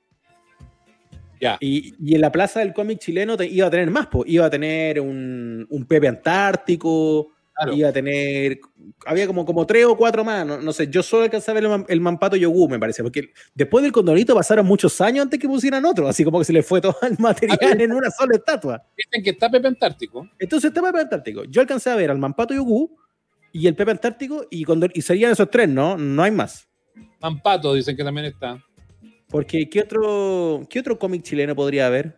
Ya. 1.41 1.57
Y, 1.61 1.95
y 1.99 2.15
en 2.15 2.21
la 2.21 2.31
plaza 2.31 2.61
del 2.61 2.73
cómic 2.73 2.99
chileno 3.01 3.37
te- 3.37 3.47
iba 3.49 3.67
a 3.67 3.71
tener 3.71 3.91
más, 3.91 4.07
pues. 4.07 4.31
iba 4.31 4.47
a 4.47 4.51
tener 4.51 5.01
un, 5.01 5.67
un 5.69 5.85
Pepe 5.87 6.07
Antártico, 6.09 7.31
Claro. 7.55 7.75
iba 7.75 7.89
a 7.91 7.93
tener. 7.93 8.61
Había 9.05 9.27
como, 9.27 9.45
como 9.45 9.67
tres 9.67 9.85
o 9.85 9.95
cuatro 9.97 10.25
más, 10.25 10.47
no, 10.47 10.59
no 10.63 10.73
sé. 10.73 10.87
Yo 10.89 11.03
solo 11.03 11.25
alcanzaba 11.25 11.59
el, 11.59 11.85
el 11.89 12.01
Mampato 12.01 12.35
Yogú, 12.37 12.67
me 12.69 12.79
parece, 12.79 13.03
porque 13.03 13.31
después 13.55 13.83
del 13.83 13.93
Condorito 13.93 14.35
pasaron 14.35 14.65
muchos 14.65 14.99
años 15.03 15.25
antes 15.25 15.39
que 15.39 15.47
pusieran 15.49 15.85
otro, 15.85 16.09
así 16.09 16.25
como 16.25 16.39
que 16.39 16.45
se 16.47 16.53
le 16.55 16.63
fue 16.63 16.81
todo 16.81 16.97
el 17.03 17.19
material 17.19 17.81
en 17.81 17.93
una 17.93 18.11
sola 18.11 18.37
estatua. 18.37 18.83
Dicen 18.97 19.23
que 19.23 19.31
está 19.31 19.51
Pepe 19.51 19.69
Antártico. 19.69 20.29
Entonces 20.39 20.69
está 20.71 20.81
Pepe 20.81 21.01
Antártico. 21.01 21.45
Yo 21.45 21.61
alcancé 21.61 21.91
a 21.91 21.97
ver 21.97 22.11
al 22.11 22.19
Mampato 22.19 22.55
Yogú 22.55 22.97
y 23.53 23.67
el 23.67 23.75
Pepe 23.75 23.91
Antártico 23.93 24.47
y, 24.51 24.65
Condor- 24.65 24.93
y 24.95 25.03
serían 25.03 25.33
esos 25.33 25.51
tres, 25.51 25.69
¿no? 25.69 25.97
No 25.97 26.23
hay 26.23 26.31
más. 26.31 26.69
Mampato 27.21 27.75
dicen 27.75 27.97
que 27.97 28.05
también 28.05 28.27
está. 28.27 28.63
Porque 29.29 29.69
¿qué 29.71 29.81
otro, 29.81 30.67
qué 30.69 30.81
otro 30.81 30.99
cómic 30.99 31.23
chileno 31.23 31.55
podría 31.55 31.87
haber? 31.87 32.17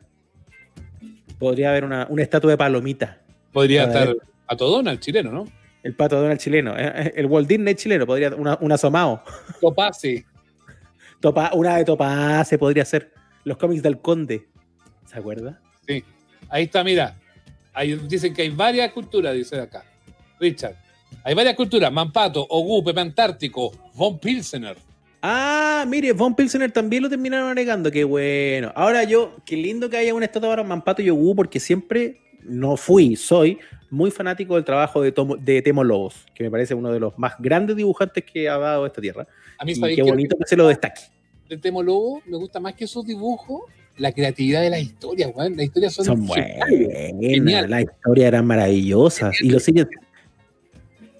Podría 1.39 1.71
haber 1.71 1.85
una, 1.85 2.07
una 2.09 2.23
estatua 2.23 2.51
de 2.53 2.57
palomita. 2.57 3.21
Podría 3.53 3.85
estar 3.85 4.15
Pato 4.47 4.69
Donald, 4.69 5.01
chileno, 5.01 5.31
¿no? 5.33 5.45
El 5.83 5.95
pato 5.95 6.19
Donald 6.21 6.41
chileno. 6.41 6.75
eh, 6.79 7.13
El 7.15 7.27
Walt 7.27 7.47
Disney 7.47 7.75
chileno 7.75 8.07
podría 8.07 8.35
una, 8.35 8.57
un 8.61 8.73
asomado. 8.73 9.23
Topase. 9.61 10.25
Topa, 11.21 11.51
una 11.55 11.77
de 11.77 11.85
Topace 11.85 12.57
podría 12.59 12.85
ser. 12.85 13.13
Los 13.45 13.59
cómics 13.59 13.83
del 13.83 14.01
Conde. 14.01 14.49
¿Se 15.05 15.19
acuerda? 15.19 15.61
Sí. 15.87 16.03
Ahí 16.49 16.65
está, 16.65 16.83
mira. 16.83 17.19
Ahí 17.75 17.95
dicen 18.09 18.33
que 18.33 18.43
hay 18.43 18.49
varias 18.51 18.93
culturas, 18.93 19.35
dice 19.35 19.61
acá. 19.61 19.85
Richard. 20.41 20.77
Hay 21.23 21.35
varias 21.35 21.55
culturas. 21.55 21.93
Mampato, 21.93 22.47
Ogú, 22.49 22.83
Pepe 22.85 23.01
Antártico, 23.01 23.73
Von 23.95 24.19
Pilsener. 24.19 24.77
Ah, 25.23 25.85
mire, 25.89 26.13
Von 26.13 26.35
Pilsener 26.35 26.71
también 26.71 27.03
lo 27.03 27.09
terminaron 27.09 27.49
agregando. 27.49 27.91
Qué 27.91 28.05
bueno. 28.05 28.73
Ahora 28.75 29.05
yo, 29.05 29.37
qué 29.47 29.57
lindo 29.57 29.89
que 29.89 29.97
haya 29.97 30.13
una 30.15 30.27
estatua 30.27 30.51
para 30.51 30.63
Mampato 30.65 31.01
Yogú, 31.03 31.35
porque 31.35 31.61
siempre 31.61 32.21
no 32.43 32.77
fui, 32.77 33.17
soy 33.17 33.59
muy 33.91 34.11
fanático 34.11 34.57
del 34.57 34.65
trabajo 34.65 35.01
de, 35.01 35.15
Tomo- 35.15 35.37
de 35.39 35.63
Temo 35.63 35.83
Lobos, 35.85 36.27
que 36.35 36.45
me 36.45 36.51
parece 36.51 36.75
uno 36.75 36.93
de 36.93 37.01
los 37.01 37.19
más 37.19 37.35
grandes 37.39 37.75
dibujantes 37.77 38.23
que 38.25 38.49
ha 38.51 38.59
dado 38.59 38.85
esta 38.87 39.01
tierra. 39.01 39.27
A 39.57 39.65
mí, 39.65 39.73
Y 39.73 39.75
¿sabéis 39.77 39.97
qué 39.97 40.03
bonito 40.03 40.37
que 40.37 40.45
se 40.47 40.57
lo 40.57 40.67
destaque. 40.69 41.01
del 41.49 41.61
Temo 41.61 41.83
Lobo 41.83 42.21
me 42.27 42.37
gusta 42.37 42.61
más 42.61 42.75
que 42.75 42.87
sus 42.87 43.07
dibujos, 43.07 43.63
la 43.97 44.13
creatividad 44.13 44.61
de 44.61 44.69
las 44.71 44.81
historias, 44.83 45.31
weón. 45.35 45.57
Las 45.57 45.67
historias 45.67 45.95
son, 45.95 46.05
Son 46.05 46.27
buenas, 46.27 46.69
Genial. 46.69 47.71
las 47.71 47.83
historias 47.85 48.29
eran 48.29 48.45
maravillosas 48.47 49.41
y 49.41 49.49
lo 49.49 49.59
siguen. 49.61 49.89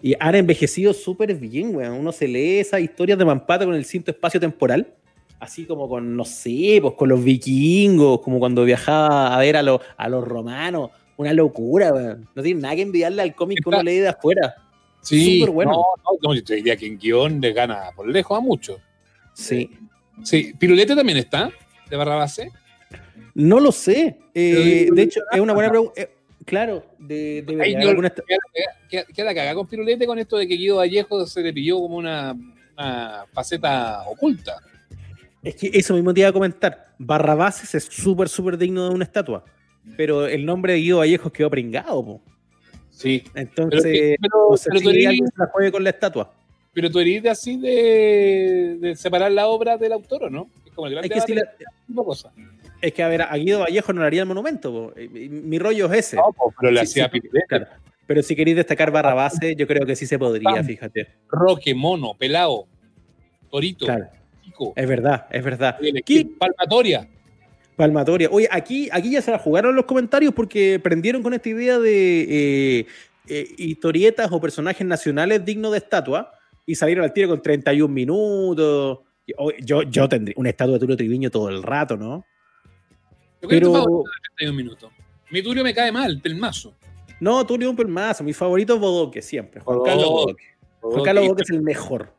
Y 0.05 0.15
han 0.21 0.35
envejecido 0.35 0.93
súper 0.93 1.35
bien, 1.35 1.75
weón. 1.75 1.95
Uno 1.95 2.13
se 2.13 2.29
lee 2.29 2.59
esas 2.59 2.83
historias 2.83 3.17
de 3.19 3.25
Mampato 3.25 3.65
con 3.65 3.75
el 3.75 3.87
cinto 3.87 4.11
espacio 4.11 4.39
temporal, 4.39 4.87
así 5.41 5.65
como 5.65 5.89
con, 5.89 6.15
no 6.15 6.27
sé, 6.27 6.79
pues 6.83 6.93
con 6.93 7.09
los 7.09 7.25
vikingos, 7.25 8.21
como 8.21 8.39
cuando 8.39 8.65
viajaba 8.65 9.35
a 9.35 9.39
ver 9.39 9.57
a, 9.57 9.63
los 9.63 9.81
a 9.97 10.11
los 10.11 10.23
romanos. 10.23 10.91
Una 11.17 11.33
locura, 11.33 11.91
weón. 11.95 12.29
No 12.35 12.43
tiene 12.43 12.61
nada 12.61 12.77
que 12.77 12.83
envidiarle 12.83 13.23
al 13.23 13.35
cómic 13.35 13.61
que 13.63 13.69
uno 13.71 13.83
lee 13.83 14.01
de 14.01 14.09
afuera. 14.09 14.55
Sí, 15.01 15.39
Súper 15.39 15.55
bueno. 15.55 15.73
No, 15.73 15.85
no, 16.23 16.35
yo 16.35 16.45
te 16.45 16.57
diría 16.57 16.77
que 16.77 16.87
en 16.87 16.99
guion 16.99 17.41
le 17.41 17.55
gana 17.55 17.85
por 17.97 18.07
lejos 18.07 18.37
a 18.37 18.43
muchos. 18.43 18.77
Sí. 19.33 19.71
Sí, 20.23 20.53
Pirulete 20.59 20.95
también 20.95 21.17
está, 21.17 21.51
de 21.89 21.97
barra 21.97 22.17
base. 22.17 22.51
No 23.33 23.59
lo 23.59 23.73
sé. 23.73 24.19
Eh, 24.35 24.87
de 24.93 25.03
hecho, 25.03 25.23
es 25.33 25.41
una 25.41 25.55
buena 25.55 25.71
pregunta. 25.71 25.95
Claro, 26.45 26.85
de, 26.99 27.45
Ahí 27.61 27.73
yo- 27.81 27.89
alguna 27.91 28.11
Queda, 28.11 29.05
queda- 29.15 29.35
cagada 29.35 29.55
con 29.55 29.67
Pirulete 29.67 30.07
con 30.07 30.19
esto 30.19 30.37
de 30.37 30.47
que 30.47 30.57
Guido 30.57 30.77
Vallejo 30.77 31.27
se 31.27 31.41
le 31.43 31.53
pilló 31.53 31.79
como 31.81 31.97
una, 31.97 32.37
una 32.77 33.25
faceta 33.33 34.03
oculta. 34.07 34.57
Es 35.43 35.57
que 35.57 35.71
eso 35.73 35.95
mismo 35.95 36.13
te 36.13 36.21
iba 36.21 36.29
a 36.29 36.33
comentar. 36.33 36.87
Barrabases 36.99 37.75
es 37.75 37.85
súper, 37.85 38.29
súper 38.29 38.57
digno 38.59 38.89
de 38.89 38.95
una 38.95 39.05
estatua. 39.05 39.45
Pero 39.97 40.27
el 40.27 40.45
nombre 40.47 40.73
de 40.75 40.79
Guido 40.81 40.99
Vallejos 40.99 41.31
quedó 41.33 41.51
pringado, 41.51 42.05
po. 42.05 42.23
Sí. 42.91 43.23
Entonces, 43.35 43.83
Pero, 43.83 44.17
pero, 44.21 44.49
no 44.51 44.57
sé 44.57 44.71
pero 44.71 44.79
si 44.79 44.85
tú 44.85 44.91
eres, 44.91 45.19
se 45.19 45.25
la 45.39 45.47
juegue 45.47 45.73
con 45.73 45.85
la 45.85 45.91
estatua. 45.91 46.33
pero 46.73 46.91
tú 46.91 46.99
eres 47.01 47.23
de 47.23 47.31
así 47.31 47.57
de, 47.59 48.77
de 48.81 48.97
separar 48.97 49.33
la 49.33 49.47
obra 49.49 49.77
del 49.77 49.93
autor, 49.93 50.25
¿o 50.25 50.31
no? 50.31 50.49
Es 50.65 50.73
como 50.73 50.87
el 50.87 50.93
gran 50.95 51.05
Es 51.05 51.11
que, 51.11 51.21
si 51.21 51.35
de 51.35 51.41
la- 51.41 51.51
de 51.89 51.95
cosas. 52.05 52.33
Es 52.85 52.93
que, 52.93 53.03
a 53.03 53.09
ver, 53.09 53.23
a 53.23 53.35
Guido 53.37 53.61
Vallejos 53.61 53.95
no 53.95 54.01
le 54.03 54.07
haría 54.07 54.21
el 54.23 54.29
monumento. 54.29 54.71
po. 54.73 54.95
Mi 55.11 55.59
rollo 55.59 55.91
es 55.93 55.99
ese. 56.01 56.17
No, 56.17 56.33
pues, 56.37 56.55
pero 56.61 56.73
le 56.73 56.87
Sí, 56.87 57.01
hacía 57.01 57.11
sí, 57.13 57.21
claro. 57.49 57.67
Pero 58.07 58.23
si 58.23 58.37
queréis 58.37 58.57
destacar 58.57 58.91
Barrabases, 58.91 59.57
yo 59.57 59.67
creo 59.67 59.87
que 59.87 59.97
sí 59.97 60.07
se 60.07 60.19
podría, 60.19 60.63
fíjate. 60.63 61.09
Roque, 61.29 61.75
Mono, 61.75 62.15
Pelao, 62.19 62.67
Torito, 63.51 63.87
Claro, 63.87 64.07
Chico, 64.43 64.75
es 64.77 64.87
verdad, 64.87 65.27
es 65.31 65.43
verdad. 65.43 65.79
Palmatoria. 66.39 67.09
Palmatoria. 67.77 68.29
Oye, 68.31 68.47
aquí, 68.51 68.89
aquí 68.93 69.11
ya 69.11 69.23
se 69.23 69.31
la 69.31 69.39
jugaron 69.39 69.75
los 69.75 69.87
comentarios 69.87 70.35
porque 70.35 70.79
prendieron 70.83 71.23
con 71.23 71.33
esta 71.35 71.49
idea 71.49 71.79
de 71.79 72.81
eh, 72.81 72.87
eh, 73.29 73.49
historietas 73.57 74.31
o 74.31 74.41
personajes 74.41 74.87
nacionales 74.87 75.45
dignos 75.45 75.73
de 75.73 75.79
estatua 75.79 76.31
y 76.67 76.75
salieron 76.75 77.05
al 77.05 77.13
tiro 77.13 77.29
con 77.31 77.41
31 77.43 77.93
minutos. 77.93 79.01
Y, 79.27 79.33
oye, 79.39 79.57
Yo, 79.63 79.83
yo 79.83 80.09
tendría 80.09 80.35
una 80.37 80.51
estatua 80.51 80.75
de 80.75 80.81
Tulio 80.81 80.97
Triviño 80.97 81.31
todo 81.31 81.49
el 81.49 81.63
rato, 81.63 81.97
¿no? 81.97 82.25
Yo 83.45 83.49
creo 83.49 83.61
que 83.61 83.67
Pero- 83.67 83.73
tu 83.73 83.73
favorito 83.85 84.11
de 84.11 84.37
31 84.37 84.57
minutos. 84.57 84.91
Mi 85.31 85.43
Turio 85.43 85.63
me 85.65 85.75
cae 85.75 85.91
mal, 85.93 86.21
pelmazo. 86.21 86.75
No, 87.21 87.45
Tulio 87.47 87.71
un 87.71 87.77
pelmazo. 87.77 88.25
Mi 88.25 88.33
favorito 88.33 88.75
es 88.75 88.81
Bodoque, 88.81 89.23
siempre. 89.23 89.61
Juan 89.61 89.79
Bodoque. 89.79 89.91
Carlos 89.91 90.09
Bodoque. 90.11 90.45
Juan 90.81 91.03
Carlos 91.05 91.25
Bodoque 91.25 91.43
es 91.43 91.51
el 91.51 91.63
mejor. 91.63 92.13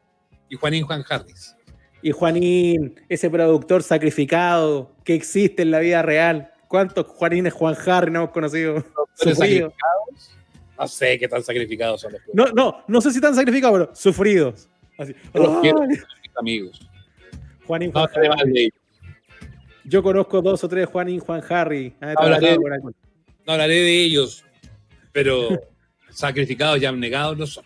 y 0.49 0.55
Juanín 0.55 0.85
Juan 0.85 1.03
Harris. 1.09 1.55
Y 2.01 2.11
Juanín, 2.11 2.99
ese 3.09 3.29
productor 3.29 3.81
sacrificado 3.83 4.91
que 5.03 5.15
existe 5.15 5.63
en 5.63 5.71
la 5.71 5.79
vida 5.79 6.01
real. 6.01 6.51
¿Cuántos 6.67 7.05
Juanines 7.07 7.53
Juan 7.53 7.75
Harry 7.87 8.11
no 8.11 8.19
hemos 8.19 8.31
conocido? 8.31 8.75
Productores 8.75 9.37
Sufrido. 9.37 9.69
sacrificados. 9.71 10.37
No 10.77 10.87
sé 10.87 11.19
qué 11.19 11.27
tan 11.27 11.43
sacrificados 11.43 12.01
son 12.01 12.13
los 12.13 12.21
No, 12.33 12.47
no, 12.53 12.83
no 12.87 13.01
sé 13.01 13.09
si 13.11 13.17
están 13.17 13.33
sacrificados, 13.35 13.79
pero 13.79 13.95
sufridos. 13.95 14.69
Así. 14.97 15.13
Los 15.33 15.61
quiero. 15.61 15.79
amigos. 16.37 16.79
Juanín 17.65 17.91
No 17.93 18.07
Juan 18.07 18.11
ellos. 18.55 18.71
Yo 19.85 20.01
conozco 20.03 20.41
dos 20.41 20.63
o 20.63 20.67
tres 20.69 20.87
Juanín 20.87 21.19
Juan 21.19 21.41
Harry. 21.49 21.95
Ah, 22.01 22.13
Hablaré. 22.17 22.57
No 22.57 23.53
hablaré 23.53 23.75
de 23.75 24.03
ellos, 24.03 24.43
pero 25.11 25.49
sacrificados 26.09 26.81
y 26.81 26.85
abnegados 26.85 27.37
no 27.37 27.45
son. 27.47 27.63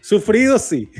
Sufridos 0.00 0.62
sí, 0.62 0.90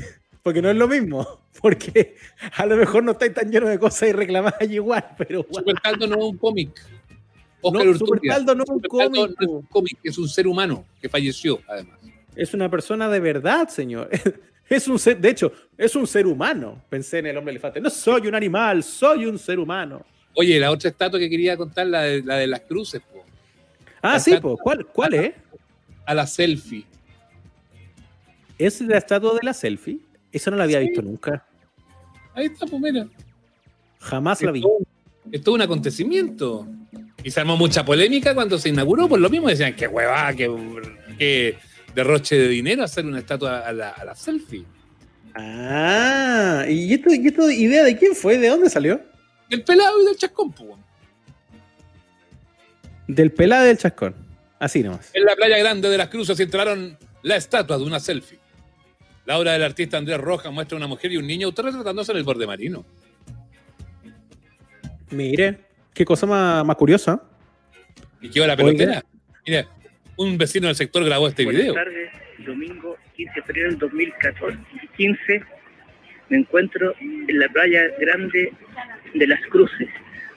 porque 0.43 0.61
no 0.61 0.69
es 0.69 0.77
lo 0.77 0.87
mismo. 0.87 1.27
Porque 1.61 2.15
a 2.55 2.65
lo 2.65 2.75
mejor 2.77 3.03
no 3.03 3.11
estáis 3.11 3.33
tan 3.35 3.51
llenos 3.51 3.69
de 3.69 3.77
cosas 3.77 4.09
y 4.09 4.13
reclamáis 4.13 4.71
igual, 4.71 5.05
pero 5.17 5.43
bueno. 5.43 5.59
Super 5.67 5.75
Caldo 5.75 6.07
no 6.07 6.15
es 6.15 6.23
un 6.23 6.37
cómic. 6.37 6.81
Oscar 7.61 7.85
No. 7.85 7.97
Supercaldo 7.97 8.55
no 8.55 8.63
es 8.63 8.69
un 8.69 8.75
Super 8.81 8.89
Caldo 8.89 9.21
cómic. 9.21 9.35
no 9.37 9.45
es 9.45 9.49
un 9.49 9.61
cómic, 9.63 9.99
es 10.01 10.17
un 10.17 10.29
ser 10.29 10.47
humano 10.47 10.85
que 10.99 11.09
falleció, 11.09 11.59
además. 11.67 11.99
Es 12.35 12.53
una 12.55 12.69
persona 12.71 13.09
de 13.09 13.19
verdad, 13.19 13.67
señor. 13.67 14.09
Es 14.69 14.87
un 14.87 14.97
ser, 14.97 15.19
de 15.19 15.29
hecho, 15.29 15.51
es 15.77 15.93
un 15.97 16.07
ser 16.07 16.25
humano. 16.25 16.81
Pensé 16.89 17.19
en 17.19 17.25
el 17.25 17.35
hombre 17.37 17.51
elefante. 17.51 17.81
No 17.81 17.89
soy 17.89 18.27
un 18.27 18.35
animal, 18.35 18.81
soy 18.83 19.25
un 19.25 19.37
ser 19.37 19.59
humano. 19.59 20.05
Oye, 20.35 20.59
la 20.59 20.71
otra 20.71 20.89
estatua 20.89 21.19
que 21.19 21.29
quería 21.29 21.57
contar, 21.57 21.87
la 21.87 22.01
de, 22.03 22.23
la 22.23 22.37
de 22.37 22.47
las 22.47 22.61
cruces, 22.61 23.01
po. 23.01 23.23
Ah, 24.01 24.19
sí, 24.19 24.35
pues. 24.41 24.57
¿Cuál, 24.63 24.85
¿cuál 24.87 25.13
es? 25.13 25.33
a 26.05 26.13
la 26.15 26.25
selfie. 26.25 26.85
¿Es 28.57 28.81
la 28.81 28.97
estatua 28.97 29.33
de 29.35 29.39
la 29.43 29.53
selfie? 29.53 29.99
Esa 30.31 30.51
no 30.51 30.57
la 30.57 30.63
había 30.63 30.79
Sí. 30.79 30.87
visto 30.87 31.01
nunca. 31.01 31.45
Ahí 32.33 32.45
está, 32.47 32.65
pues 32.65 32.81
mira. 32.81 33.07
Jamás 33.99 34.41
la 34.41 34.51
vi. 34.51 34.61
Todo- 34.61 34.77
Es 35.31 35.41
todo 35.43 35.55
un 35.55 35.61
acontecimiento. 35.61 36.67
Y 37.23 37.29
se 37.29 37.39
armó 37.39 37.55
mucha 37.55 37.85
polémica 37.85 38.33
cuando 38.33 38.57
se 38.57 38.69
inauguró, 38.69 39.07
por 39.07 39.19
lo 39.19 39.29
mismo 39.29 39.47
decían 39.49 39.75
que 39.75 39.87
hueva, 39.87 40.33
que 40.33 41.55
derroche 41.93 42.35
de 42.37 42.47
dinero 42.47 42.83
hacer 42.83 43.05
una 43.05 43.19
estatua 43.19 43.59
a 43.59 43.71
la, 43.71 43.89
a 43.89 44.03
la 44.05 44.15
selfie. 44.15 44.65
Ah, 45.35 46.65
¿y 46.67 46.93
esto, 46.93 47.13
¿y 47.13 47.27
esto 47.27 47.49
idea 47.51 47.83
de 47.83 47.95
quién 47.97 48.15
fue? 48.15 48.37
¿De 48.39 48.47
dónde 48.49 48.69
salió? 48.69 48.99
El 49.51 49.63
pelado 49.63 50.01
y 50.01 50.05
del 50.05 50.15
chascón, 50.15 50.51
pues. 50.53 50.69
Del 53.07 53.31
pelado 53.31 53.65
del 53.65 53.77
chascón. 53.77 54.15
Así 54.57 54.81
nomás. 54.81 55.11
En 55.13 55.25
la 55.25 55.35
playa 55.35 55.57
grande 55.57 55.89
de 55.89 55.97
las 55.97 56.07
cruces 56.07 56.39
instalaron 56.39 56.97
la 57.23 57.35
estatua 57.35 57.77
de 57.77 57.83
una 57.83 57.99
selfie. 57.99 58.39
La 59.25 59.37
obra 59.37 59.53
del 59.53 59.63
artista 59.63 59.97
Andrés 59.97 60.19
Rojas 60.19 60.51
muestra 60.51 60.77
una 60.77 60.87
mujer 60.87 61.11
y 61.11 61.17
un 61.17 61.27
niño 61.27 61.47
autorretratándose 61.47 62.11
en 62.13 62.17
el 62.17 62.23
borde 62.23 62.47
marino. 62.47 62.85
Mire, 65.09 65.59
qué 65.93 66.05
cosa 66.05 66.25
más, 66.25 66.65
más 66.65 66.75
curiosa. 66.77 67.21
¿Y 68.21 68.29
qué 68.29 68.39
va 68.39 68.47
la 68.47 68.55
pelotera? 68.55 69.03
Mira, 69.45 69.67
un 70.15 70.37
vecino 70.37 70.67
del 70.67 70.75
sector 70.75 71.03
grabó 71.03 71.27
este 71.27 71.43
Buenas 71.43 71.61
video. 71.61 71.73
tardes, 71.73 72.11
domingo 72.45 72.95
15 73.15 73.33
de 73.35 73.41
febrero 73.41 73.69
del 73.69 73.79
2014, 73.79 74.57
15, 74.95 75.43
me 76.29 76.37
encuentro 76.37 76.93
en 77.01 77.39
la 77.39 77.49
playa 77.49 77.81
grande 77.99 78.53
de 79.13 79.27
Las 79.27 79.41
Cruces. 79.47 79.89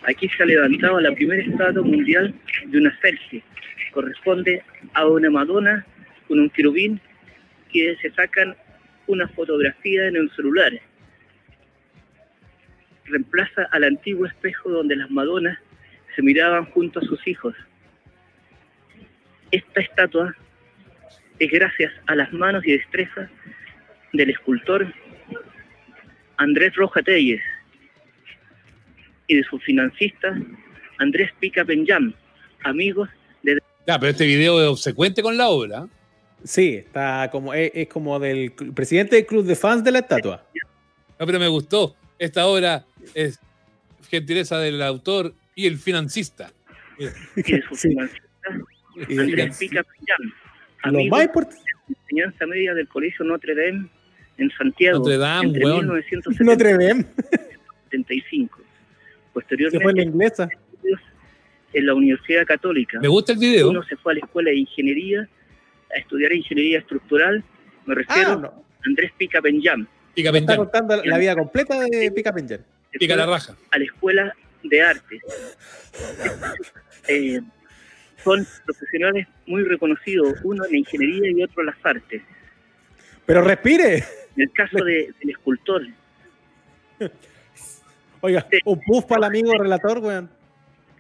Aquí 0.06 0.28
se 0.28 0.42
ha 0.42 0.46
levantado 0.46 1.00
la 1.00 1.12
primera 1.12 1.42
estatua 1.42 1.82
mundial 1.82 2.34
de 2.66 2.78
una 2.78 2.98
selfie. 3.00 3.42
Corresponde 3.92 4.62
a 4.92 5.06
una 5.06 5.30
Madonna 5.30 5.84
con 6.28 6.40
un 6.40 6.50
querubín 6.50 7.00
que 7.72 7.96
se 8.02 8.10
sacan 8.10 8.56
una 9.06 9.28
fotografía 9.28 10.06
en 10.08 10.16
el 10.16 10.30
celular. 10.32 10.72
Reemplaza 13.06 13.68
al 13.70 13.84
antiguo 13.84 14.26
espejo 14.26 14.70
donde 14.70 14.96
las 14.96 15.10
Madonas 15.10 15.58
se 16.14 16.22
miraban 16.22 16.64
junto 16.66 17.00
a 17.00 17.02
sus 17.02 17.26
hijos. 17.26 17.54
Esta 19.50 19.80
estatua 19.80 20.34
es 21.38 21.50
gracias 21.50 21.92
a 22.06 22.14
las 22.14 22.32
manos 22.32 22.66
y 22.66 22.72
destreza 22.72 23.28
del 24.12 24.30
escultor 24.30 24.92
Andrés 26.36 26.74
Roja 26.74 27.02
Telles 27.02 27.42
y 29.26 29.36
de 29.36 29.44
su 29.44 29.58
financista 29.58 30.36
Andrés 30.98 31.30
Pica 31.40 31.64
Benjam, 31.64 32.12
amigos 32.62 33.08
de 33.42 33.58
Ya, 33.86 33.98
pero 33.98 34.10
este 34.12 34.26
video 34.26 34.60
es 34.62 34.68
obsecuente 34.68 35.22
con 35.22 35.36
la 35.36 35.48
obra. 35.48 35.86
Sí, 36.42 36.74
está 36.74 37.28
como, 37.32 37.54
es, 37.54 37.70
es 37.74 37.88
como 37.88 38.18
del 38.20 38.52
presidente 38.52 39.16
del 39.16 39.26
club 39.26 39.44
de 39.46 39.56
fans 39.56 39.82
de 39.82 39.92
la 39.92 40.00
estatua. 40.00 40.44
No, 41.18 41.26
pero 41.26 41.38
me 41.38 41.48
gustó. 41.48 41.96
Esta 42.18 42.46
obra 42.46 42.84
es 43.14 43.40
gentileza 44.10 44.58
del 44.58 44.82
autor 44.82 45.32
y 45.54 45.66
el 45.66 45.78
financista. 45.78 46.52
y 46.98 47.04
de 47.42 47.62
su 47.68 47.74
Sí. 47.76 47.88
financista 47.88 48.22
Y- 49.08 49.18
Andrés 49.18 49.56
Pica 49.58 49.82
Benjam, 49.82 50.32
Lo 50.84 50.88
amigos 50.90 51.18
más 51.18 51.24
importante, 51.26 51.62
de 51.88 51.94
enseñanza 52.02 52.46
media 52.46 52.74
del 52.74 52.88
Colegio 52.88 53.24
Notre 53.24 53.54
Dame 53.54 53.88
en 54.36 54.50
Santiago 54.58 54.98
Notre 54.98 55.16
Dame, 55.18 55.46
entre 55.48 55.64
weón. 55.64 55.86
1975. 55.86 58.58
Se 59.34 59.40
Posteriormente, 59.40 59.82
fue 59.82 59.90
en 59.92 59.96
la 59.96 60.02
inglesa. 60.04 60.48
estudios 60.50 61.00
en 61.72 61.86
la 61.86 61.94
Universidad 61.94 62.46
Católica. 62.46 63.00
Me 63.00 63.08
gusta 63.08 63.32
el 63.32 63.38
video. 63.38 63.70
Uno 63.70 63.82
se 63.82 63.96
fue 63.96 64.12
a 64.12 64.14
la 64.14 64.20
escuela 64.24 64.50
de 64.50 64.56
ingeniería 64.58 65.28
a 65.94 65.98
estudiar 65.98 66.32
ingeniería 66.32 66.78
estructural. 66.78 67.42
Me 67.86 67.94
refiero 67.96 68.28
Ah, 68.30 68.32
a 68.32 68.36
no. 68.36 68.64
Andrés 68.86 69.12
Pica 69.18 69.40
Benjam. 69.40 69.86
Pica 70.14 70.28
Está 70.30 70.32
Benjam, 70.32 70.56
contando 70.56 71.04
la 71.04 71.18
vida 71.18 71.34
completa 71.34 71.80
de 71.80 72.10
Pica 72.12 72.32
Penjan. 72.32 72.60
Se 72.92 72.98
pica 72.98 73.16
la 73.16 73.26
raja. 73.26 73.56
a 73.70 73.78
la 73.78 73.84
escuela 73.84 74.34
de 74.62 74.82
arte. 74.82 75.20
Eh, 77.08 77.38
son 78.22 78.46
profesionales 78.64 79.26
muy 79.46 79.62
reconocidos, 79.64 80.38
uno 80.42 80.64
en 80.64 80.72
la 80.72 80.78
ingeniería 80.78 81.30
y 81.30 81.42
otro 81.42 81.60
en 81.60 81.66
las 81.66 81.76
artes. 81.84 82.22
Pero 83.26 83.42
respire. 83.42 83.96
En 84.36 84.42
el 84.42 84.50
caso 84.52 84.82
de- 84.82 85.12
del 85.20 85.30
escultor, 85.30 85.82
Oiga, 88.24 88.46
un 88.64 88.80
puff 88.80 89.04
para 89.04 89.18
el 89.18 89.24
amigo 89.24 89.52
relator, 89.52 89.98
weón. 89.98 90.30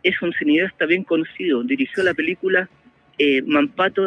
es 0.02 0.20
un 0.20 0.30
cineasta 0.34 0.84
bien 0.84 1.04
conocido. 1.04 1.62
Dirigió 1.62 2.02
la 2.02 2.12
película 2.12 2.68
eh, 3.16 3.40
Mampato 3.40 4.06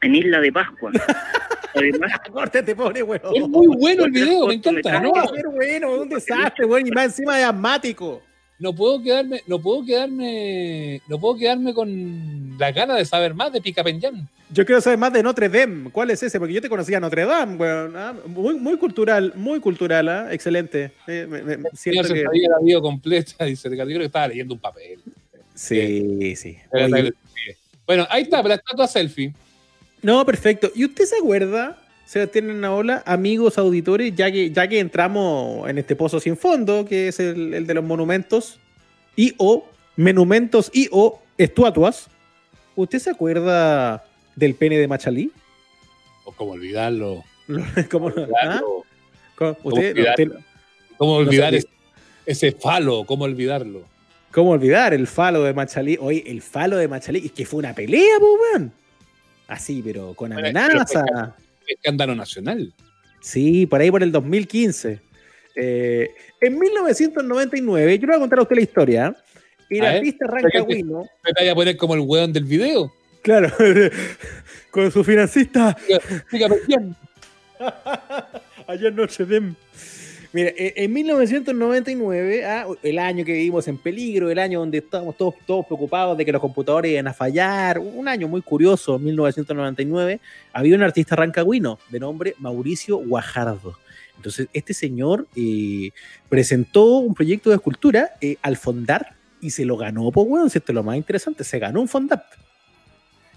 en 0.00 0.14
Isla 0.14 0.38
de 0.38 0.52
Pascua. 0.52 0.92
Además, 1.74 2.12
Corte 2.30 2.62
te 2.62 2.76
pone, 2.76 3.02
weón. 3.02 3.34
Es 3.34 3.48
muy 3.48 3.66
bueno 3.66 4.04
el 4.04 4.12
video, 4.12 4.46
me 4.46 4.54
encanta. 4.54 5.00
No, 5.00 5.08
No, 5.08 5.12
va 5.12 5.22
a 5.22 5.26
ser 5.26 5.48
bueno, 5.48 6.02
un 6.02 6.08
desastre, 6.08 6.66
weón. 6.66 6.86
Y 6.86 6.90
más 6.92 7.06
encima 7.06 7.40
es 7.40 7.46
asmático. 7.46 8.22
No 8.58 8.72
puedo 8.74 9.02
quedarme, 9.02 9.42
no 9.46 9.58
puedo 9.60 9.84
quedarme, 9.84 11.00
no 11.08 11.18
puedo 11.18 11.36
quedarme 11.36 11.74
con 11.74 12.56
la 12.58 12.72
gana 12.72 12.94
de 12.96 13.04
saber 13.04 13.34
más 13.34 13.52
de 13.52 13.60
Pica 13.60 13.82
Benjam. 13.82 14.26
Yo 14.50 14.64
quiero 14.64 14.80
saber 14.80 14.98
más 14.98 15.12
de 15.12 15.22
Notre 15.22 15.48
Dame. 15.48 15.90
¿Cuál 15.90 16.10
es 16.10 16.22
ese? 16.22 16.38
Porque 16.38 16.54
yo 16.54 16.60
te 16.62 16.68
conocía 16.68 17.00
Notre 17.00 17.24
Dame, 17.24 17.56
weón. 17.56 17.96
Ah, 17.96 18.14
muy, 18.26 18.54
muy 18.54 18.76
cultural, 18.76 19.32
muy 19.34 19.58
cultural, 19.60 20.08
¿ah? 20.08 20.28
excelente. 20.32 20.92
Eh, 21.08 21.26
me- 21.28 21.42
me- 21.42 21.58
siento 21.72 22.14
que... 22.14 22.22
sabía 22.22 22.48
la 22.50 22.58
video 22.62 22.80
completa, 22.80 23.44
dice 23.44 23.68
Ricardo. 23.68 23.90
Yo 23.90 23.94
creo 23.96 24.02
que 24.04 24.06
estaba 24.06 24.28
leyendo 24.28 24.54
un 24.54 24.60
papel. 24.60 25.00
Sí, 25.54 26.34
sí. 26.36 26.56
Oye, 26.72 27.12
Bueno, 27.86 28.06
ahí 28.10 28.22
está, 28.22 28.42
la 28.42 28.54
estatua 28.54 28.86
selfie. 28.86 29.32
No, 30.02 30.24
perfecto. 30.26 30.70
¿Y 30.74 30.84
usted 30.84 31.04
se 31.04 31.16
acuerda, 31.16 31.78
Sebastián 32.06 32.60
Naola, 32.60 33.02
amigos 33.06 33.56
auditores, 33.58 34.14
ya 34.14 34.30
que, 34.30 34.50
ya 34.50 34.68
que 34.68 34.78
entramos 34.78 35.68
en 35.68 35.78
este 35.78 35.96
pozo 35.96 36.20
sin 36.20 36.36
fondo, 36.36 36.84
que 36.84 37.08
es 37.08 37.18
el, 37.18 37.54
el 37.54 37.66
de 37.66 37.74
los 37.74 37.84
monumentos 37.84 38.58
y 39.16 39.34
o 39.38 39.66
monumentos 39.96 40.70
y 40.72 40.88
o 40.92 41.20
estatuas, 41.38 42.08
¿usted 42.76 42.98
se 42.98 43.10
acuerda 43.10 44.04
del 44.36 44.54
pene 44.54 44.78
de 44.78 44.86
Machalí? 44.86 45.30
O 46.24 46.32
cómo 46.32 46.52
olvidarlo. 46.52 47.24
¿Cómo, 47.90 48.06
olvidarlo. 48.06 48.84
¿Cómo- 49.36 49.56
usted- 49.62 49.92
olvidarlo? 49.92 50.24
usted- 50.34 50.44
¿Cómo 50.96 51.12
olvidar 51.16 51.50
sé. 51.52 51.56
ese, 51.58 51.68
ese 52.26 52.52
falo? 52.52 53.04
¿Cómo 53.04 53.24
olvidarlo? 53.24 53.82
¿Cómo 54.30 54.50
olvidar 54.50 54.94
el 54.94 55.06
falo 55.06 55.42
de 55.42 55.52
Machalí? 55.54 55.96
Oye, 56.00 56.22
el 56.26 56.40
falo 56.42 56.76
de 56.76 56.86
Machalí, 56.86 57.26
es 57.26 57.32
que 57.32 57.44
fue 57.46 57.58
una 57.60 57.72
pelea, 57.74 58.18
po, 58.20 58.26
weón. 58.52 58.72
Así, 59.48 59.80
pero 59.84 60.14
con 60.14 60.32
amenaza. 60.32 61.34
Escándalo 61.68 62.14
nacional. 62.14 62.72
Sí, 63.20 63.66
por 63.66 63.80
ahí 63.80 63.90
por 63.90 64.02
el 64.02 64.12
2015. 64.12 65.00
Eh, 65.56 66.10
en 66.40 66.58
1999, 66.58 67.98
yo 67.98 68.06
le 68.06 68.06
voy 68.08 68.16
a 68.16 68.20
contar 68.20 68.38
a 68.38 68.42
usted 68.42 68.56
la 68.56 68.62
historia. 68.62 69.16
Y 69.70 69.78
A 69.80 69.94
la 69.94 70.00
te- 70.00 70.16
Rancagüino, 70.20 71.02
Me 71.24 71.30
vaya 71.38 71.52
a 71.52 71.54
poner 71.54 71.76
como 71.76 71.94
el 71.94 72.00
weón 72.00 72.32
del 72.32 72.44
video. 72.44 72.92
claro, 73.22 73.50
con 74.70 74.90
su 74.92 75.02
financista, 75.04 75.76
Benjam. 76.30 76.94
allá 78.66 78.88
en 78.88 78.96
Notre 78.96 79.24
Dame. 79.24 79.54
Mira, 80.34 80.50
eh, 80.50 80.74
en 80.76 80.92
1999, 80.92 82.44
ah, 82.44 82.66
el 82.82 82.98
año 82.98 83.24
que 83.24 83.32
vivimos 83.32 83.66
en 83.68 83.78
peligro, 83.78 84.30
el 84.30 84.38
año 84.38 84.58
donde 84.58 84.78
estábamos 84.78 85.16
todos, 85.16 85.64
preocupados 85.64 86.18
de 86.18 86.24
que 86.24 86.32
los 86.32 86.40
computadores 86.40 86.92
iban 86.92 87.06
a 87.06 87.14
fallar, 87.14 87.78
un 87.78 88.08
año 88.08 88.28
muy 88.28 88.42
curioso, 88.42 88.98
1999, 88.98 90.20
había 90.52 90.76
un 90.76 90.82
artista 90.82 91.14
rancagüino 91.16 91.78
de 91.88 92.00
nombre 92.00 92.34
Mauricio 92.38 92.96
Guajardo. 92.96 93.78
Entonces, 94.16 94.48
este 94.52 94.74
señor 94.74 95.26
eh, 95.36 95.90
presentó 96.28 96.98
un 96.98 97.14
proyecto 97.14 97.50
de 97.50 97.56
escultura 97.56 98.10
eh, 98.20 98.36
al 98.42 98.56
Fondar 98.56 99.14
y 99.40 99.50
se 99.50 99.64
lo 99.64 99.76
ganó, 99.76 100.10
pues, 100.10 100.52
si 100.52 100.58
esto 100.58 100.72
es 100.72 100.74
lo 100.74 100.82
más 100.82 100.96
interesante, 100.96 101.44
se 101.44 101.58
ganó 101.58 101.80
un 101.80 101.88
Fondar 101.88 102.24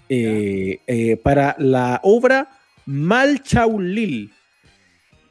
eh, 0.08 0.80
eh, 0.86 1.16
para 1.16 1.54
la 1.58 2.00
obra 2.02 2.48
Malchaulil, 2.86 4.32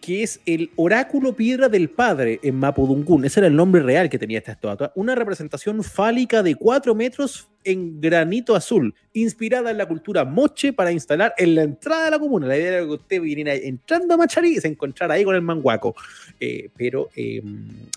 que 0.08 0.24
es 0.24 0.40
el 0.46 0.72
oráculo 0.78 1.34
piedra 1.34 1.68
del 1.68 1.90
padre 1.90 2.40
en 2.42 2.56
Mapudungún. 2.56 3.26
Ese 3.26 3.42
era 3.42 3.48
el 3.48 3.56
nombre 3.58 3.82
real 3.82 4.10
que 4.10 4.18
tenía 4.18 4.38
esta 4.38 4.54
estatua. 4.54 4.94
Una 4.96 5.16
representación 5.16 5.84
fálica 5.84 6.42
de 6.42 6.56
4 6.56 6.96
metros 6.96 7.50
en 7.66 8.00
granito 8.00 8.56
azul, 8.56 8.96
inspirada 9.12 9.70
en 9.70 9.78
la 9.78 9.86
cultura 9.86 10.24
moche 10.24 10.72
para 10.72 10.94
instalar 10.94 11.34
en 11.38 11.56
la 11.56 11.64
entrada 11.64 12.06
de 12.06 12.12
la 12.12 12.20
comuna. 12.20 12.48
La 12.48 12.58
idea 12.58 12.78
era 12.78 12.86
que 12.86 12.92
usted 12.94 13.22
viniera 13.22 13.54
entrando 13.54 14.14
a 14.14 14.18
Macharí 14.18 14.56
y 14.56 14.62
se 14.62 14.70
encontrara 14.70 15.16
ahí 15.16 15.26
con 15.26 15.36
el 15.36 15.42
manguaco. 15.42 15.94
Eh, 16.40 16.70
pero 16.78 17.10
eh, 17.14 17.44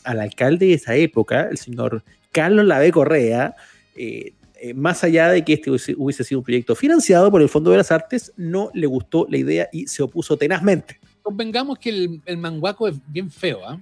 al 0.03 0.19
alcalde 0.19 0.67
de 0.67 0.75
esa 0.75 0.97
época, 0.97 1.47
el 1.49 1.59
señor 1.59 2.03
Carlos 2.33 2.67
Lave 2.67 2.91
Correa, 2.91 3.55
eh, 3.95 4.33
eh, 4.61 4.75
más 4.75 5.05
allá 5.05 5.29
de 5.29 5.45
que 5.45 5.53
este 5.53 5.71
hubiese, 5.71 5.95
hubiese 5.97 6.25
sido 6.25 6.41
un 6.41 6.45
proyecto 6.45 6.75
financiado 6.75 7.31
por 7.31 7.41
el 7.41 7.49
Fondo 7.49 7.71
de 7.71 7.77
las 7.77 7.93
Artes, 7.93 8.33
no 8.37 8.73
le 8.75 8.89
gustó 8.89 9.29
la 9.31 9.39
idea 9.39 9.69
y 9.71 9.87
se 9.87 10.03
opuso 10.03 10.37
tenazmente. 10.37 10.99
Convengamos 11.35 11.79
que 11.79 11.91
el, 11.91 12.21
el 12.27 12.37
manguaco 12.39 12.89
es 12.89 12.97
bien 13.07 13.31
feo, 13.31 13.61
¿ah? 13.65 13.79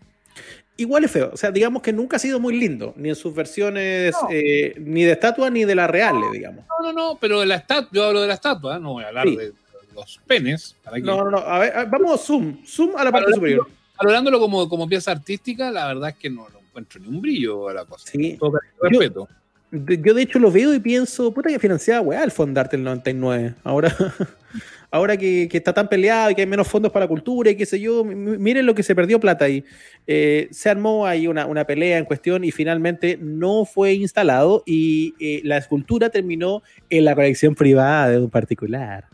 Igual 0.77 1.05
es 1.05 1.11
feo, 1.11 1.31
o 1.33 1.37
sea, 1.39 1.51
digamos 1.51 1.81
que 1.83 1.95
nunca 1.95 2.17
ha 2.17 2.19
sido 2.21 2.39
muy 2.39 2.55
lindo, 2.59 2.93
ni 2.97 3.09
en 3.09 3.15
sus 3.17 3.35
versiones, 3.35 4.15
No. 4.23 4.29
eh, 4.31 4.75
ni 4.79 5.03
de 5.03 5.13
estatua 5.13 5.49
ni 5.49 5.65
de 5.65 5.75
la 5.75 5.87
reales, 5.87 6.31
digamos. 6.31 6.65
No, 6.69 6.87
no, 6.87 6.93
no, 6.93 7.19
pero 7.19 7.43
la 7.47 7.55
estatua, 7.57 7.89
yo 7.91 8.05
hablo 8.05 8.21
de 8.21 8.29
la 8.29 8.35
estatua, 8.35 8.79
no 8.79 8.93
voy 8.93 9.05
a 9.05 9.09
hablar 9.09 9.27
Sí. 9.29 9.37
de 9.37 9.53
los 9.95 10.21
penes. 10.27 10.77
No, 11.03 11.25
no, 11.25 11.31
no, 11.31 11.39
a 11.39 11.59
ver, 11.59 11.75
a- 11.77 11.85
vamos 11.87 12.21
zoom, 12.21 12.63
zoom 12.67 12.91
a 12.99 13.03
la 13.03 13.11
parte 13.11 13.33
superior. 13.33 13.67
Valorándolo 13.97 14.39
como, 14.39 14.69
como 14.69 14.87
pieza 14.87 15.11
artística, 15.11 15.71
la 15.71 15.87
verdad 15.89 16.11
es 16.11 16.17
que 16.17 16.29
no, 16.29 16.47
no 16.51 16.59
encuentro 16.61 17.01
ni 17.01 17.09
un 17.09 17.21
brillo 17.23 17.69
a 17.71 17.73
la 17.73 17.85
cosa. 17.87 18.09
Sí. 18.13 18.37
Todo 18.39 18.53
respeto. 18.83 19.27
De- 19.27 19.35
Yo 19.71 20.15
de 20.15 20.23
hecho 20.23 20.39
lo 20.39 20.51
veo 20.51 20.73
y 20.75 20.81
pienso, 20.81 21.33
puta 21.33 21.51
que 21.51 21.59
financiada, 21.59 22.01
weá, 22.01 22.25
el 22.25 22.31
Fondarte 22.31 22.77
el 22.77 22.85
99. 22.85 23.55
Ahora, 23.65 23.95
ahora 24.91 25.17
que, 25.19 25.47
que 25.51 25.59
está 25.59 25.75
tan 25.75 25.89
peleado 25.89 26.31
y 26.31 26.35
que 26.35 26.41
hay 26.41 26.47
menos 26.47 26.67
fondos 26.69 26.91
para 26.91 27.05
la 27.05 27.09
cultura 27.09 27.51
y 27.51 27.55
qué 27.57 27.67
sé 27.67 27.79
yo, 27.79 28.03
miren 28.05 28.65
lo 28.65 28.75
que 28.75 28.83
se 28.83 28.95
perdió 28.95 29.21
plata 29.21 29.45
ahí. 29.45 29.63
Eh, 30.07 30.49
se 30.53 30.71
armó 30.71 31.05
ahí 31.07 31.27
una, 31.27 31.45
una 31.45 31.65
pelea 31.67 31.99
en 31.99 32.07
cuestión 32.07 32.45
y 32.45 32.51
finalmente 32.51 33.19
no 33.21 33.67
fue 33.67 33.93
instalado 33.93 34.63
y 34.65 35.15
eh, 35.21 35.43
la 35.45 35.59
escultura 35.59 36.09
terminó 36.09 36.63
en 36.89 37.05
la 37.05 37.15
colección 37.15 37.55
privada 37.55 38.09
de 38.09 38.19
un 38.21 38.31
particular. 38.31 39.05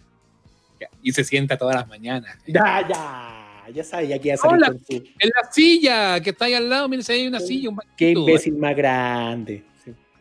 Y 1.03 1.13
se 1.13 1.25
sienta 1.25 1.57
todas 1.57 1.75
las 1.75 1.89
mañanas. 1.89 2.37
Ya, 2.47 2.87
ya, 2.89 3.65
ya 3.75 3.85
sabía 3.85 4.19
que 4.21 4.29
iba 4.29 4.35
a 4.35 4.39
salir 4.39 4.57
Hola. 4.57 4.67
con 4.69 4.79
su- 4.85 4.93
En 5.19 5.31
la 5.31 5.51
silla 5.51 6.21
que 6.21 6.31
está 6.31 6.45
ahí 6.45 6.55
al 6.55 6.69
lado, 6.71 6.89
mire, 6.89 7.03
si 7.03 7.13
hay 7.13 7.27
una 7.27 7.41
silla, 7.41 7.71
un 7.71 7.77
Qué 7.97 8.07
banquito, 8.15 8.21
imbécil 8.21 8.57
más 8.57 8.77
grande. 8.77 9.65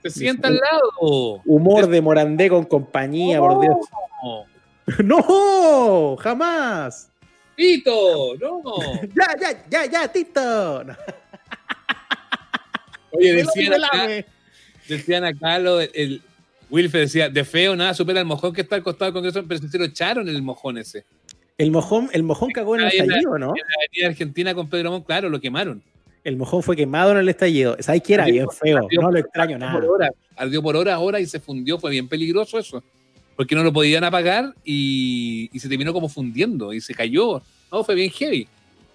Se 0.03 0.09
sienta 0.09 0.49
al 0.49 0.55
lado. 0.55 1.41
Humor 1.45 1.87
de 1.87 2.01
Morandé 2.01 2.49
con 2.49 2.65
compañía, 2.65 3.39
por 3.39 3.61
Dios. 3.61 3.77
No. 4.23 4.45
¡No! 5.03 6.17
¡Jamás! 6.17 7.09
Tito, 7.55 8.35
no. 8.39 8.61
¡Ya, 9.15 9.27
ya, 9.39 9.63
ya, 9.69 9.85
ya, 9.85 10.07
Tito! 10.07 10.83
No. 10.83 10.97
Oye, 13.11 13.33
decían 13.33 13.73
acá, 13.75 14.25
decían 14.87 15.23
acá 15.23 15.59
lo 15.59 15.79
el, 15.79 16.23
Wilfred 16.71 17.01
decía, 17.01 17.29
de 17.29 17.45
feo 17.45 17.75
nada 17.75 17.93
supera 17.93 18.19
el 18.19 18.25
mojón 18.25 18.51
que 18.51 18.61
está 18.61 18.75
al 18.75 18.81
costado 18.81 19.11
del 19.11 19.13
Congreso, 19.13 19.45
pero 19.47 19.61
se 19.61 19.77
lo 19.77 19.85
echaron 19.85 20.27
el 20.27 20.41
mojón 20.41 20.79
ese. 20.79 21.05
El 21.59 21.69
mojón, 21.69 22.09
el 22.13 22.23
mojón 22.23 22.49
cagó 22.49 22.75
en 22.75 22.81
el 22.81 22.87
estallido, 22.87 23.37
¿no? 23.37 23.49
En 23.49 23.61
la 23.61 23.75
avenida 23.77 24.07
Argentina 24.07 24.55
con 24.55 24.67
Pedro 24.67 24.89
Montt, 24.89 25.05
claro, 25.05 25.29
lo 25.29 25.39
quemaron. 25.39 25.83
El 26.23 26.37
mojón 26.37 26.63
fue 26.63 26.75
quemado 26.75 27.11
en 27.11 27.17
el 27.17 27.29
estallido. 27.29 27.75
¿Sabes 27.79 28.01
qué 28.01 28.13
era? 28.13 28.25
Bien 28.25 28.47
feo. 28.49 28.77
Ardió 28.77 29.01
No 29.01 29.11
lo 29.11 29.19
extraño 29.19 29.57
nada. 29.57 29.79
Por 29.79 29.99
ardió 30.37 30.63
por 30.63 30.75
horas, 30.75 30.97
horas 31.01 31.21
y 31.21 31.25
se 31.25 31.39
fundió. 31.39 31.77
Fue 31.77 31.91
bien 31.91 32.07
peligroso 32.07 32.57
eso. 32.57 32.83
Porque 33.35 33.55
no 33.55 33.63
lo 33.63 33.73
podían 33.73 34.03
apagar 34.03 34.53
y, 34.63 35.49
y 35.51 35.59
se 35.59 35.67
terminó 35.67 35.91
como 35.91 36.07
fundiendo 36.07 36.71
y 36.71 36.79
se 36.81 36.93
cayó. 36.93 37.41
No, 37.71 37.83
fue 37.83 37.95
bien 37.95 38.09
heavy. 38.11 38.47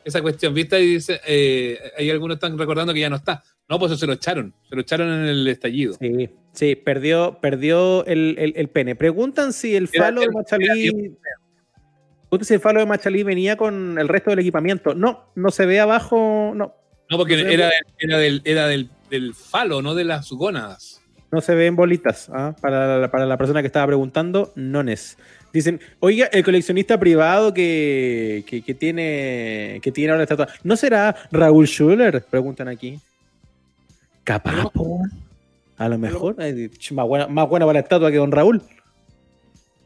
Esa 0.04 0.22
cuestión, 0.22 0.54
¿viste? 0.54 0.80
Y 0.80 0.94
dice, 0.94 1.20
eh, 1.26 1.78
hay 1.98 2.08
algunos 2.10 2.36
están 2.36 2.56
recordando 2.56 2.94
que 2.94 3.00
ya 3.00 3.10
no 3.10 3.16
está. 3.16 3.42
No, 3.68 3.78
pues 3.78 3.92
eso 3.92 3.98
se 3.98 4.06
lo 4.06 4.14
echaron. 4.14 4.54
Se 4.70 4.74
lo 4.76 4.80
echaron 4.80 5.08
en 5.12 5.26
el 5.26 5.46
estallido. 5.48 5.92
Sí, 6.00 6.30
sí, 6.54 6.76
perdió, 6.76 7.38
perdió 7.42 8.06
el, 8.06 8.36
el- 8.38 8.54
el 8.56 8.68
pene. 8.68 8.94
Preguntan 8.94 9.52
si 9.52 9.74
el 9.76 9.90
Era- 9.92 10.04
falo 10.04 10.20
de 10.22 10.30
Machalí. 10.30 10.90
Preguntan 12.30 12.44
si 12.46 12.54
el 12.54 12.60
falo 12.60 12.80
de 12.80 12.86
Machalí 12.86 13.22
venía 13.24 13.56
con 13.56 13.98
el 13.98 14.08
resto 14.08 14.30
del 14.30 14.38
equipamiento. 14.38 14.94
No, 14.94 15.24
no 15.34 15.50
se 15.50 15.66
ve 15.66 15.80
abajo, 15.80 16.52
no, 16.54 16.74
No, 17.10 17.16
porque 17.16 17.42
No 17.42 17.48
era, 17.48 17.70
era, 17.98 18.18
del, 18.18 18.42
era 18.44 18.66
del, 18.68 18.90
del 19.10 19.34
falo, 19.34 19.82
no 19.82 19.94
de 19.94 20.04
las 20.04 20.30
gónadas. 20.30 21.00
no 21.30 21.40
se 21.40 21.54
ve 21.54 21.66
en 21.66 21.76
bolitas. 21.76 22.28
¿ah? 22.32 22.54
Para, 22.60 22.98
la, 22.98 23.10
para 23.10 23.26
la 23.26 23.36
persona 23.36 23.60
que 23.62 23.66
estaba 23.66 23.86
preguntando, 23.86 24.52
no 24.56 24.80
es. 24.82 25.16
Dicen, 25.52 25.80
oiga, 26.00 26.26
el 26.26 26.44
coleccionista 26.44 27.00
privado 27.00 27.54
que, 27.54 28.44
que, 28.46 28.60
que 28.62 28.74
tiene 28.74 29.80
que 29.82 29.90
tiene 29.92 30.10
ahora 30.10 30.18
la 30.18 30.24
estatua. 30.24 30.48
¿No 30.62 30.76
será 30.76 31.16
Raúl 31.32 31.66
Schuller? 31.66 32.22
Preguntan 32.22 32.68
aquí. 32.68 33.00
Capaz, 34.24 34.70
No. 34.74 35.00
A 35.78 35.88
lo 35.88 35.96
mejor. 35.96 36.36
más, 36.36 37.06
buena, 37.06 37.28
más 37.28 37.48
buena 37.48 37.64
para 37.64 37.74
la 37.78 37.80
estatua 37.80 38.10
que 38.10 38.16
don 38.18 38.32
Raúl. 38.32 38.60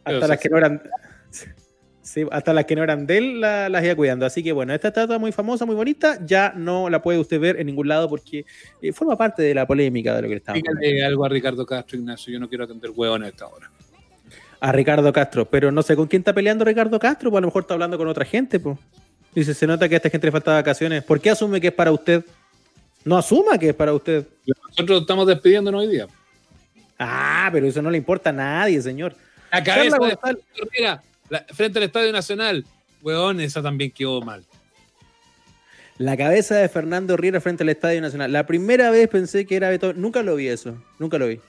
Hasta 0.05 0.27
las 0.27 0.39
sí. 0.41 0.43
que 0.43 0.49
no 0.49 0.59
eran. 0.59 0.83
Sí, 2.03 2.26
hasta 2.32 2.53
las 2.53 2.64
que 2.64 2.74
no 2.74 2.82
eran 2.82 3.07
de 3.07 3.18
él 3.18 3.40
la- 3.40 3.68
las 3.68 3.84
iba 3.84 3.94
cuidando. 3.94 4.26
Así 4.26 4.42
que 4.42 4.50
bueno, 4.53 4.74
esta 4.74 4.88
estatua 4.88 5.18
muy 5.18 5.30
famosa, 5.30 5.64
muy 5.66 5.76
bonita, 5.76 6.18
ya 6.26 6.53
no 6.57 6.90
la 6.90 7.00
puede 7.00 7.18
usted 7.20 7.38
ver 7.38 7.61
en 7.61 7.66
ningún 7.68 7.86
lado 7.86 8.09
porque 8.09 8.44
eh, 8.82 8.92
forma 8.92 9.16
parte 9.16 9.42
de 9.42 9.55
la 9.55 9.66
polémica 9.66 10.14
de 10.16 10.22
lo 10.22 10.28
que 10.28 10.34
le 10.34 10.38
estamos 10.38 10.61
Dígale 10.62 11.05
algo 11.05 11.24
a 11.24 11.28
Ricardo 11.28 11.64
Castro 11.64 11.96
Ignacio. 11.98 12.32
Yo 12.32 12.40
no 12.40 12.48
quiero 12.48 12.64
atender 12.64 12.90
huevón 12.94 13.22
a 13.22 13.28
esta 13.28 13.46
hora. 13.46 13.70
a 14.61 14.72
Ricardo 14.72 15.12
Castro, 15.12 15.44
pero 15.44 15.70
no 15.72 15.82
sé 15.82 15.94
con 15.96 16.07
quién 16.09 16.20
está 16.22 16.32
peleando 16.32 16.64
Ricardo 16.64 16.98
Castro, 16.98 17.30
pues 17.30 17.38
a 17.38 17.42
lo 17.42 17.48
mejor 17.48 17.62
está 17.62 17.74
hablando 17.74 17.96
con 17.98 18.07
otra 18.09 18.24
gente, 18.24 18.59
pues. 18.61 18.78
Dice, 19.34 19.55
se 19.55 19.66
nota 19.66 19.88
que 19.88 19.94
a 19.94 19.98
esta 19.98 20.11
gente 20.11 20.26
le 20.26 20.30
falta 20.32 20.53
vacaciones. 20.53 21.03
¿Por 21.05 21.20
qué 21.20 21.30
asume 21.30 21.61
que 21.61 21.68
es 21.68 21.72
para 21.72 21.90
usted? 21.90 22.24
No 23.05 23.16
asuma 23.16 23.59
que 23.59 23.70
es 23.70 23.74
para 23.74 23.92
usted. 23.92 24.24
Nosotros 24.68 25.00
estamos 25.00 25.26
despidiéndonos 25.26 25.80
hoy 25.82 25.88
día. 25.88 26.07
Ah, 26.98 27.48
pero 27.53 27.66
eso 27.66 27.80
no 27.82 27.90
le 27.90 27.98
importa 27.98 28.30
a 28.30 28.32
nadie, 28.32 28.80
señor. 28.82 29.14
La 29.50 29.62
Carla 29.64 29.84
cabeza 29.90 29.96
de 29.96 30.14
González. 30.14 30.44
Mira, 30.78 31.03
la- 31.33 31.45
frente 31.53 31.78
al 31.78 31.85
Estadio 31.85 32.12
Nacional. 32.12 32.64
Huevón, 33.01 33.41
esa 33.41 33.62
también 33.62 33.91
quedó 33.91 34.20
mal. 34.20 34.45
La 35.99 36.16
cabeza 36.16 36.57
de 36.57 36.68
Fernando 36.68 37.16
Riera 37.16 37.41
frente 37.41 37.62
al 37.62 37.68
Estadio 37.70 38.01
Nacional. 38.01 38.33
La 38.33 38.47
primera 38.47 38.91
vez 38.91 39.09
pensé 39.09 39.47
que 39.47 39.57
era 39.57 39.68
Beethoven. 39.70 40.01
Nunca 40.01 40.22
lo 40.22 40.37
vi 40.37 40.49
eso. 40.49 40.76
Nunca 40.99 41.18
lo 41.18 41.26
vi. 41.28 41.41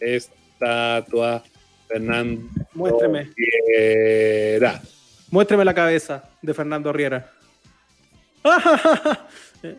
Estatua 0.00 1.42
Fernando 1.88 2.42
Muéstreme. 2.74 3.30
Riera. 3.36 4.80
Muéstreme 5.30 5.64
la 5.64 5.74
cabeza 5.74 6.24
de 6.42 6.54
Fernando 6.54 6.92
Riera. 6.92 7.30
El 9.62 9.76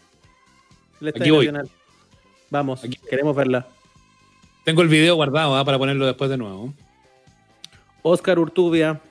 Aquí 1.08 1.18
Estadio 1.18 1.36
voy. 1.36 1.46
Nacional. 1.48 1.70
Vamos, 2.52 2.84
Aquí. 2.84 2.98
queremos 3.10 3.36
verla. 3.36 3.68
Tengo 4.66 4.82
el 4.84 4.88
video 4.88 5.16
guardado 5.16 5.56
¿ah? 5.56 5.66
para 5.66 5.80
ponerlo 5.80 6.06
después 6.06 6.30
de 6.30 6.38
nuevo. 6.38 6.74
Oscar 8.04 8.40
Urtubia. 8.40 9.02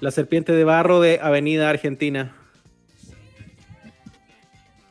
La 0.00 0.10
serpiente 0.10 0.52
de 0.52 0.64
barro 0.64 1.00
de 1.00 1.18
Avenida 1.20 1.68
Argentina. 1.68 2.34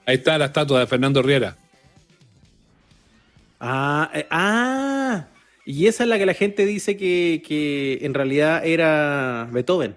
Ahí 0.06 0.16
está 0.16 0.38
la 0.38 0.46
estatua 0.46 0.80
de 0.82 0.88
Fernando 0.88 1.22
Riera. 1.22 1.56
Ah, 3.60 4.10
eh, 4.14 4.28
ah. 4.30 5.28
Y 5.66 5.88
esa 5.88 6.04
es 6.04 6.10
la 6.10 6.18
que 6.18 6.26
la 6.26 6.34
gente 6.34 6.66
dice 6.66 6.96
que, 6.96 7.42
que 7.46 8.00
en 8.02 8.14
realidad 8.14 8.66
era 8.66 9.50
Beethoven. 9.52 9.96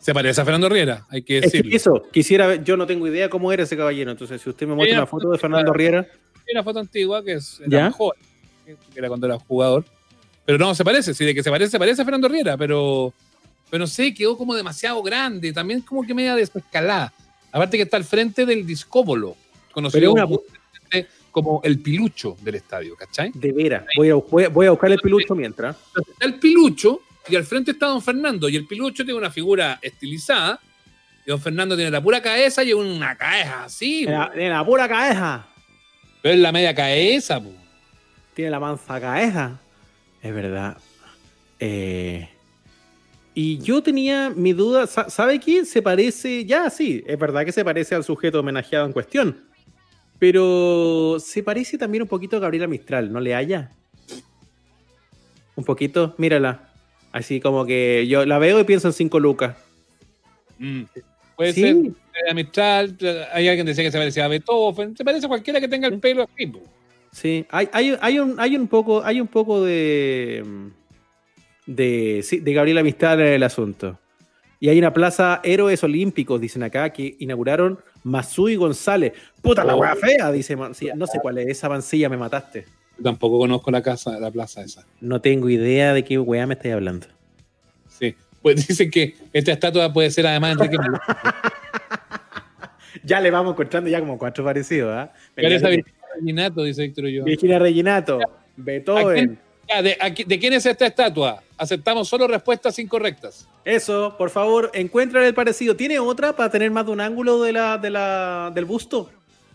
Se 0.00 0.14
parece 0.14 0.40
a 0.40 0.44
Fernando 0.44 0.68
Riera, 0.68 1.04
hay 1.10 1.22
que 1.22 1.38
Es 1.38 1.52
que 1.52 1.58
decirlo. 1.58 1.76
eso, 1.76 2.02
quisiera 2.12 2.54
yo 2.56 2.76
no 2.76 2.86
tengo 2.86 3.06
idea 3.06 3.28
cómo 3.28 3.52
era 3.52 3.64
ese 3.64 3.76
caballero. 3.76 4.10
Entonces, 4.10 4.40
si 4.40 4.48
usted 4.48 4.66
me 4.66 4.74
muestra 4.74 4.98
una 4.98 5.06
foto 5.06 5.30
de 5.30 5.38
Fernando 5.38 5.72
Riera, 5.72 6.06
Hay 6.34 6.52
una 6.54 6.62
foto 6.62 6.78
antigua 6.80 7.22
que 7.22 7.34
es 7.34 7.60
¿Ya? 7.66 7.78
la 7.78 7.84
mejor, 7.86 8.16
que 8.64 8.76
era 8.98 9.08
cuando 9.08 9.26
era 9.26 9.38
jugador. 9.38 9.84
Pero 10.48 10.56
no, 10.56 10.74
se 10.74 10.82
parece, 10.82 11.12
sí, 11.12 11.26
de 11.26 11.34
que 11.34 11.42
se 11.42 11.50
parece, 11.50 11.72
se 11.72 11.78
parece 11.78 12.00
a 12.00 12.04
Fernando 12.06 12.26
Riera, 12.26 12.56
pero, 12.56 13.12
pero 13.70 13.80
no 13.82 13.86
sé, 13.86 14.14
quedó 14.14 14.34
como 14.34 14.54
demasiado 14.54 15.02
grande, 15.02 15.52
también 15.52 15.82
como 15.82 16.02
que 16.06 16.14
media 16.14 16.34
desescalada. 16.34 17.12
Aparte 17.52 17.76
que 17.76 17.82
está 17.82 17.98
al 17.98 18.04
frente 18.04 18.46
del 18.46 18.66
discóbolo, 18.66 19.36
conocido 19.72 20.14
una- 20.14 20.26
como 21.30 21.60
el 21.64 21.78
pilucho 21.80 22.34
del 22.40 22.54
estadio, 22.54 22.96
¿cachai? 22.96 23.30
de 23.34 23.52
veras, 23.52 23.84
voy 23.94 24.08
a, 24.08 24.14
voy 24.48 24.68
buscar 24.68 24.90
el 24.90 24.98
pilucho 25.00 25.34
mientras. 25.34 25.76
Está 26.12 26.24
el 26.24 26.36
pilucho 26.36 27.02
y 27.28 27.36
al 27.36 27.44
frente 27.44 27.72
está 27.72 27.88
don 27.88 28.00
Fernando 28.00 28.48
y 28.48 28.56
el 28.56 28.66
pilucho 28.66 29.04
tiene 29.04 29.18
una 29.18 29.30
figura 29.30 29.78
estilizada 29.82 30.58
y 31.26 31.30
don 31.30 31.38
Fernando 31.42 31.76
tiene 31.76 31.90
la 31.90 32.00
pura 32.02 32.22
cabeza 32.22 32.64
y 32.64 32.72
una 32.72 33.14
cabeza 33.18 33.64
así, 33.64 34.06
la, 34.06 34.32
en 34.34 34.48
la 34.48 34.64
pura 34.64 34.88
cabeza. 34.88 35.46
pero 36.22 36.34
es 36.36 36.40
la 36.40 36.52
media 36.52 36.74
cabeza, 36.74 37.38
po. 37.38 37.52
Tiene 38.32 38.50
la 38.50 38.58
manza 38.60 38.98
cabeza. 38.98 39.60
Es 40.22 40.34
verdad. 40.34 40.76
Eh, 41.60 42.28
y 43.34 43.58
yo 43.58 43.82
tenía 43.82 44.30
mi 44.30 44.52
duda, 44.52 44.86
sa- 44.86 45.10
¿sabe 45.10 45.38
quién 45.38 45.64
se 45.66 45.80
parece? 45.82 46.44
Ya, 46.44 46.70
sí, 46.70 47.04
es 47.06 47.18
verdad 47.18 47.44
que 47.44 47.52
se 47.52 47.64
parece 47.64 47.94
al 47.94 48.04
sujeto 48.04 48.40
homenajeado 48.40 48.86
en 48.86 48.92
cuestión. 48.92 49.44
Pero 50.18 51.18
se 51.20 51.42
parece 51.44 51.78
también 51.78 52.02
un 52.02 52.08
poquito 52.08 52.36
a 52.36 52.40
Gabriela 52.40 52.66
Mistral, 52.66 53.12
¿no 53.12 53.20
le 53.20 53.34
haya? 53.36 53.70
Un 55.54 55.64
poquito, 55.64 56.14
mírala. 56.18 56.72
Así 57.12 57.40
como 57.40 57.64
que 57.64 58.06
yo 58.08 58.26
la 58.26 58.38
veo 58.38 58.58
y 58.60 58.64
pienso 58.64 58.88
en 58.88 58.92
cinco 58.94 59.20
lucas. 59.20 59.56
Mm. 60.58 60.82
Puede 61.36 61.52
Sí. 61.52 61.60
ser 61.62 61.76
Mistral, 62.34 62.96
hay 63.32 63.46
alguien 63.48 63.64
que 63.64 63.70
decía 63.70 63.84
que 63.84 63.92
se 63.92 63.98
parecía 63.98 64.24
a 64.24 64.28
Beethoven, 64.28 64.96
se 64.96 65.04
parece 65.04 65.26
a 65.26 65.28
cualquiera 65.28 65.60
que 65.60 65.68
tenga 65.68 65.86
el 65.86 66.00
pelo 66.00 66.24
así. 66.24 66.50
Sí, 67.12 67.46
hay, 67.50 67.68
hay, 67.72 67.96
hay 68.00 68.18
un, 68.18 68.38
hay 68.38 68.56
un 68.56 68.68
poco, 68.68 69.02
hay 69.04 69.20
un 69.20 69.26
poco 69.28 69.64
de, 69.64 70.44
de, 71.66 72.20
sí, 72.22 72.40
de 72.40 72.52
Gabriela 72.52 72.82
Mistral 72.82 73.20
en 73.20 73.34
el 73.34 73.42
asunto. 73.42 73.98
Y 74.60 74.68
hay 74.68 74.78
una 74.78 74.92
plaza 74.92 75.40
Héroes 75.44 75.82
Olímpicos, 75.84 76.40
dicen 76.40 76.64
acá, 76.64 76.90
que 76.92 77.16
inauguraron 77.20 77.78
y 78.48 78.56
González. 78.56 79.12
Puta 79.40 79.62
la 79.64 79.76
Oh. 79.76 79.80
wea 79.80 79.94
fea, 79.94 80.32
dice 80.32 80.56
Mancilla. 80.56 80.94
No 80.96 81.06
sé 81.06 81.18
cuál 81.20 81.38
es, 81.38 81.46
esa 81.48 81.68
mancilla 81.68 82.08
me 82.08 82.16
mataste. 82.16 82.66
Tampoco 83.02 83.38
conozco 83.38 83.70
la 83.70 83.82
casa, 83.82 84.18
la 84.18 84.30
plaza 84.30 84.62
esa. 84.62 84.84
No 85.00 85.20
tengo 85.20 85.48
idea 85.48 85.92
de 85.92 86.02
qué 86.02 86.18
wea 86.18 86.46
me 86.46 86.54
estáis 86.54 86.74
hablando. 86.74 87.06
Sí. 87.88 88.16
Pues 88.42 88.66
dicen 88.66 88.90
que 88.90 89.14
esta 89.32 89.52
estatua 89.52 89.92
puede 89.92 90.10
ser 90.10 90.26
además 90.26 90.52
Enrique. 90.52 90.76
Ya 93.04 93.20
le 93.20 93.30
vamos 93.30 93.52
encontrando 93.52 93.88
ya 93.88 94.00
como 94.00 94.18
cuatro 94.18 94.44
parecidos, 94.44 94.92
¿ah? 94.92 95.12
Virginia 95.36 95.84
Reginato, 96.20 96.62
dice 96.62 96.82
Víctor 96.82 97.04
Ulloa. 97.04 97.24
Virginia 97.24 97.58
Reginato, 97.58 98.18
¿A 98.22 98.28
Beethoven. 98.56 99.14
quién, 99.14 99.38
ya, 99.68 99.82
de, 99.82 99.96
aquí- 100.00 100.24
¿De 100.24 100.38
quién 100.38 100.52
es 100.52 100.66
esta 100.66 100.86
estatua? 100.86 101.42
Aceptamos 101.56 102.08
solo 102.08 102.26
respuestas 102.26 102.78
incorrectas. 102.78 103.48
Eso, 103.64 104.14
por 104.16 104.30
favor, 104.30 104.70
encuentra 104.74 105.26
el 105.26 105.34
parecido. 105.34 105.76
¿Tiene 105.76 105.98
otra 105.98 106.34
para 106.34 106.50
tener 106.50 106.70
más 106.70 106.86
de 106.86 106.92
un 106.92 107.00
ángulo 107.00 107.42
de 107.42 107.52
la, 107.52 107.76
de 107.78 107.90
la, 107.90 108.50
del 108.54 108.64
busto? 108.64 109.10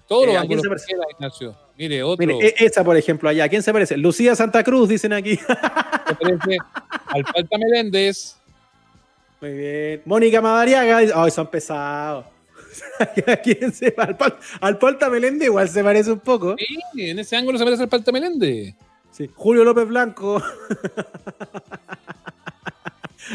Todos 0.07 0.25
los 0.27 0.35
Eh, 0.35 0.37
¿a 0.37 0.41
quién 0.41 0.59
ángulos 0.59 0.81
se 0.83 0.93
Ignacio. 1.17 1.55
Mire, 1.77 2.03
otro. 2.03 2.25
Mire, 2.27 2.47
e- 2.49 2.65
esa, 2.65 2.83
por 2.83 2.95
ejemplo, 2.97 3.29
allá. 3.29 3.45
¿A 3.45 3.49
quién 3.49 3.63
se 3.63 3.71
parece? 3.73 3.97
Lucía 3.97 4.35
Santa 4.35 4.63
Cruz, 4.63 4.89
dicen 4.89 5.13
aquí. 5.13 5.37
Se 6.07 6.15
parece 6.15 6.57
al 7.07 7.23
Falta 7.25 7.57
Meléndez. 7.57 8.35
Muy 9.41 9.51
bien. 9.53 10.01
Mónica 10.05 10.41
Madariaga. 10.41 10.97
Ay, 11.15 11.31
son 11.31 11.47
pesados. 11.47 12.25
¿A 13.27 13.35
quién 13.37 13.73
se 13.73 13.91
va? 13.91 14.03
Al, 14.05 14.17
Pal- 14.17 14.37
al 14.61 14.77
Palta 14.77 15.09
Meléndez 15.09 15.47
igual 15.47 15.67
se 15.69 15.83
parece 15.83 16.11
un 16.11 16.19
poco. 16.19 16.55
Sí, 16.57 16.77
en 17.09 17.19
ese 17.19 17.35
ángulo 17.35 17.57
se 17.57 17.63
parece 17.63 17.83
al 17.83 17.89
Falta 17.89 18.11
Meléndez. 18.11 18.75
Sí. 19.11 19.29
Julio 19.35 19.63
López 19.63 19.87
Blanco. 19.87 20.41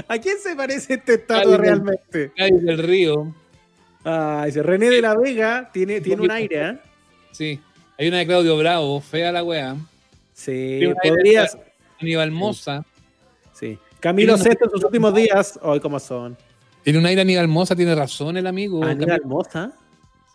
¿A 0.06 0.18
quién 0.18 0.38
se 0.38 0.54
parece 0.54 0.94
este 0.94 1.14
estatua 1.14 1.56
realmente? 1.56 2.32
Cádiz 2.36 2.62
del 2.62 2.78
Río. 2.78 3.34
Ah, 4.04 4.42
dice 4.46 4.62
René 4.62 4.90
de 4.90 5.00
la 5.02 5.16
Vega 5.16 5.70
tiene, 5.72 6.00
tiene 6.00 6.22
un 6.22 6.30
aire, 6.30 6.68
¿eh? 6.68 6.78
Sí. 7.32 7.60
Hay 7.98 8.08
una 8.08 8.18
de 8.18 8.26
Claudio 8.26 8.56
Bravo, 8.56 9.00
fea 9.00 9.32
la 9.32 9.42
weá. 9.42 9.76
Sí, 10.34 10.80
podrías. 11.02 11.56
Aníbal 12.00 12.30
Moza. 12.30 12.84
Sí. 13.52 13.76
Camilo 13.98 14.34
Tiene 14.34 14.42
una- 14.42 14.50
Sesto 14.50 14.64
en 14.66 14.70
sus 14.70 14.84
últimos 14.84 15.14
días. 15.14 15.58
Hoy, 15.62 15.80
¿cómo 15.80 15.98
son? 15.98 16.36
Tiene 16.82 16.98
un 16.98 17.06
aire 17.06 17.20
Aníbal 17.20 17.48
Moza, 17.48 17.76
tiene 17.76 17.94
razón 17.94 18.36
el 18.36 18.46
amigo. 18.46 18.84
Aníbal 18.84 19.22
Moza. 19.24 19.72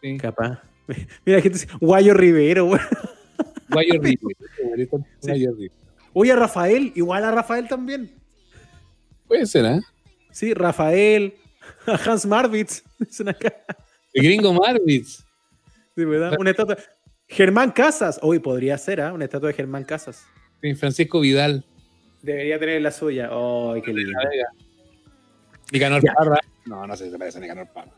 Sí. 0.02 0.18
Capaz. 0.18 0.60
Mira, 1.26 1.42
gente 1.42 1.58
dice, 1.58 1.68
Guayo 1.80 2.14
Rivero, 2.14 2.66
güey. 2.66 2.82
Guayo 3.70 3.94
Rivero. 4.02 4.28
Guayo 5.22 5.52
Rivero. 5.52 5.74
Oye, 6.14 6.32
a 6.32 6.36
Rafael, 6.36 6.92
igual 6.96 7.26
a 7.26 7.32
Rafael 7.32 7.68
también. 7.68 8.12
Puede 9.28 9.46
ser, 9.46 9.66
¿eh? 9.66 9.80
Sí, 10.32 10.54
Rafael, 10.54 11.34
a 11.88 11.96
Hans 11.96 12.26
Marwitz. 12.26 12.84
Dicen 13.00 13.30
acá. 13.30 13.54
El 14.14 14.24
gringo 14.24 14.54
Marvitz. 14.54 15.26
Sí, 15.96 16.06
¿verdad? 16.06 16.36
Una 16.40 16.52
estatua. 16.52 16.78
Germán 17.28 17.72
Casas. 17.72 18.20
Hoy 18.22 18.40
podría 18.40 18.78
ser, 18.78 19.02
¿ah? 19.02 19.14
Una 19.14 19.26
estatua 19.26 19.48
de 19.48 19.56
Germán 19.56 19.84
Casas. 19.86 20.26
Sí, 20.62 20.76
Francisco 20.76 21.20
Vidal. 21.20 21.66
Debería 22.22 22.60
tener 22.60 22.82
la 22.82 22.92
suya. 22.92 23.30
¡Ay, 23.32 23.82
qué 23.82 23.92
lindo! 23.94 24.14
Nicanor 25.74 26.02
Ya. 26.04 26.14
Parra. 26.14 26.40
No, 26.66 26.88
no 26.88 26.96
sé 26.96 27.06
si 27.06 27.12
se 27.12 27.18
parece 27.20 27.38
a 27.40 27.42
Nicanor 27.42 27.68
Parra. 27.74 27.92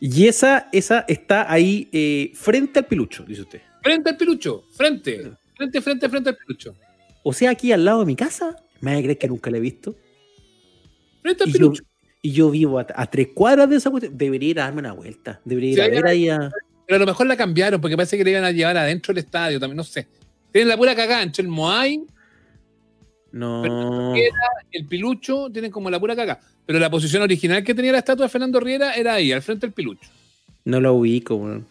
Y 0.00 0.26
esa, 0.26 0.68
esa 0.72 1.04
está 1.08 1.50
ahí 1.50 1.88
eh, 1.92 2.32
frente 2.34 2.80
al 2.80 2.86
pilucho, 2.86 3.24
dice 3.24 3.42
usted. 3.42 3.62
Frente 3.82 4.10
al 4.10 4.16
pilucho. 4.16 4.64
Frente. 4.72 5.32
Frente, 5.56 5.80
frente, 5.80 6.08
frente 6.08 6.28
al 6.30 6.36
pilucho. 6.36 6.74
O 7.22 7.32
sea, 7.32 7.50
aquí 7.50 7.72
al 7.72 7.84
lado 7.84 8.00
de 8.00 8.06
mi 8.06 8.16
casa. 8.16 8.56
¿Me 8.80 8.92
vas 8.92 9.00
a 9.00 9.02
creer 9.02 9.18
que 9.18 9.28
nunca 9.28 9.50
la 9.50 9.56
he 9.56 9.60
visto? 9.60 9.96
Frente 11.22 11.44
al 11.44 11.48
Y 11.48 11.52
yo, 11.52 11.58
pilucho. 11.58 11.82
y 12.22 12.32
yo 12.32 12.50
vivo 12.50 12.78
a, 12.78 12.86
a 12.94 13.06
tres 13.10 13.28
cuadras 13.34 13.68
de 13.70 13.76
esa 13.76 13.90
cuestión. 13.90 14.16
Debería 14.16 14.50
ir 14.50 14.60
a 14.60 14.64
darme 14.64 14.80
una 14.80 14.92
vuelta. 14.92 15.40
Debería 15.44 15.70
ir 15.70 15.74
Sí, 15.76 15.80
a 15.80 15.88
ver 15.88 16.06
ahí 16.06 16.28
a. 16.28 16.50
Pero 16.86 16.96
a 16.96 17.00
lo 17.00 17.06
mejor 17.06 17.26
la 17.26 17.36
cambiaron 17.36 17.80
porque 17.80 17.96
parece 17.96 18.16
que 18.16 18.24
le 18.24 18.30
iban 18.30 18.44
a 18.44 18.50
llevar 18.52 18.76
adentro 18.76 19.12
del 19.12 19.24
estadio 19.24 19.58
también, 19.60 19.76
no 19.76 19.84
sé. 19.84 20.06
Tienen 20.52 20.68
la 20.68 20.76
pura 20.76 20.94
cagada 20.96 21.22
entre 21.22 21.42
el 21.42 21.48
Moai 21.48 22.02
No. 23.32 24.14
el 24.72 24.86
Pilucho, 24.86 25.50
tienen 25.52 25.70
como 25.70 25.90
la 25.90 26.00
pura 26.00 26.16
cagada. 26.16 26.40
Pero 26.68 26.78
la 26.80 26.90
posición 26.90 27.22
original 27.22 27.64
que 27.64 27.74
tenía 27.74 27.92
la 27.92 27.98
estatua 28.00 28.26
de 28.26 28.30
Fernando 28.30 28.60
Riera 28.60 28.92
era 28.92 29.14
ahí, 29.14 29.32
al 29.32 29.40
frente 29.40 29.66
del 29.66 29.72
Pilucho. 29.72 30.10
No 30.66 30.82
lo 30.82 30.92
ubico, 30.92 31.36
weón. 31.36 31.66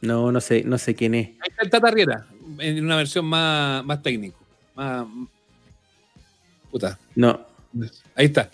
No, 0.00 0.32
no 0.32 0.40
sé, 0.40 0.62
no 0.64 0.78
sé 0.78 0.94
quién 0.94 1.14
es. 1.14 1.26
Ahí 1.40 1.48
está 1.50 1.62
el 1.62 1.68
Tata 1.70 1.90
Riera, 1.90 2.26
en 2.58 2.82
una 2.82 2.96
versión 2.96 3.26
más, 3.26 3.84
más 3.84 4.02
técnico. 4.02 4.38
Más... 4.74 5.04
Puta, 6.70 6.98
No. 7.14 7.38
ahí 8.14 8.24
está. 8.26 8.48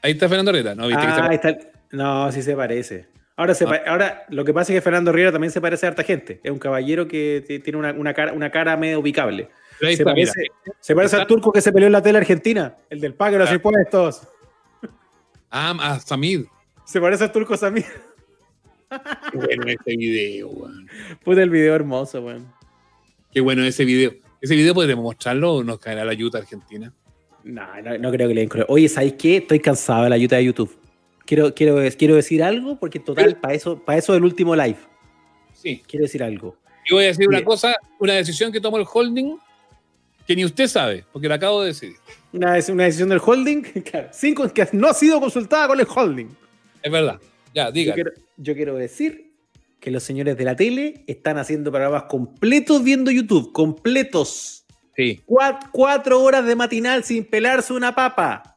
Ahí 0.00 0.12
está 0.12 0.28
Fernando 0.30 0.50
Riera, 0.52 0.74
¿no? 0.74 0.86
¿Viste 0.88 1.02
que 1.02 1.08
Ah, 1.08 1.16
se- 1.16 1.22
ahí 1.22 1.34
está. 1.34 1.56
No, 1.92 2.32
sí 2.32 2.42
se 2.42 2.56
parece. 2.56 3.06
Ahora, 3.36 3.54
se 3.54 3.64
Ah. 3.64 3.68
pa- 3.68 3.82
ahora, 3.90 4.24
lo 4.30 4.46
que 4.46 4.54
pasa 4.54 4.72
es 4.72 4.78
que 4.78 4.82
Fernando 4.82 5.12
Riera 5.12 5.30
también 5.30 5.50
se 5.52 5.60
parece 5.60 5.84
a 5.84 5.90
harta 5.90 6.02
gente. 6.04 6.40
Es 6.42 6.50
un 6.50 6.58
caballero 6.58 7.06
que 7.06 7.60
tiene 7.62 7.78
una, 7.78 7.92
una 7.92 8.14
cara, 8.14 8.32
una 8.32 8.50
cara 8.50 8.76
medio 8.78 8.98
ubicable. 8.98 9.50
Ahí 9.82 9.96
Se 9.96 10.02
está, 10.02 10.04
parece, 10.12 10.40
mira. 10.40 10.76
se 10.80 10.94
parece 10.94 11.16
al 11.16 11.26
turco 11.26 11.52
que 11.52 11.60
se 11.60 11.72
peleó 11.72 11.86
en 11.86 11.92
la 11.92 12.02
tele 12.02 12.18
argentina, 12.18 12.76
el 12.88 13.00
del 13.00 13.14
pago 13.14 13.32
de 13.32 13.38
los 13.40 13.50
Ah. 13.50 13.54
impuestos. 13.54 14.22
Ah, 15.50 15.74
a 15.80 16.00
Samid. 16.00 16.44
Se 16.84 17.00
parece 17.00 17.24
al 17.24 17.32
turco 17.32 17.56
Samir. 17.56 17.84
Qué 19.30 19.36
bueno 19.38 19.64
ese 19.66 19.96
video, 19.96 20.48
weón. 20.48 20.88
Puta 21.24 21.42
el 21.42 21.50
video 21.50 21.74
hermoso, 21.74 22.20
weón. 22.22 22.52
Qué 23.32 23.40
bueno 23.40 23.64
ese 23.64 23.84
video. 23.84 24.12
Ese 24.40 24.54
video 24.54 24.74
podremos 24.74 25.02
mostrarlo 25.04 25.54
o 25.54 25.64
nos 25.64 25.78
caerá 25.78 26.04
la 26.04 26.12
ayuda 26.12 26.40
argentina. 26.40 26.92
No, 27.44 27.62
no, 27.82 27.98
no 27.98 28.10
creo 28.10 28.28
que 28.28 28.34
le 28.34 28.40
den 28.42 28.48
color. 28.48 28.66
Oye, 28.68 28.88
¿sabéis 28.88 29.14
qué? 29.14 29.38
Estoy 29.38 29.60
cansado 29.60 30.04
de 30.04 30.10
la 30.10 30.14
ayuda 30.16 30.36
de 30.36 30.44
YouTube. 30.44 30.76
Quiero, 31.24 31.54
quiero, 31.54 31.76
quiero 31.96 32.16
decir 32.16 32.42
algo, 32.42 32.78
porque 32.78 32.98
total, 32.98 33.36
para 33.36 33.54
eso, 33.54 33.78
para 33.82 33.98
eso 33.98 34.12
del 34.12 34.24
último 34.24 34.54
live. 34.54 34.76
Sí. 35.54 35.82
Quiero 35.86 36.04
decir 36.04 36.22
algo. 36.22 36.56
Y 36.88 36.94
voy 36.94 37.04
a 37.04 37.06
decir 37.08 37.28
una 37.28 37.42
cosa, 37.44 37.76
una 38.00 38.14
decisión 38.14 38.52
que 38.52 38.60
tomó 38.60 38.76
el 38.78 38.84
holding 38.92 39.38
que 40.32 40.36
ni 40.36 40.44
usted 40.44 40.66
sabe, 40.66 41.04
porque 41.12 41.28
la 41.28 41.34
acabo 41.36 41.60
de 41.62 41.68
decidir. 41.68 41.96
Una, 42.32 42.56
es 42.56 42.68
una 42.68 42.84
decisión 42.84 43.08
del 43.10 43.20
holding, 43.24 43.62
claro, 43.90 44.08
sin 44.12 44.34
que 44.34 44.68
no 44.72 44.88
ha 44.88 44.94
sido 44.94 45.20
consultada 45.20 45.68
con 45.68 45.78
el 45.78 45.86
holding. 45.86 46.28
Es 46.82 46.90
verdad. 46.90 47.20
Ya, 47.54 47.70
diga. 47.70 47.94
yo 48.38 48.54
quiero 48.54 48.74
decir 48.76 49.30
que 49.78 49.90
los 49.90 50.02
señores 50.02 50.36
de 50.38 50.44
la 50.44 50.56
tele 50.56 51.04
están 51.06 51.36
haciendo 51.38 51.70
programas 51.70 52.04
completos 52.04 52.82
viendo 52.82 53.10
YouTube, 53.10 53.52
completos. 53.52 54.64
Sí. 54.96 55.20
Cuat- 55.26 55.68
cuatro 55.72 56.22
horas 56.22 56.46
de 56.46 56.54
matinal 56.56 57.04
sin 57.04 57.24
pelarse 57.24 57.72
una 57.72 57.94
papa. 57.94 58.56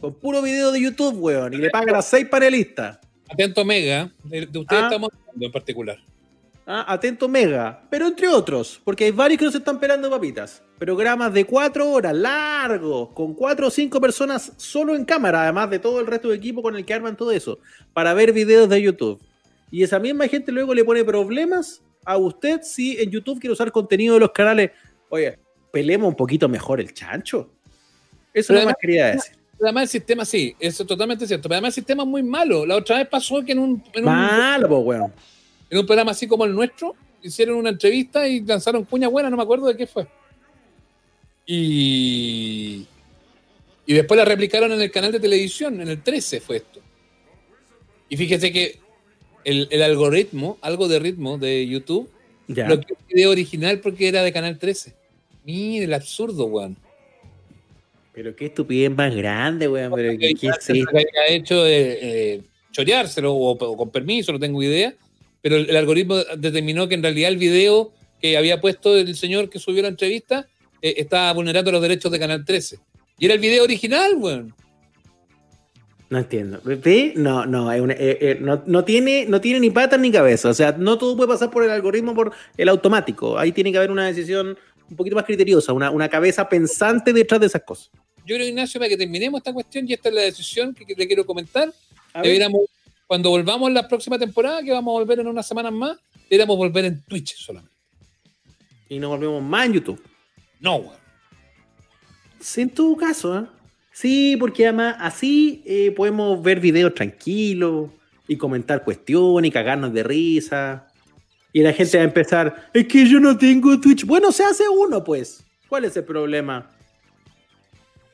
Con 0.00 0.14
puro 0.14 0.42
video 0.42 0.72
de 0.72 0.80
YouTube, 0.80 1.14
weón. 1.18 1.54
Y 1.54 1.58
le 1.58 1.70
pagan 1.70 1.94
a 1.96 2.02
seis 2.02 2.26
panelistas. 2.26 2.98
Atento 3.28 3.64
Mega, 3.64 4.10
de, 4.24 4.46
de 4.46 4.58
usted 4.58 4.76
Ah. 4.76 4.84
estamos 4.84 5.10
hablando 5.12 5.46
en 5.46 5.52
particular. 5.52 5.98
Ah, 6.66 6.84
atento 6.92 7.28
Mega, 7.28 7.82
pero 7.90 8.06
entre 8.06 8.28
otros, 8.28 8.80
porque 8.84 9.04
hay 9.04 9.10
varios 9.10 9.38
que 9.38 9.44
no 9.44 9.50
se 9.50 9.58
están 9.58 9.80
pelando 9.80 10.08
papitas. 10.08 10.62
Programas 10.78 11.32
de 11.32 11.44
cuatro 11.44 11.90
horas, 11.90 12.14
largos, 12.14 13.08
con 13.10 13.34
cuatro 13.34 13.66
o 13.66 13.70
cinco 13.70 14.00
personas 14.00 14.52
solo 14.56 14.94
en 14.94 15.04
cámara, 15.04 15.42
además 15.42 15.70
de 15.70 15.78
todo 15.78 16.00
el 16.00 16.06
resto 16.06 16.28
del 16.28 16.38
equipo 16.38 16.62
con 16.62 16.76
el 16.76 16.84
que 16.84 16.94
arman 16.94 17.16
todo 17.16 17.32
eso, 17.32 17.58
para 17.92 18.14
ver 18.14 18.32
videos 18.32 18.68
de 18.68 18.80
YouTube. 18.80 19.20
Y 19.70 19.82
esa 19.82 19.98
misma 19.98 20.28
gente 20.28 20.52
luego 20.52 20.74
le 20.74 20.84
pone 20.84 21.04
problemas 21.04 21.82
a 22.04 22.16
usted 22.16 22.60
si 22.62 23.00
en 23.00 23.10
YouTube 23.10 23.40
quiere 23.40 23.52
usar 23.52 23.70
contenido 23.72 24.14
de 24.14 24.20
los 24.20 24.32
canales. 24.32 24.70
Oye, 25.08 25.38
pelemos 25.70 26.08
un 26.08 26.16
poquito 26.16 26.48
mejor 26.48 26.80
el 26.80 26.92
chancho. 26.92 27.50
Eso 28.32 28.52
no 28.52 28.64
más 28.64 28.74
quería 28.80 29.06
decir. 29.06 29.36
Además 29.62 29.82
el 29.84 29.88
sistema, 29.88 30.24
sí, 30.24 30.56
eso 30.58 30.82
es 30.82 30.88
totalmente 30.88 31.26
cierto. 31.26 31.48
Pero 31.48 31.56
además 31.56 31.70
el 31.76 31.82
sistema 31.82 32.02
es 32.02 32.08
muy 32.08 32.22
malo. 32.22 32.64
La 32.64 32.76
otra 32.76 32.98
vez 32.98 33.08
pasó 33.08 33.44
que 33.44 33.52
en 33.52 33.58
un, 33.58 33.82
en 33.92 34.08
un, 34.08 34.14
Malo, 34.14 34.68
po, 34.68 34.78
weón. 34.78 35.12
En 35.70 35.78
un 35.78 35.86
programa 35.86 36.10
así 36.10 36.26
como 36.26 36.44
el 36.44 36.54
nuestro, 36.54 36.94
hicieron 37.22 37.56
una 37.56 37.70
entrevista 37.70 38.26
y 38.28 38.40
lanzaron 38.40 38.84
cuña 38.84 39.08
buena, 39.08 39.30
no 39.30 39.36
me 39.36 39.42
acuerdo 39.42 39.66
de 39.66 39.76
qué 39.76 39.86
fue. 39.86 40.06
Y, 41.46 42.86
y 43.86 43.94
después 43.94 44.16
la 44.18 44.24
replicaron 44.24 44.72
en 44.72 44.80
el 44.80 44.90
canal 44.90 45.12
de 45.12 45.20
televisión, 45.20 45.80
en 45.80 45.88
el 45.88 46.02
13 46.02 46.40
fue 46.40 46.56
esto. 46.58 46.80
Y 48.08 48.16
fíjese 48.16 48.52
que 48.52 48.78
el, 49.44 49.68
el 49.70 49.82
algoritmo, 49.82 50.58
algo 50.60 50.88
de 50.88 50.98
ritmo 50.98 51.38
de 51.38 51.66
YouTube, 51.66 52.10
Ya. 52.48 52.66
bloqueó 52.66 52.96
el 53.08 53.14
video 53.14 53.30
original 53.30 53.80
porque 53.80 54.08
era 54.08 54.22
de 54.22 54.32
canal 54.32 54.58
13. 54.58 54.94
Mire 55.44 55.84
el 55.84 55.94
absurdo, 55.94 56.44
weón. 56.46 56.76
Pero 58.12 58.34
qué 58.36 58.46
estupidez 58.46 58.90
más 58.90 59.14
grande, 59.14 59.68
weón. 59.68 59.92
Pero 59.94 60.18
qué, 60.18 60.34
qué 60.34 60.48
esto? 60.48 60.72
ha 60.72 61.32
hecho 61.32 61.66
eh, 61.66 61.98
eh, 62.02 62.42
choreárselo 62.72 63.32
o, 63.32 63.52
o 63.52 63.76
con 63.76 63.90
permiso, 63.90 64.32
no 64.32 64.38
tengo 64.38 64.62
idea, 64.62 64.94
pero 65.42 65.56
el, 65.56 65.70
el 65.70 65.76
algoritmo 65.76 66.16
determinó 66.36 66.88
que 66.88 66.94
en 66.94 67.02
realidad 67.02 67.30
el 67.30 67.38
video 67.38 67.92
que 68.20 68.36
había 68.36 68.60
puesto 68.60 68.96
el 68.96 69.16
señor 69.16 69.48
que 69.48 69.58
subió 69.58 69.82
la 69.82 69.88
entrevista 69.88 70.46
eh, 70.82 70.94
estaba 70.98 71.32
vulnerando 71.32 71.72
los 71.72 71.82
derechos 71.82 72.10
de 72.10 72.18
Canal 72.18 72.44
13. 72.44 72.78
Y 73.18 73.24
era 73.26 73.34
el 73.34 73.40
video 73.40 73.64
original, 73.64 74.14
weón. 74.16 74.54
No 76.08 76.18
entiendo. 76.18 76.60
No, 77.14 77.46
no, 77.46 77.72
eh, 77.72 77.96
eh, 77.98 78.38
no, 78.40 78.62
no 78.66 78.84
tiene, 78.84 79.26
no 79.26 79.40
tiene 79.40 79.60
ni 79.60 79.70
patas 79.70 80.00
ni 80.00 80.10
cabeza. 80.10 80.48
O 80.48 80.54
sea, 80.54 80.72
no 80.72 80.98
todo 80.98 81.16
puede 81.16 81.28
pasar 81.28 81.50
por 81.50 81.62
el 81.62 81.70
algoritmo, 81.70 82.14
por 82.14 82.32
el 82.56 82.68
automático. 82.68 83.38
Ahí 83.38 83.52
tiene 83.52 83.70
que 83.70 83.78
haber 83.78 83.92
una 83.92 84.06
decisión 84.06 84.58
un 84.88 84.96
poquito 84.96 85.14
más 85.14 85.24
criteriosa, 85.24 85.72
una, 85.72 85.90
una 85.90 86.08
cabeza 86.08 86.48
pensante 86.48 87.12
detrás 87.12 87.40
de 87.40 87.46
esas 87.46 87.62
cosas. 87.62 87.90
Yo 88.26 88.34
creo, 88.34 88.48
Ignacio, 88.48 88.80
para 88.80 88.88
que 88.88 88.96
terminemos 88.96 89.38
esta 89.38 89.52
cuestión, 89.52 89.88
y 89.88 89.92
esta 89.92 90.08
es 90.08 90.14
la 90.14 90.22
decisión 90.22 90.74
que, 90.74 90.84
que 90.84 90.94
le 90.96 91.06
quiero 91.06 91.24
comentar, 91.24 91.72
deberíamos, 92.14 92.62
cuando 93.10 93.30
volvamos 93.30 93.72
la 93.72 93.88
próxima 93.88 94.16
temporada, 94.20 94.62
que 94.62 94.70
vamos 94.70 94.92
a 94.92 95.00
volver 95.00 95.18
en 95.18 95.26
unas 95.26 95.44
semanas 95.44 95.72
más, 95.72 95.98
deberíamos 96.30 96.56
volver 96.56 96.84
en 96.84 97.02
Twitch 97.02 97.34
solamente. 97.38 97.74
Y 98.88 99.00
nos 99.00 99.10
volvemos 99.10 99.42
más 99.42 99.66
en 99.66 99.72
YouTube. 99.72 100.00
No, 100.60 100.76
weón. 100.76 100.94
Sí, 102.38 102.60
en 102.60 102.70
todo 102.70 102.96
caso, 102.96 103.36
¿eh? 103.36 103.46
Sí, 103.90 104.36
porque 104.38 104.68
además 104.68 104.94
así 105.00 105.60
eh, 105.66 105.90
podemos 105.90 106.40
ver 106.40 106.60
videos 106.60 106.94
tranquilos 106.94 107.90
y 108.28 108.36
comentar 108.36 108.84
cuestiones 108.84 109.48
y 109.48 109.52
cagarnos 109.52 109.92
de 109.92 110.04
risa. 110.04 110.86
Y 111.52 111.62
la 111.62 111.72
gente 111.72 111.96
va 111.96 112.04
a 112.04 112.06
empezar, 112.06 112.70
es 112.72 112.86
que 112.86 113.08
yo 113.08 113.18
no 113.18 113.36
tengo 113.36 113.80
Twitch. 113.80 114.06
Bueno, 114.06 114.30
se 114.30 114.44
hace 114.44 114.68
uno, 114.68 115.02
pues. 115.02 115.44
¿Cuál 115.68 115.84
es 115.84 115.96
el 115.96 116.04
problema? 116.04 116.70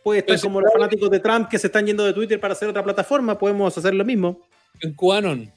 Puede 0.02 0.20
estar 0.20 0.36
Pero 0.36 0.42
como 0.42 0.62
los 0.62 0.72
fanáticos 0.72 1.10
de 1.10 1.20
Trump 1.20 1.50
que 1.50 1.58
se 1.58 1.66
están 1.66 1.84
yendo 1.84 2.02
de 2.02 2.14
Twitter 2.14 2.40
para 2.40 2.54
hacer 2.54 2.66
otra 2.66 2.82
plataforma, 2.82 3.36
podemos 3.38 3.76
hacer 3.76 3.92
lo 3.92 4.02
mismo. 4.02 4.40
En 4.80 4.92
Cubanon. 4.94 5.50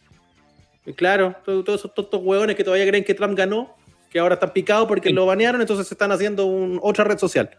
Y 0.85 0.93
claro, 0.93 1.35
to- 1.45 1.63
todos 1.63 1.81
esos 1.81 1.93
tontos 1.93 2.21
hueones 2.23 2.55
que 2.55 2.63
todavía 2.63 2.87
creen 2.87 3.03
que 3.03 3.13
Trump 3.13 3.37
ganó, 3.37 3.75
que 4.09 4.19
ahora 4.19 4.35
están 4.35 4.51
picados 4.53 4.87
porque 4.87 5.09
Sí. 5.09 5.15
lo 5.15 5.25
banearon, 5.25 5.61
entonces 5.61 5.87
se 5.87 5.93
están 5.93 6.11
haciendo 6.11 6.45
un- 6.45 6.79
otra 6.81 7.03
red 7.03 7.17
social. 7.17 7.49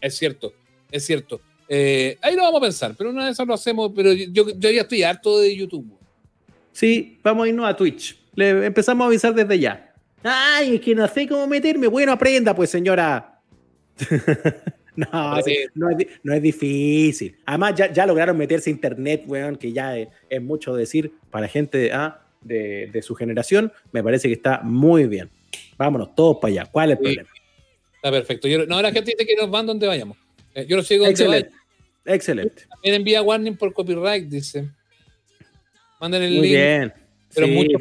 Es 0.00 0.16
cierto, 0.16 0.52
es 0.90 1.04
cierto. 1.06 1.40
Eh, 1.68 2.18
ahí 2.20 2.34
lo 2.36 2.42
vamos 2.42 2.58
a 2.60 2.64
pensar, 2.64 2.94
pero 2.96 3.10
una 3.10 3.24
de 3.26 3.30
esas 3.32 3.46
lo 3.46 3.54
hacemos, 3.54 3.92
pero 3.94 4.12
yo, 4.12 4.46
yo 4.56 4.70
ya 4.70 4.82
estoy 4.82 5.02
harto 5.02 5.38
de 5.38 5.54
YouTube. 5.56 5.86
Sí, 6.72 7.18
vamos 7.22 7.46
a 7.46 7.48
irnos 7.48 7.66
a 7.66 7.76
Twitch. 7.76 8.18
Le 8.34 8.66
empezamos 8.66 9.04
a 9.04 9.08
avisar 9.08 9.32
desde 9.34 9.58
ya. 9.58 9.94
Ay, 10.22 10.74
es 10.76 10.80
que 10.80 10.94
no 10.94 11.06
sé 11.06 11.28
cómo 11.28 11.46
meterme. 11.46 11.86
Bueno, 11.86 12.12
aprenda, 12.12 12.54
pues, 12.54 12.70
señora. 12.70 13.40
No, 15.12 15.42
sí, 15.42 15.56
no, 15.74 15.90
es, 15.90 16.06
no, 16.22 16.34
es, 16.34 16.42
difícil. 16.42 17.36
Además, 17.46 17.74
ya, 17.74 17.92
ya, 17.92 18.06
lograron 18.06 18.36
meterse 18.36 18.70
a 18.70 18.72
internet, 18.72 19.24
weón, 19.26 19.56
que 19.56 19.72
ya 19.72 19.98
es, 19.98 20.08
es 20.30 20.40
mucho 20.40 20.74
decir 20.74 21.12
para 21.30 21.48
gente 21.48 21.90
ah, 21.92 22.24
de, 22.42 22.88
de, 22.92 23.02
su 23.02 23.14
generación. 23.14 23.72
Me 23.90 24.02
parece 24.02 24.28
que 24.28 24.34
está 24.34 24.60
muy 24.62 25.06
bien. 25.06 25.30
Vámonos 25.76 26.14
todos 26.14 26.38
para 26.40 26.52
allá. 26.52 26.66
¿Cuál 26.66 26.92
es 26.92 26.98
el 26.98 26.98
sí. 26.98 27.14
problema? 27.14 27.30
Está 27.96 28.10
perfecto. 28.10 28.48
Yo, 28.48 28.66
no, 28.66 28.80
la 28.80 28.92
gente 28.92 29.12
dice 29.12 29.26
que 29.26 29.34
nos 29.34 29.50
van 29.50 29.66
donde 29.66 29.86
vayamos. 29.86 30.16
Eh, 30.54 30.66
yo 30.68 30.76
lo 30.76 30.82
sigo 30.82 31.04
donde 31.04 31.12
Excelente. 31.12 31.50
Excelente. 32.04 32.62
También 32.68 32.94
envía 32.96 33.22
warning 33.22 33.56
por 33.56 33.72
copyright, 33.72 34.28
dice. 34.28 34.68
Manden 36.00 36.22
el 36.22 36.32
Muy 36.34 36.42
link. 36.42 36.54
bien. 36.54 36.92
Pero 37.34 37.46
Sí, 37.46 37.52
mucho 37.52 37.78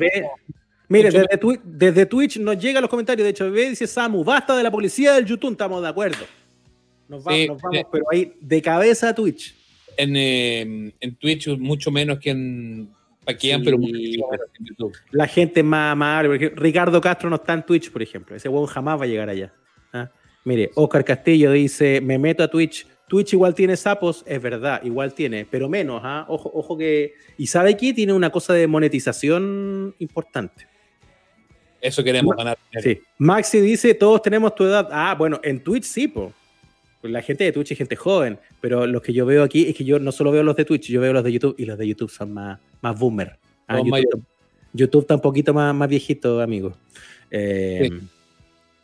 Mire, 0.90 1.10
desde, 1.10 1.60
desde 1.64 2.06
Twitch 2.06 2.38
nos 2.38 2.58
llegan 2.58 2.82
los 2.82 2.90
comentarios. 2.90 3.24
De 3.24 3.32
hecho, 3.32 3.50
ve, 3.52 3.70
dice 3.70 3.88
Samu, 3.88 4.24
basta 4.24 4.56
de 4.56 4.64
la 4.64 4.72
policía 4.72 5.14
del 5.14 5.26
YouTube. 5.26 5.52
Estamos 5.52 5.82
de 5.82 5.88
acuerdo. 5.90 6.26
Nos, 7.14 7.28
va- 7.28 7.32
Sí, 7.34 7.48
nos 7.48 7.62
vamos, 7.62 7.86
pero 7.92 8.06
ahí 8.12 8.34
de 8.42 8.62
cabeza 8.62 9.10
a 9.10 9.16
Twitch. 9.16 9.56
En, 9.98 10.16
eh, 10.16 10.92
en 11.00 11.16
Twitch 11.16 11.48
mucho 11.60 11.92
menos 11.92 12.18
que 12.18 12.32
en 12.32 12.90
Paquián, 13.24 13.60
Sí, 13.62 13.66
pero 13.66 13.78
mucho 13.78 13.94
menos 13.94 14.48
que 14.52 14.60
en 14.60 14.66
YouTube. 14.66 14.94
La 15.12 15.28
gente 15.28 15.62
más 15.62 15.92
amable. 15.94 16.30
por 16.30 16.36
ejemplo, 16.38 16.62
Ricardo 16.64 17.00
Castro 17.00 17.30
no 17.30 17.36
está 17.36 17.54
en 17.54 17.64
Twitch, 17.64 17.92
por 17.92 18.02
ejemplo. 18.02 18.36
Ese 18.36 18.50
huevo 18.50 18.66
jamás 18.66 19.00
va 19.00 19.04
a 19.04 19.08
llegar 19.08 19.30
allá. 19.30 19.54
¿ah? 19.94 20.10
Mire, 20.44 20.72
Oscar 20.76 21.06
Castillo 21.06 21.52
dice: 21.52 22.02
Me 22.02 22.18
meto 22.18 22.42
a 22.44 22.48
Twitch. 22.48 22.88
Twitch 23.08 23.34
igual 23.34 23.54
tiene 23.54 23.78
sapos, 23.78 24.24
es 24.26 24.42
verdad, 24.42 24.82
igual 24.84 25.14
tiene, 25.14 25.46
pero 25.46 25.70
menos. 25.70 26.02
¿ah? 26.04 26.26
Ojo, 26.28 26.50
ojo 26.54 26.76
que. 26.76 27.14
¿Y 27.38 27.46
sabe 27.46 27.78
qué? 27.78 27.94
Tiene 27.94 28.14
una 28.14 28.32
cosa 28.32 28.54
de 28.54 28.66
monetización 28.66 29.94
importante. 30.00 30.68
Eso 31.80 32.04
queremos 32.04 32.36
ganar. 32.36 32.58
Sí. 32.82 33.00
Maxi 33.20 33.60
dice: 33.60 33.94
Todos 33.94 34.22
tenemos 34.22 34.56
tu 34.56 34.64
edad. 34.64 34.90
Ah, 34.92 35.16
bueno, 35.18 35.40
en 35.44 35.64
Twitch 35.64 35.84
sí, 35.84 36.08
po. 36.08 36.34
La 37.04 37.22
gente 37.22 37.44
de 37.44 37.52
Twitch 37.52 37.72
es 37.72 37.78
gente 37.78 37.96
joven, 37.96 38.40
pero 38.62 38.88
los 38.88 39.02
que 39.02 39.14
yo 39.14 39.26
veo 39.26 39.44
aquí 39.44 39.68
es 39.68 39.76
que 39.76 39.84
yo 39.84 40.00
no 40.00 40.12
solo 40.12 40.32
veo 40.32 40.44
los 40.44 40.56
de 40.56 40.66
Twitch, 40.66 40.90
yo 40.90 41.02
veo 41.02 41.14
los 41.14 41.24
de 41.24 41.32
YouTube 41.34 41.56
y 41.58 41.66
los 41.66 41.78
de 41.78 41.88
YouTube 41.88 42.10
son 42.10 42.34
más, 42.34 42.60
más 42.82 42.98
boomer. 42.98 43.38
Ah, 43.68 43.80
YouTube, 43.80 44.24
YouTube 44.74 45.02
está 45.02 45.16
un 45.16 45.22
poquito 45.22 45.54
más, 45.54 45.76
más 45.76 45.90
viejito, 45.90 46.42
amigo. 46.42 46.74
Eh, 47.30 47.90
Sí. 47.92 48.08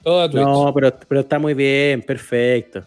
Todo 0.04 0.22
a 0.22 0.30
Twitch. 0.30 0.44
no, 0.44 0.72
pero, 0.74 0.94
pero 1.08 1.22
está 1.22 1.40
muy 1.40 1.54
bien, 1.54 2.02
perfecto. 2.02 2.84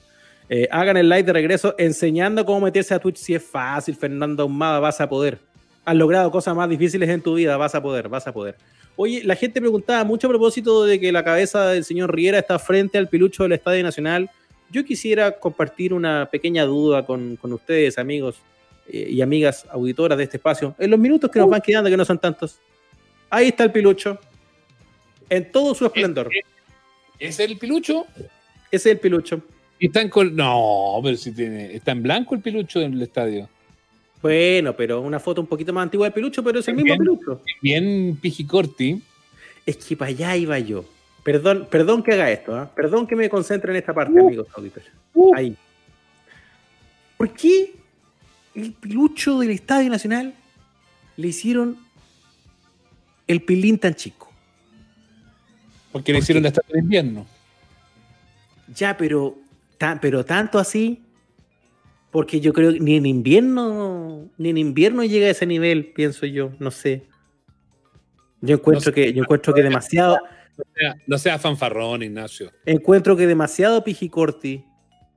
Eh, 0.49 0.69
hagan 0.71 0.97
el 0.97 1.09
live 1.09 1.23
de 1.23 1.33
regreso 1.33 1.75
enseñando 1.79 2.45
cómo 2.45 2.61
meterse 2.61 2.95
a 2.95 2.99
Twitch 2.99 3.17
si 3.17 3.35
es 3.35 3.43
fácil, 3.43 3.95
Fernando 3.95 4.43
Ahumada, 4.43 4.81
vas 4.81 5.01
a 5.01 5.09
poder. 5.09 5.39
Has 5.85 5.97
logrado 5.97 6.31
cosas 6.31 6.55
más 6.55 6.69
difíciles 6.69 7.09
en 7.09 7.23
tu 7.23 7.35
vida, 7.35 7.57
vas 7.57 7.75
a 7.75 7.83
poder, 7.83 8.09
vas 8.09 8.27
a 8.27 8.33
poder. 8.33 8.57
Oye, 8.97 9.23
la 9.25 9.35
gente 9.35 9.61
preguntaba 9.61 10.05
mucho 10.05 10.27
a 10.27 10.31
propósito 10.31 10.85
de 10.85 11.01
que 11.01 11.11
la 11.11 11.25
cabeza 11.25 11.69
del 11.69 11.85
señor 11.85 12.15
Riera 12.15 12.39
está 12.39 12.59
frente 12.59 12.99
al 12.99 13.09
pilucho 13.09 13.43
del 13.43 13.53
Estadio 13.53 13.83
Nacional. 13.83 14.31
Yo 14.73 14.85
quisiera 14.85 15.39
compartir 15.39 15.93
una 15.93 16.29
pequeña 16.31 16.65
duda 16.65 17.05
con, 17.07 17.37
con 17.37 17.53
ustedes, 17.53 17.99
amigos 17.99 18.37
eh, 18.89 19.07
y 19.11 19.21
amigas 19.21 19.67
auditoras 19.71 20.19
de 20.19 20.25
este 20.25 20.39
espacio, 20.39 20.75
en 20.79 20.91
los 20.91 20.99
minutos 20.99 21.31
que 21.31 21.39
nos 21.39 21.49
van 21.51 21.61
quedando, 21.61 21.91
que 21.91 21.97
no 21.97 22.05
son 22.05 22.19
tantos. 22.19 22.59
Ahí 23.31 23.49
está 23.49 23.65
el 23.65 23.73
pilucho, 23.73 24.19
en 25.29 25.53
todo 25.53 25.75
su 25.75 25.87
esplendor. 25.87 26.31
¿Es 27.19 27.39
el 27.39 27.57
pilucho? 27.59 28.07
Ese 28.71 28.89
es 28.91 28.95
el 28.95 28.99
pilucho. 28.99 29.43
Y 29.79 29.87
está 29.87 30.01
en 30.01 30.09
col- 30.09 30.35
No, 30.35 31.01
pero 31.03 31.17
si 31.17 31.33
tiene. 31.33 31.75
Está 31.75 31.93
en 31.93 32.03
blanco 32.03 32.35
el 32.35 32.41
pilucho 32.41 32.81
del 32.81 33.01
estadio. 33.03 33.49
Bueno, 34.23 34.75
pero 34.77 35.01
una 35.01 35.19
foto 35.21 35.41
un 35.41 35.47
poquito 35.47 35.73
más 35.73 35.83
antigua 35.83 36.07
del 36.07 36.13
pelucho, 36.15 36.43
pero 36.45 36.61
es 36.61 36.69
el 36.69 36.75
mismo 36.75 36.87
Bien. 36.87 36.99
pelucho. 36.99 37.43
Bien 37.61 38.17
pijicorti. 38.21 39.03
Es 39.67 39.77
que 39.77 39.97
para 39.97 40.11
allá 40.11 40.37
iba 40.37 40.59
yo. 40.59 40.85
Perdón, 41.23 41.69
perdón 41.71 42.03
que 42.03 42.13
haga 42.13 42.31
esto, 42.31 42.55
¿ah? 42.57 42.71
perdón 42.75 43.07
que 43.07 43.15
me 43.15 43.29
concentre 43.29 43.71
en 43.71 43.77
esta 43.77 43.95
parte, 43.95 44.19
amigos 44.19 44.49
auditores. 44.55 44.89
Uh. 45.15 45.35
Ahí. 45.35 45.57
¿Por 47.17 47.31
qué 47.33 47.75
el 48.55 48.73
pelucho 48.73 49.39
del 49.39 49.51
Estadio 49.51 49.89
Nacional 49.89 50.35
le 51.17 51.29
hicieron 51.29 51.77
el 53.29 53.41
pilín 53.43 53.79
tan 53.79 53.95
chico? 53.95 54.31
Porque 55.93 56.13
le 56.13 56.19
hicieron 56.19 56.43
la 56.43 56.49
estatua 56.49 56.73
de 56.75 56.81
invierno. 56.81 57.27
Ya, 58.75 58.97
pero, 58.97 59.37
ta- 59.79 59.99
pero 60.01 60.25
tanto 60.25 60.59
así, 60.59 61.03
porque 62.11 62.41
yo 62.41 62.53
creo 62.53 62.73
que 62.73 62.81
ni 62.81 62.97
en 62.97 63.07
invierno, 63.07 64.29
ni 64.39 64.49
en 64.49 64.59
invierno 64.59 65.05
llega 65.05 65.27
a 65.29 65.31
ese 65.31 65.47
nivel, 65.47 65.87
pienso 65.87 66.27
yo, 66.27 66.51
no 66.59 66.71
sé. 66.73 67.05
Yo 68.41 68.57
encuentro 68.57 68.81
No 68.81 68.85
sé. 68.85 68.93
que, 68.93 69.13
yo 69.13 69.23
encuentro 69.23 69.55
que 69.55 69.63
demasiado, 69.63 70.19
No 70.57 70.65
sea, 70.75 70.97
no 71.07 71.19
sea 71.19 71.39
fanfarrón, 71.39 72.03
Ignacio. 72.03 72.51
encuentro 72.67 73.17
que 73.17 73.27
demasiado 73.27 73.83
pijicorti. 73.83 74.65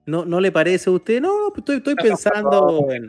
¿No, 0.06 0.24
¿No 0.24 0.40
le 0.40 0.52
parece 0.52 0.90
a 0.90 0.94
usted? 0.94 1.20
No, 1.20 1.50
pues 1.50 1.60
estoy, 1.60 1.78
estoy 1.78 1.96
pensando 1.96 2.88
en 2.92 3.08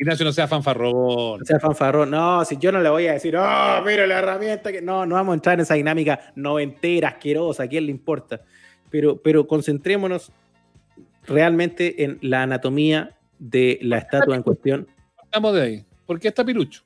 Ignacio, 0.00 0.24
no 0.24 0.32
sea 0.32 0.48
fanfarrón. 0.48 1.44
ser 1.44 1.60
fanfarrón. 1.60 2.10
No, 2.10 2.42
si 2.46 2.56
yo 2.56 2.72
no 2.72 2.80
le 2.80 2.88
voy 2.88 3.06
a 3.06 3.12
decir, 3.12 3.36
oh, 3.36 3.82
mira 3.84 4.06
la 4.06 4.18
herramienta 4.18 4.72
que. 4.72 4.80
No, 4.80 5.04
no 5.04 5.16
vamos 5.16 5.32
a 5.32 5.34
entrar 5.34 5.54
en 5.54 5.60
esa 5.60 5.74
dinámica 5.74 6.32
noventera, 6.34 7.08
asquerosa, 7.08 7.64
¿a 7.64 7.68
quién 7.68 7.84
le 7.84 7.90
importa? 7.90 8.40
Pero, 8.88 9.20
pero 9.20 9.46
concentrémonos 9.46 10.32
realmente 11.26 12.02
en 12.02 12.18
la 12.22 12.44
anatomía 12.44 13.18
de 13.38 13.78
la 13.82 13.98
estatua 13.98 14.34
en 14.36 14.42
cuestión. 14.42 14.88
Estamos 15.22 15.54
de 15.54 15.62
ahí. 15.62 15.84
¿Por 16.06 16.18
qué 16.18 16.28
está 16.28 16.46
pilucho? 16.46 16.82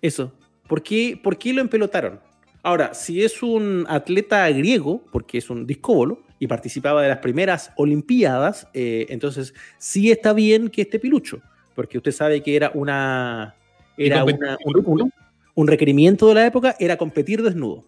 Eso. 0.00 0.32
¿Por 0.68 0.80
qué, 0.80 1.18
por 1.20 1.36
qué 1.38 1.52
lo 1.52 1.60
empelotaron? 1.60 2.20
Ahora, 2.62 2.94
si 2.94 3.22
es 3.22 3.42
un 3.42 3.86
atleta 3.88 4.48
griego, 4.50 5.02
porque 5.12 5.38
es 5.38 5.48
un 5.50 5.66
discóbolo 5.66 6.22
y 6.38 6.46
participaba 6.46 7.02
de 7.02 7.08
las 7.08 7.18
primeras 7.18 7.72
Olimpiadas, 7.76 8.68
eh, 8.74 9.06
entonces 9.08 9.54
sí 9.78 10.10
está 10.10 10.32
bien 10.32 10.68
que 10.68 10.82
esté 10.82 10.98
pilucho, 10.98 11.40
porque 11.74 11.98
usted 11.98 12.12
sabe 12.12 12.42
que 12.42 12.56
era 12.56 12.70
una. 12.74 13.54
Era 13.96 14.18
¿Y 14.18 14.22
una- 14.22 14.56
competir 14.62 15.12
un, 15.54 15.66
requerimiento 15.66 16.28
de 16.28 16.34
la 16.34 16.46
época, 16.46 16.76
era 16.78 16.96
competir 16.96 17.42
desnudo. 17.42 17.84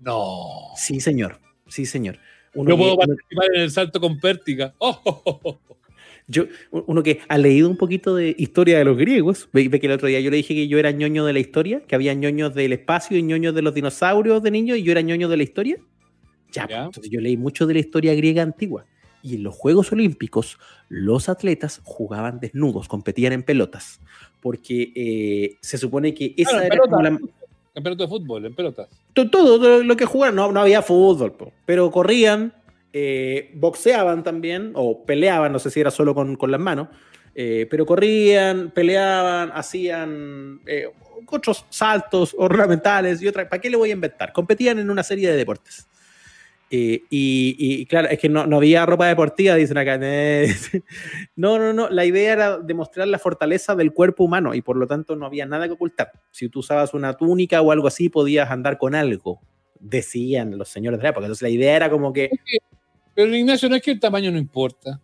No. 0.00 0.70
Sí, 0.76 1.00
señor. 1.00 1.38
Sí, 1.66 1.84
señor. 1.84 2.18
Uno 2.54 2.70
Yo 2.70 2.78
puedo 2.78 2.96
participar 2.96 3.46
en 3.54 3.60
el 3.62 3.70
salto 3.70 4.00
con 4.00 4.18
pértiga. 4.18 4.74
Oh, 4.78 4.98
oh, 5.04 5.22
oh, 5.24 5.40
oh. 5.42 5.77
Yo, 6.30 6.44
uno 6.70 7.02
que 7.02 7.20
ha 7.28 7.38
leído 7.38 7.70
un 7.70 7.76
poquito 7.78 8.14
de 8.14 8.34
historia 8.38 8.76
de 8.78 8.84
los 8.84 8.98
griegos, 8.98 9.48
ve, 9.52 9.66
ve 9.68 9.80
que 9.80 9.86
el 9.86 9.92
otro 9.94 10.08
día 10.08 10.20
yo 10.20 10.30
le 10.30 10.36
dije 10.36 10.54
que 10.54 10.68
yo 10.68 10.78
era 10.78 10.90
ñoño 10.90 11.24
de 11.24 11.32
la 11.32 11.38
historia, 11.38 11.80
que 11.86 11.94
había 11.94 12.12
ñoños 12.12 12.54
del 12.54 12.74
espacio 12.74 13.16
y 13.16 13.22
ñoños 13.22 13.54
de 13.54 13.62
los 13.62 13.72
dinosaurios 13.74 14.42
de 14.42 14.50
niño, 14.50 14.76
y 14.76 14.82
yo 14.82 14.92
era 14.92 15.00
ñoño 15.00 15.28
de 15.30 15.36
la 15.38 15.42
historia. 15.42 15.76
Ya, 16.52 16.66
entonces 16.84 17.10
yo 17.10 17.20
leí 17.20 17.36
mucho 17.36 17.66
de 17.66 17.74
la 17.74 17.80
historia 17.80 18.14
griega 18.14 18.42
antigua. 18.42 18.84
Y 19.22 19.34
en 19.36 19.42
los 19.42 19.54
Juegos 19.54 19.90
Olímpicos, 19.92 20.58
los 20.88 21.28
atletas 21.28 21.80
jugaban 21.84 22.40
desnudos, 22.40 22.88
competían 22.88 23.32
en 23.32 23.42
pelotas, 23.42 24.00
porque 24.40 24.92
eh, 24.94 25.56
se 25.60 25.76
supone 25.78 26.14
que 26.14 26.34
esa 26.36 26.50
Claro, 26.52 26.66
era 26.66 26.76
como 26.78 26.98
pelota. 26.98 27.10
la, 27.24 27.30
En 27.74 27.82
pelota 27.82 28.04
de 28.04 28.08
fútbol, 28.08 28.46
en 28.46 28.54
pelotas. 28.54 28.88
to- 29.14 29.28
todo, 29.30 29.58
todo 29.58 29.82
lo 29.82 29.96
que 29.96 30.04
jugaban, 30.04 30.36
no, 30.36 30.52
no 30.52 30.60
había 30.60 30.82
fútbol, 30.82 31.32
po, 31.32 31.52
pero 31.66 31.90
corrían, 31.90 32.52
eh, 32.92 33.50
boxeaban 33.54 34.22
también, 34.22 34.72
o 34.74 35.04
peleaban, 35.04 35.52
no 35.52 35.58
sé 35.58 35.70
si 35.70 35.80
era 35.80 35.90
solo 35.90 36.14
con, 36.14 36.36
con 36.36 36.50
las 36.50 36.60
manos, 36.60 36.88
eh, 37.34 37.66
pero 37.70 37.86
corrían, 37.86 38.70
peleaban, 38.70 39.52
hacían 39.54 40.60
eh, 40.66 40.90
otros 41.26 41.66
saltos 41.68 42.34
ornamentales 42.36 43.22
y 43.22 43.28
otra. 43.28 43.48
¿Para 43.48 43.60
qué 43.60 43.70
le 43.70 43.76
voy 43.76 43.90
a 43.90 43.94
inventar? 43.94 44.32
Competían 44.32 44.78
en 44.78 44.90
una 44.90 45.02
serie 45.02 45.30
de 45.30 45.36
deportes. 45.36 45.86
Eh, 46.70 47.02
y, 47.08 47.56
y, 47.58 47.86
claro, 47.86 48.08
es 48.08 48.18
que 48.18 48.28
no, 48.28 48.46
no 48.46 48.56
había 48.58 48.84
ropa 48.84 49.06
deportiva, 49.06 49.54
dicen 49.54 49.78
acá. 49.78 49.98
Eh, 50.00 50.54
No, 51.36 51.58
no, 51.58 51.72
no. 51.72 51.88
La 51.88 52.04
idea 52.04 52.32
era 52.32 52.58
demostrar 52.58 53.08
la 53.08 53.18
fortaleza 53.18 53.74
del 53.74 53.92
cuerpo 53.92 54.24
humano 54.24 54.54
y 54.54 54.62
por 54.62 54.76
lo 54.76 54.86
tanto 54.86 55.16
no 55.16 55.26
había 55.26 55.46
nada 55.46 55.66
que 55.66 55.74
ocultar. 55.74 56.12
Si 56.30 56.48
tú 56.48 56.60
usabas 56.60 56.92
una 56.94 57.14
túnica 57.14 57.62
o 57.62 57.72
algo 57.72 57.88
así, 57.88 58.08
podías 58.08 58.50
andar 58.50 58.78
con 58.78 58.94
algo, 58.94 59.40
decían 59.80 60.58
los 60.58 60.68
señores 60.68 60.98
de 60.98 61.04
la 61.04 61.10
época. 61.10 61.26
Entonces 61.26 61.42
la 61.42 61.48
idea 61.48 61.76
era 61.76 61.90
como 61.90 62.12
que, 62.12 62.30
Pero 63.18 63.34
Ignacio, 63.34 63.68
no 63.68 63.74
es 63.74 63.82
que 63.82 63.90
el 63.90 63.98
tamaño 63.98 64.30
no 64.30 64.38
importa. 64.38 65.00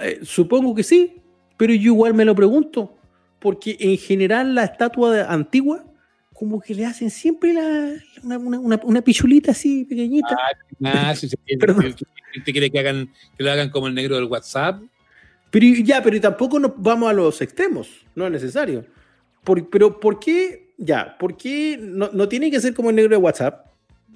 eh, 0.00 0.20
supongo 0.22 0.74
que 0.74 0.82
sí, 0.82 1.16
pero 1.58 1.74
yo 1.74 1.92
igual 1.92 2.14
me 2.14 2.24
lo 2.24 2.34
pregunto, 2.34 2.96
porque 3.38 3.76
en 3.78 3.98
general 3.98 4.54
la 4.54 4.64
estatua 4.64 5.24
antigua, 5.30 5.84
como 6.32 6.58
que 6.58 6.74
le 6.74 6.86
hacen 6.86 7.10
siempre 7.10 7.52
la- 7.52 7.92
una, 8.22 8.38
una- 8.38 8.58
una- 8.60 8.80
una 8.82 9.02
pichulita 9.02 9.50
así 9.50 9.84
pequeñita. 9.84 10.34
Ignacio, 10.78 11.28
si 11.28 11.36
quiere- 11.36 11.58
Perdón. 11.66 11.82
si 11.98 12.38
¿Usted 12.38 12.52
quiere 12.52 12.70
que, 12.70 12.78
hagan, 12.78 13.12
que 13.36 13.44
lo 13.44 13.50
hagan 13.52 13.68
como 13.68 13.88
el 13.88 13.94
negro 13.94 14.16
del 14.16 14.24
WhatsApp? 14.24 14.80
Pero 15.50 15.66
ya, 15.84 16.02
pero 16.02 16.18
tampoco 16.18 16.58
nos 16.58 16.72
vamos 16.78 17.10
a 17.10 17.12
los 17.12 17.42
extremos, 17.42 17.90
no 18.14 18.24
es 18.24 18.32
necesario. 18.32 18.86
Por- 19.44 19.68
pero 19.68 20.00
¿por 20.00 20.18
qué? 20.18 20.72
Ya, 20.78 21.14
¿por 21.18 21.36
qué 21.36 21.76
no, 21.78 22.08
no 22.10 22.26
tiene 22.26 22.50
que 22.50 22.58
ser 22.58 22.72
como 22.72 22.88
el 22.88 22.96
negro 22.96 23.10
de 23.10 23.22
WhatsApp? 23.22 23.66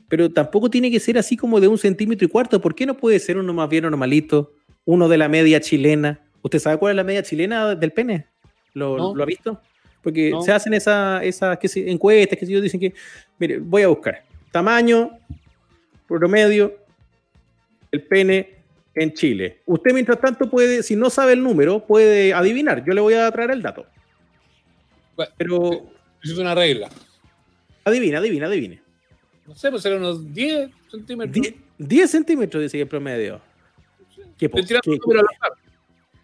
Pero 0.09 0.30
tampoco 0.30 0.68
tiene 0.68 0.90
que 0.90 1.01
ser 1.01 1.16
así 1.18 1.36
como 1.36 1.61
de 1.61 1.68
un 1.68 1.78
centímetro 1.78 2.26
y 2.26 2.28
cuarto. 2.28 2.61
¿Por 2.61 2.74
qué 2.74 2.84
no 2.86 2.97
puede 2.97 3.18
ser 3.18 3.38
uno 3.38 3.53
más 3.55 3.68
bien 3.68 3.82
normalito? 3.84 4.53
Uno 4.84 5.09
de 5.09 5.16
la 5.18 5.28
media 5.28 5.61
chilena. 5.61 6.20
¿Usted 6.43 6.59
sabe 6.59 6.76
cuál 6.78 6.93
es 6.93 6.97
la 6.97 7.05
media 7.05 7.22
chilena 7.22 7.74
del 7.74 7.93
pene? 7.93 8.26
¿Lo, 8.74 8.97
No. 8.99 9.14
¿lo 9.14 9.22
ha 9.22 9.26
visto? 9.26 9.61
Porque 10.03 10.30
No. 10.30 10.43
se 10.43 10.53
hacen 10.53 10.74
esas 10.74 11.22
esa, 11.22 11.59
encuestas 11.76 12.38
que 12.38 12.45
ellos 12.45 12.62
dicen 12.62 12.80
que, 12.80 12.93
mire, 13.38 13.59
voy 13.59 13.82
a 13.82 13.88
buscar 13.88 14.22
tamaño, 14.51 15.12
promedio, 16.09 16.76
el 17.90 18.03
pene 18.03 18.57
en 18.95 19.12
Chile. 19.14 19.61
Usted, 19.64 19.93
mientras 19.95 20.20
tanto, 20.20 20.51
puede, 20.51 20.82
si 20.82 20.95
no 20.97 21.09
sabe 21.09 21.32
el 21.32 21.43
número, 21.43 21.86
puede 21.86 22.34
adivinar. 22.34 22.84
Yo 22.84 22.93
le 22.93 23.01
voy 23.01 23.14
a 23.14 23.30
traer 23.30 23.53
el 23.53 23.62
dato. 23.62 23.86
Bueno, 25.16 25.32
Pero 25.38 25.86
Es 26.22 26.36
una 26.36 26.55
regla. 26.55 26.90
adivina, 27.84 28.18
adivina, 28.18 28.47
adivine. 28.47 28.81
No 29.53 29.59
sé, 29.59 29.70
pues 29.70 29.84
eran 29.84 29.98
unos 29.98 30.32
10 30.32 30.70
centímetros. 30.90 31.34
10, 31.34 31.55
10 31.78 32.11
centímetros, 32.11 32.62
dice 32.62 32.80
el 32.80 32.88
promedio. 32.88 33.38
¿Qué, 34.38 34.48
po- 34.48 34.57
qué- 34.66 34.76
azar. 34.76 35.53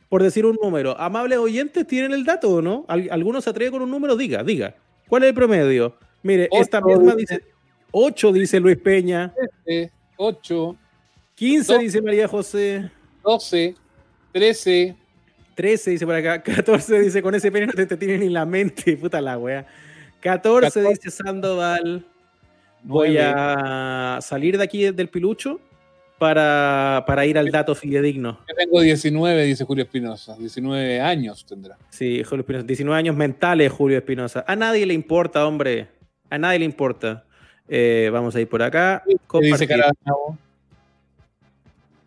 por 0.09 0.23
decir 0.23 0.47
un 0.47 0.57
número. 0.63 0.99
Amables 0.99 1.39
oyentes, 1.39 1.87
¿tienen 1.87 2.13
el 2.13 2.25
dato 2.25 2.49
o 2.51 2.63
no? 2.63 2.87
¿Al- 2.89 3.09
¿Alguno 3.11 3.41
se 3.43 3.51
atreve 3.51 3.71
con 3.71 3.83
un 3.83 3.91
número? 3.91 4.17
Diga, 4.17 4.43
diga. 4.43 4.75
¿Cuál 5.09 5.25
es 5.25 5.29
el 5.29 5.35
promedio? 5.35 5.95
Mire, 6.23 6.49
esta 6.53 6.79
Ocho, 6.79 6.89
misma 6.89 7.15
dice. 7.17 7.35
dice 7.37 7.47
8, 7.91 8.33
dice 8.33 8.61
Luis 8.61 8.79
Peña. 8.79 9.33
8, 10.17 10.77
15, 11.35 11.73
Dos. 11.75 11.83
dice 11.83 12.01
María 12.03 12.27
José. 12.29 12.91
12, 13.23 13.75
13, 14.33 14.97
13 15.55 15.91
dice 15.91 16.07
por 16.07 16.15
acá, 16.15 16.43
14 16.43 16.99
dice 17.01 17.21
con 17.23 17.35
ese 17.35 17.53
pene 17.53 17.67
no 17.67 17.73
te, 17.75 17.85
te 17.85 17.97
tiene 17.99 18.17
ni 18.19 18.29
la 18.31 18.47
mente, 18.47 18.97
puta 19.01 19.21
la 19.21 19.37
wea. 19.39 19.67
14 20.21 20.81
14. 20.81 20.89
dice 20.89 21.11
Sandoval. 21.11 22.07
Voy 22.89 23.09
Nueve. 23.11 23.33
a 23.37 24.19
salir 24.23 24.57
de 24.57 24.65
aquí 24.65 24.91
del 24.91 25.09
pilucho 25.09 25.61
para, 26.17 27.05
para 27.07 27.27
ir 27.27 27.37
al 27.37 27.51
dato 27.51 27.75
fidedigno. 27.75 28.41
Yo 28.49 28.55
tengo 28.55 28.81
19, 28.81 29.45
dice 29.45 29.65
Julio 29.67 29.85
Espinosa. 29.85 30.35
19 30.39 30.99
años 31.03 31.45
tendrá. 31.45 31.77
Sí, 31.91 32.25
Julio 32.25 32.41
Espinosa, 32.41 32.67
19 32.67 32.99
años 32.99 33.15
mentales, 33.15 33.71
Julio 33.71 33.99
Espinosa. 33.99 34.43
A 34.49 34.57
nadie 34.57 34.87
le 34.87 34.95
importa, 34.95 35.47
hombre. 35.47 35.89
A 36.31 36.39
nadie 36.39 36.61
le 36.61 36.65
importa. 36.65 37.25
Eh, 37.69 38.09
vamos 38.11 38.35
a 38.35 38.41
ir 38.41 38.49
por 38.49 38.63
acá. 38.63 39.03
¿Qué 39.07 39.39
dice? 39.43 39.69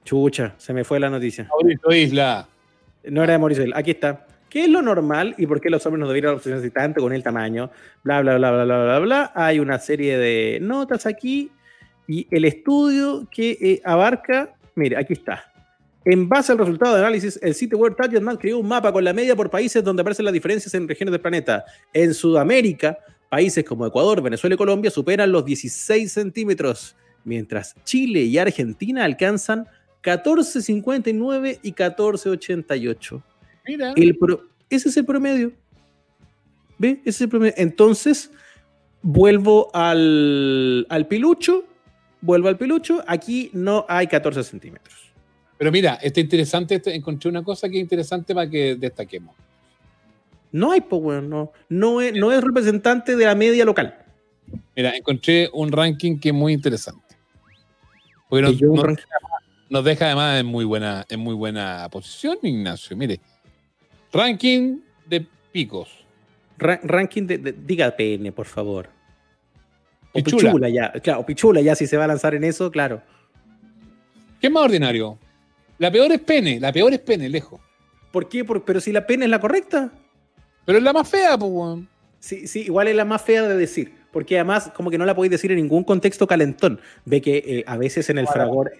Chucha, 0.03 0.55
se 0.57 0.73
me 0.73 0.83
fue 0.83 0.99
la 0.99 1.11
noticia. 1.11 1.47
Mauricio 1.47 1.93
Isla. 1.93 2.47
No 3.03 3.23
era 3.23 3.33
de 3.33 3.39
Mauricio. 3.39 3.63
Isla. 3.65 3.77
Aquí 3.77 3.91
está. 3.91 4.25
¿Qué 4.51 4.65
es 4.65 4.69
lo 4.69 4.81
normal 4.81 5.33
y 5.37 5.47
por 5.47 5.61
qué 5.61 5.69
los 5.69 5.85
hombres 5.85 6.01
no 6.01 6.09
deberían 6.09 6.33
obsesionarse 6.33 6.69
tanto 6.71 6.99
con 6.99 7.13
el 7.13 7.23
tamaño? 7.23 7.71
Bla, 8.03 8.19
bla, 8.19 8.35
bla, 8.35 8.51
bla, 8.51 8.65
bla, 8.65 8.83
bla, 8.83 8.99
bla. 8.99 9.31
Hay 9.33 9.59
una 9.59 9.79
serie 9.79 10.17
de 10.17 10.59
notas 10.61 11.05
aquí 11.05 11.49
y 12.05 12.27
el 12.29 12.43
estudio 12.43 13.25
que 13.31 13.51
eh, 13.61 13.81
abarca, 13.85 14.53
mire, 14.75 14.97
aquí 14.97 15.13
está. 15.13 15.49
En 16.03 16.27
base 16.27 16.51
al 16.51 16.57
resultado 16.57 16.95
de 16.95 16.99
análisis, 16.99 17.39
el 17.41 17.55
sitio 17.55 17.77
World 17.77 17.95
Target 17.95 18.19
Man 18.19 18.35
creó 18.35 18.59
un 18.59 18.67
mapa 18.67 18.91
con 18.91 19.05
la 19.05 19.13
media 19.13 19.37
por 19.37 19.49
países 19.49 19.81
donde 19.85 20.01
aparecen 20.01 20.25
las 20.25 20.33
diferencias 20.33 20.73
en 20.73 20.85
regiones 20.85 21.13
del 21.13 21.21
planeta. 21.21 21.63
En 21.93 22.13
Sudamérica, 22.13 22.97
países 23.29 23.63
como 23.63 23.87
Ecuador, 23.87 24.21
Venezuela 24.21 24.55
y 24.55 24.57
Colombia 24.57 24.91
superan 24.91 25.31
los 25.31 25.45
16 25.45 26.11
centímetros, 26.11 26.97
mientras 27.23 27.73
Chile 27.85 28.23
y 28.23 28.37
Argentina 28.37 29.05
alcanzan 29.05 29.65
14,59 30.03 31.59
y 31.63 31.71
14,88. 31.71 33.23
Mira. 33.67 33.93
El 33.95 34.17
pro- 34.17 34.43
ese 34.69 34.89
es 34.89 34.97
el 34.97 35.05
promedio. 35.05 35.51
¿Ve? 36.77 36.99
Ese 37.01 37.09
es 37.09 37.21
el 37.21 37.29
promedio. 37.29 37.53
Entonces, 37.57 38.31
vuelvo 39.01 39.69
al, 39.73 40.85
al 40.89 41.07
pilucho. 41.07 41.65
Vuelvo 42.21 42.47
al 42.47 42.57
pilucho. 42.57 43.03
Aquí 43.07 43.49
no 43.53 43.85
hay 43.89 44.07
14 44.07 44.43
centímetros. 44.43 44.95
Pero 45.57 45.71
mira, 45.71 45.95
está 45.95 46.19
interesante. 46.19 46.75
este- 46.75 46.95
encontré 46.95 47.29
una 47.29 47.43
cosa 47.43 47.69
que 47.69 47.77
es 47.77 47.81
interesante 47.81 48.33
para 48.33 48.49
que 48.49 48.75
destaquemos. 48.75 49.35
No 50.51 50.71
hay, 50.71 50.81
pues, 50.81 51.01
weón, 51.01 51.29
no. 51.29 51.51
No 51.69 52.01
es, 52.01 52.13
no 52.13 52.31
es 52.31 52.43
representante 52.43 53.15
de 53.15 53.25
la 53.25 53.35
media 53.35 53.63
local. 53.63 53.97
Mira, 54.75 54.95
encontré 54.95 55.49
un 55.53 55.71
ranking 55.71 56.19
que 56.19 56.29
es 56.29 56.35
muy 56.35 56.53
interesante. 56.53 57.15
Porque 58.27 58.57
Que 58.57 58.65
nos, 58.65 58.85
nos 59.69 59.83
deja 59.85 60.05
además 60.07 60.39
en 60.39 60.45
muy 60.45 60.65
buena, 60.65 61.05
en 61.09 61.19
muy 61.19 61.35
buena 61.35 61.87
posición, 61.89 62.37
Ignacio. 62.43 62.95
Mire, 62.97 63.19
ranking 64.13 64.79
de 65.05 65.25
picos. 65.51 65.89
ra- 66.57 66.79
ranking 66.83 67.23
de, 67.27 67.37
de- 67.37 67.53
Diga 67.53 67.95
PN, 67.95 68.31
por 68.31 68.45
favor. 68.45 68.89
O 70.13 70.19
Pichula. 70.21 70.49
pichula. 70.51 70.69
ya. 70.69 70.91
Claro, 71.01 71.25
pichula 71.25 71.61
ya, 71.61 71.75
si 71.75 71.87
se 71.87 71.97
va 71.97 72.03
a 72.03 72.07
lanzar 72.07 72.35
en 72.35 72.43
eso, 72.43 72.69
claro. 72.71 73.01
¿Qué 74.39 74.47
es 74.47 74.53
más 74.53 74.63
ordinario? 74.63 75.17
La 75.77 75.91
peor 75.91 76.11
es 76.11 76.19
pene, 76.19 76.59
la 76.59 76.71
peor 76.71 76.93
es 76.93 76.99
pene, 76.99 77.29
lejos. 77.29 77.59
¿Por 78.11 78.27
qué? 78.29 78.43
Por- 78.45 78.63
pero 78.65 78.79
si 78.81 78.91
la 78.91 79.05
pena 79.07 79.23
es 79.25 79.31
la 79.31 79.39
correcta. 79.39 79.91
Pero 80.65 80.77
es 80.77 80.83
la 80.83 80.93
más 80.93 81.09
fea, 81.09 81.37
pues, 81.37 81.51
weón. 81.51 81.87
Sí, 82.19 82.47
sí, 82.47 82.61
igual 82.61 82.87
es 82.87 82.95
la 82.95 83.05
más 83.05 83.21
fea 83.23 83.41
de 83.43 83.57
decir, 83.57 83.93
porque 84.11 84.35
además 84.37 84.71
como 84.75 84.91
que 84.91 84.97
no 84.99 85.05
la 85.05 85.15
podéis 85.15 85.31
decir 85.31 85.51
en 85.51 85.57
ningún 85.57 85.83
contexto 85.83 86.27
calentón. 86.27 86.79
Ve 87.05 87.19
que 87.21 87.37
eh, 87.37 87.63
a 87.65 87.77
veces 87.77 88.09
en 88.11 88.19
el 88.19 88.27
fragor, 88.27 88.71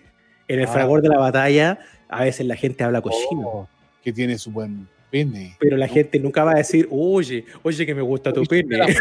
en 0.47 0.59
el 0.59 0.65
Ah. 0.67 0.71
fragor 0.71 1.01
de 1.01 1.09
la 1.09 1.17
batalla, 1.17 1.79
a 2.07 2.23
veces 2.23 2.45
la 2.45 2.55
gente 2.55 2.83
habla 2.83 3.01
cochino, 3.01 3.47
Oh, 3.47 3.67
que 4.03 4.13
tiene 4.13 4.37
su 4.37 4.51
buen 4.51 4.87
pene. 5.11 5.55
pero 5.59 5.77
la 5.77 5.87
gente 5.87 6.19
nunca 6.19 6.43
va 6.43 6.53
a 6.53 6.55
decir, 6.55 6.87
oye, 6.89 7.45
oye 7.61 7.85
que 7.85 7.93
me 7.93 8.01
gusta 8.01 8.33
tu 8.33 8.43
pene. 8.43 8.79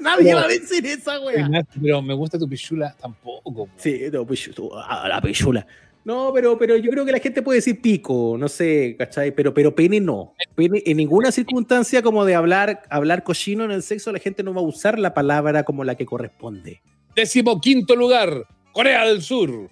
Nadie 0.00 0.34
va 0.34 0.44
a 0.44 0.48
decir 0.48 0.84
esa. 0.86 1.18
Ignacio, 1.32 1.80
pero 1.80 2.02
me 2.02 2.14
gusta 2.14 2.38
tu 2.38 2.48
pichula 2.48 2.94
tampoco. 3.00 3.52
po. 3.52 3.68
Sí, 3.76 4.00
no, 4.12 4.26
ah, 4.74 5.06
la 5.08 5.20
pichula. 5.20 5.66
No, 6.04 6.30
pero, 6.32 6.56
pero 6.56 6.76
yo 6.76 6.90
creo 6.90 7.04
que 7.04 7.12
la 7.12 7.18
gente 7.18 7.42
puede 7.42 7.58
decir 7.58 7.82
pico, 7.82 8.36
no 8.38 8.48
sé, 8.48 8.96
¿cachai? 8.96 9.30
Pero, 9.32 9.52
pero 9.52 9.74
pene 9.74 10.00
no. 10.00 10.32
Pene, 10.54 10.82
en 10.86 10.96
ninguna 10.96 11.30
circunstancia 11.30 12.00
como 12.00 12.24
de 12.24 12.34
hablar, 12.34 12.82
hablar 12.88 13.24
cochino 13.24 13.64
en 13.64 13.72
el 13.72 13.82
sexo, 13.82 14.10
la 14.10 14.18
gente 14.18 14.42
no 14.42 14.54
va 14.54 14.62
a 14.62 14.64
usar 14.64 14.98
la 14.98 15.12
palabra 15.12 15.64
como 15.64 15.84
la 15.84 15.96
que 15.96 16.06
corresponde. 16.06 16.80
Décimo 17.14 17.60
quinto 17.60 17.94
lugar, 17.94 18.46
Corea 18.72 19.04
del 19.04 19.20
Sur. 19.20 19.68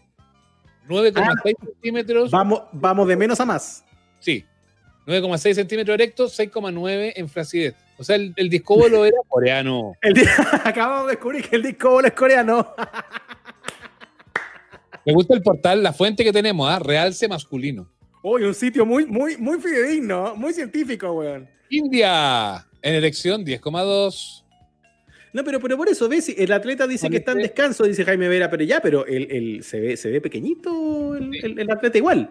9,6 0.88 1.54
centímetros. 1.64 2.30
Vamos, 2.30 2.64
vamos 2.70 3.08
de 3.08 3.16
menos 3.16 3.40
a 3.40 3.46
más. 3.46 3.85
Sí. 4.26 4.44
9,6 5.06 5.54
centímetros 5.54 5.94
erectos, 5.94 6.36
6,9 6.36 7.12
en 7.14 7.28
flacidez. 7.28 7.76
O 7.96 8.02
sea, 8.02 8.16
el, 8.16 8.32
el 8.34 8.50
discóbolo 8.50 9.04
era 9.04 9.16
coreano. 9.28 9.92
El 10.02 10.14
Acabamos 10.64 11.06
de 11.06 11.12
descubrir 11.12 11.48
que 11.48 11.54
el 11.54 11.62
disco 11.62 11.90
bolo 11.90 12.08
es 12.08 12.14
coreano. 12.14 12.74
Me 15.04 15.12
gusta 15.12 15.34
el 15.34 15.42
portal, 15.42 15.80
la 15.84 15.92
fuente 15.92 16.24
que 16.24 16.32
tenemos, 16.32 16.68
¿ah? 16.68 16.80
Realce 16.80 17.28
masculino. 17.28 17.88
Uy, 18.24 18.42
un 18.42 18.54
sitio 18.54 18.84
muy, 18.84 19.06
muy, 19.06 19.36
muy 19.36 19.60
fidedigno, 19.60 20.34
muy 20.34 20.52
científico, 20.52 21.12
weón. 21.12 21.48
India, 21.70 22.66
en 22.82 22.94
erección 22.94 23.46
10,2. 23.46 24.42
No, 25.32 25.44
pero, 25.44 25.60
pero 25.60 25.76
por 25.76 25.88
eso, 25.88 26.08
¿ves? 26.08 26.30
El 26.36 26.50
atleta 26.50 26.88
dice 26.88 27.08
que 27.08 27.18
está 27.18 27.30
en 27.30 27.38
descanso, 27.38 27.84
dice 27.84 28.04
Jaime 28.04 28.26
Vera, 28.26 28.50
pero 28.50 28.64
ya, 28.64 28.80
pero 28.80 29.06
el, 29.06 29.30
el- 29.30 29.62
se, 29.62 29.78
ve, 29.78 29.96
se 29.96 30.10
ve 30.10 30.20
pequeñito 30.20 31.14
el, 31.14 31.30
el- 31.44 31.58
el 31.60 31.70
atleta 31.70 31.96
igual. 31.98 32.28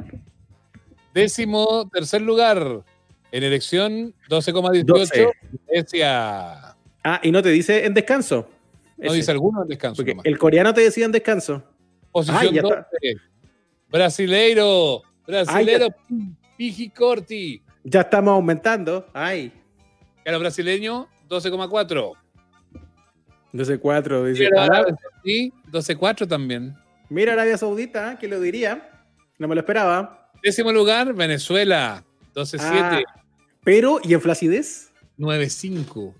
Décimo 1.15 1.89
tercer 1.93 2.21
lugar, 2.21 2.83
en 3.31 3.43
erección 3.43 4.13
12,18. 4.29 4.83
12. 4.85 5.31
Grecia. 5.65 6.75
Ah, 7.05 7.21
y 7.23 7.31
no 7.31 7.41
te 7.41 7.49
dice 7.49 7.85
en 7.85 7.93
descanso. 7.93 8.49
No 8.97 9.07
Ese. 9.07 9.15
dice 9.15 9.31
alguno 9.31 9.61
en 9.61 9.69
descanso. 9.69 10.03
Porque 10.03 10.17
el 10.25 10.37
coreano 10.37 10.73
te 10.73 10.81
decía 10.81 11.05
en 11.05 11.13
descanso. 11.13 11.63
Posición 12.11 12.41
Ay, 12.41 12.51
ya 12.53 12.61
12. 12.61 12.75
está. 13.01 13.23
Brasileiro. 13.89 15.03
Brasileiro. 15.25 15.87
Ay, 16.09 16.35
Piji 16.57 16.89
Corti. 16.89 17.61
Ya 17.85 18.01
estamos 18.01 18.33
aumentando. 18.33 19.07
Ay. 19.13 19.53
A 20.25 20.31
los 20.31 20.41
brasileños, 20.41 21.05
12,4. 21.29 22.13
12-4, 23.53 24.25
dice. 24.25 24.49
Sí, 25.23 25.53
12,4 25.71 26.27
también. 26.27 26.75
Mira 27.09 27.33
Arabia 27.33 27.57
Saudita, 27.57 28.11
¿eh? 28.11 28.17
que 28.19 28.27
lo 28.27 28.41
diría. 28.41 28.89
No 29.37 29.47
me 29.47 29.55
lo 29.55 29.61
esperaba. 29.61 30.24
Décimo 30.45 30.71
lugar, 30.71 31.11
Venezuela. 31.15 32.03
12,7. 32.35 32.59
Ah, 32.61 33.01
pero, 33.63 33.99
¿y 34.03 34.13
en 34.13 34.21
flacidez? 34.21 34.91
9,5. 35.17 36.13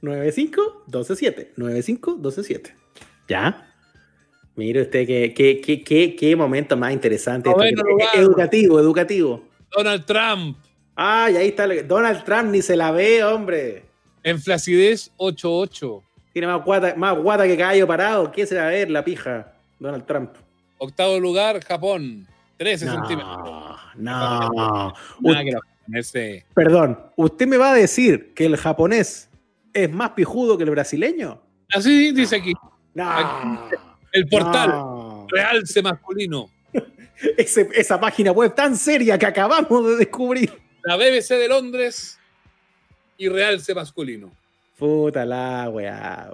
9-5, 0.00 0.84
12-7. 0.86 1.48
9-5, 1.56 2.20
12-7. 2.20 2.72
¿Ya? 3.28 3.68
Mire 4.54 4.82
usted 4.82 5.04
qué, 5.08 5.34
qué, 5.34 5.60
qué, 5.60 5.82
qué, 5.82 6.14
qué 6.14 6.36
momento 6.36 6.76
más 6.76 6.92
interesante. 6.92 7.48
esto 7.50 7.58
Noveno 7.60 7.82
que- 8.12 8.20
educativo, 8.20 8.78
educativo. 8.78 9.42
Donald 9.76 10.04
Trump. 10.04 10.56
Ay, 10.94 11.36
ahí 11.36 11.48
está. 11.48 11.66
Donald 11.82 12.22
Trump 12.22 12.50
ni 12.52 12.62
se 12.62 12.76
la 12.76 12.92
ve, 12.92 13.24
hombre. 13.24 13.82
En 14.22 14.40
flacidez, 14.40 15.10
8,8. 15.16 16.00
Tiene 16.32 16.46
más 16.46 16.64
guata, 16.64 16.94
más 16.96 17.18
guata 17.18 17.44
que 17.48 17.56
caballo 17.56 17.88
parado. 17.88 18.30
¿Qué 18.30 18.46
se 18.46 18.54
va 18.54 18.68
a 18.68 18.70
ver 18.70 18.88
la 18.88 19.02
pija? 19.04 19.52
Donald 19.80 20.06
Trump. 20.06 20.30
Octavo 20.78 21.18
lugar, 21.18 21.60
Japón. 21.64 22.28
13 22.64 22.86
centímetros. 22.88 23.36
No, 23.96 24.48
no. 24.48 24.94
Nada 25.20 25.44
que 25.44 25.52
los 25.52 25.60
japoneses. 25.62 26.44
Perdón, 26.54 26.98
¿usted 27.14 27.46
me 27.46 27.58
va 27.58 27.72
a 27.72 27.74
decir 27.74 28.32
que 28.32 28.46
el 28.46 28.56
japonés 28.56 29.28
es 29.74 29.92
más 29.92 30.12
pijudo 30.12 30.56
que 30.56 30.64
el 30.64 30.70
brasileño? 30.70 31.42
Así 31.74 32.12
dice 32.12 32.36
aquí. 32.36 32.54
No. 32.94 33.68
El 34.12 34.26
portal. 34.28 34.70
No. 34.70 35.26
Realce 35.30 35.82
masculino. 35.82 36.48
Ese- 37.36 37.68
esa 37.74 38.00
página 38.00 38.32
web 38.32 38.54
tan 38.54 38.76
seria 38.76 39.18
que 39.18 39.26
acabamos 39.26 39.86
de 39.86 39.96
descubrir. 39.96 40.50
La 40.84 40.96
BBC 40.96 41.34
de 41.34 41.48
Londres 41.48 42.18
y 43.18 43.28
Realce 43.28 43.74
masculino. 43.74 44.32
Puta 44.78 45.26
la 45.26 45.68
weá, 45.68 46.32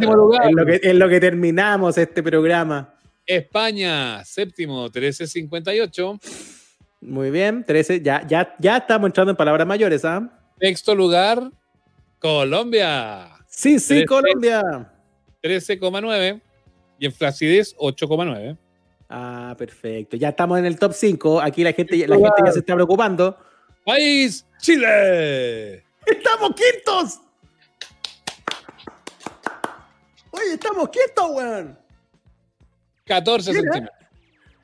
lugar. 0.00 0.48
En 0.48 0.54
lo, 0.54 0.66
que, 0.66 0.80
en 0.82 0.98
lo 0.98 1.08
que 1.08 1.18
terminamos 1.18 1.96
este 1.96 2.22
programa. 2.22 2.91
España, 3.26 4.24
séptimo, 4.24 4.82
1358. 4.84 6.18
Muy 7.00 7.30
bien, 7.30 7.64
13. 7.64 8.00
Ya, 8.00 8.26
ya, 8.26 8.54
ya 8.58 8.76
estamos 8.78 9.08
entrando 9.08 9.30
en 9.30 9.36
palabras 9.36 9.66
mayores, 9.66 10.04
¿ah? 10.04 10.28
Sexto 10.60 10.94
lugar, 10.94 11.50
Colombia. 12.18 13.28
Sí, 13.48 13.78
sí, 13.78 13.88
Trece. 13.88 14.06
Colombia. 14.06 14.62
13,9. 15.42 16.40
Y 16.98 17.06
en 17.06 17.12
flacidez, 17.12 17.76
8,9. 17.76 18.56
Ah, 19.08 19.54
perfecto. 19.58 20.16
Ya 20.16 20.30
estamos 20.30 20.58
en 20.58 20.64
el 20.64 20.78
top 20.78 20.92
5. 20.94 21.40
Aquí 21.40 21.64
la 21.64 21.72
gente, 21.72 22.06
la 22.06 22.16
gente 22.16 22.42
ya 22.46 22.52
se 22.52 22.60
está 22.60 22.74
preocupando. 22.74 23.36
País, 23.84 24.46
Chile. 24.58 25.84
¡Estamos 26.06 26.52
quintos! 26.54 27.20
Oye, 30.30 30.54
estamos 30.54 30.88
quintos, 30.88 31.30
weón. 31.30 31.81
14 33.04 33.50
Mira. 33.50 33.62
centímetros. 33.62 33.98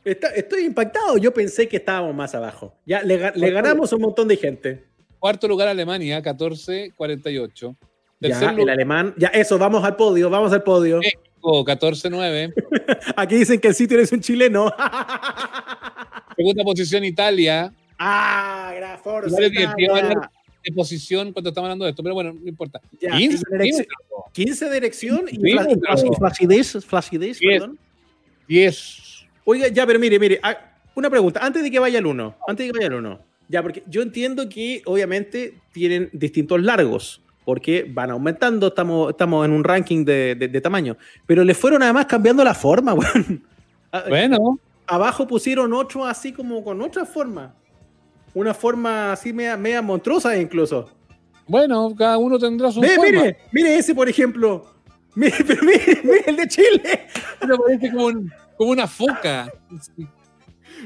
Está- 0.05 0.29
estoy 0.29 0.65
impactado. 0.65 1.19
Yo 1.19 1.33
pensé 1.35 1.69
que 1.69 1.77
estábamos 1.79 2.15
más 2.15 2.35
abajo. 2.35 2.75
Ya 2.87 3.03
le, 3.03 3.33
le 3.35 3.51
ganamos 3.51 3.93
a 3.93 3.97
un 3.97 4.03
montón 4.03 4.29
de 4.29 4.37
gente. 4.37 4.85
Cuarto 5.19 5.49
lugar, 5.49 5.69
Alemania, 5.69 6.23
14,48. 6.23 7.77
Tercer 8.21 8.57
Ya, 8.57 8.63
el 8.63 8.69
alemán. 8.69 9.15
Ya, 9.19 9.29
eso, 9.29 9.59
vamos 9.59 9.85
al 9.85 9.97
podio, 9.97 10.31
vamos 10.31 10.53
al 10.53 10.63
podio. 10.63 10.99
México, 10.99 11.65
14,9. 11.65 12.53
Aquí 13.17 13.35
dicen 13.37 13.61
que 13.61 13.69
el 13.69 13.75
sitio 13.75 13.99
es 14.01 14.11
un 14.13 14.21
chileno. 14.21 14.73
Segunda 16.37 16.63
posición, 16.65 17.05
Italia. 17.05 17.73
ah, 17.99 18.73
gran 18.77 18.99
Forza, 19.01 19.37
de 19.41 20.73
posición 20.75 21.33
cuando 21.33 21.49
estamos 21.51 21.67
hablando 21.67 21.85
de 21.85 21.91
esto, 21.93 22.03
pero 22.03 22.15
bueno, 22.15 22.33
no 22.33 22.49
importa. 22.49 22.81
Ya, 23.01 23.17
15 23.17 23.23
y 23.25 23.51
la 23.51 23.57
erección- 23.57 23.77
centímetros. 23.77 24.25
15 24.33 24.69
de 24.69 24.77
erección 24.77 25.25
y, 25.31 26.17
flacidez, 26.17 26.85
flacidez, 26.85 27.39
perdón. 27.41 27.79
10. 28.49 29.27
Oiga, 29.45 29.69
ya, 29.69 29.87
pero 29.87 29.99
mire, 29.99 30.19
mire, 30.19 30.41
ah, 30.43 30.57
una 30.95 31.09
pregunta, 31.11 31.41
antes 31.45 31.63
de 31.63 31.71
que 31.71 31.79
vaya 31.79 31.99
el 31.99 32.07
1, 32.07 32.37
antes 32.49 32.67
de 32.67 32.73
que 32.73 32.79
vaya 32.79 32.89
el 32.89 32.95
1. 32.95 33.21
Ya, 33.49 33.63
porque 33.63 33.83
yo 33.87 34.03
entiendo 34.03 34.49
que 34.49 34.83
obviamente 34.85 35.55
tienen 35.73 36.11
distintos 36.13 36.61
largos, 36.63 37.23
porque 37.45 37.87
van 37.89 38.11
aumentando, 38.11 38.69
estamos, 38.69 39.11
estamos 39.11 39.47
en 39.47 39.53
un 39.53 39.65
ranking 39.65 40.05
de, 40.05 40.35
de- 40.35 40.49
de 40.49 40.61
tamaño, 40.61 40.97
pero 41.27 41.45
le 41.45 41.55
fueron 41.55 41.83
además 41.83 42.07
cambiando 42.07 42.45
la 42.45 42.55
forma, 42.55 42.93
weón. 42.95 43.43
Ah, 43.93 44.05
Bueno, 44.09 44.59
Abajo 44.87 45.27
pusieron 45.27 45.73
otro 45.73 46.05
así 46.05 46.33
como 46.33 46.63
con 46.65 46.81
otra 46.83 47.05
forma. 47.07 47.55
Una 48.35 48.53
forma 48.55 49.13
así 49.13 49.33
media, 49.33 49.57
media 49.57 49.81
monstruosa 49.83 50.37
incluso. 50.39 50.91
bueno, 51.47 51.95
cada 51.97 52.19
uno 52.19 52.39
tendrá 52.39 52.71
su 52.71 52.81
Ve, 52.81 52.97
forma. 52.97 53.11
mire, 53.23 53.37
mire 53.53 53.77
ese, 53.77 53.95
por 53.95 54.09
ejemplo. 54.09 54.67
Mire, 55.19 55.37
pero 55.47 55.63
mire, 55.65 56.01
mire 56.05 56.25
el 56.27 56.37
de 56.37 56.47
Chile. 56.49 57.07
Pero 57.41 57.59
parece 57.59 57.91
como, 57.91 58.07
un- 58.07 58.33
como 58.57 58.71
una 58.71 58.87
foca. 58.87 59.53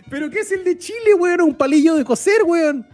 ¿Pero 0.09 0.31
qué 0.31 0.41
es 0.41 0.53
el 0.53 0.65
de 0.65 0.79
Chile, 0.79 1.15
weón? 1.19 1.43
Un 1.43 1.55
palillo 1.55 1.97
de 1.97 2.05
coser, 2.05 2.43
weón. 2.45 2.87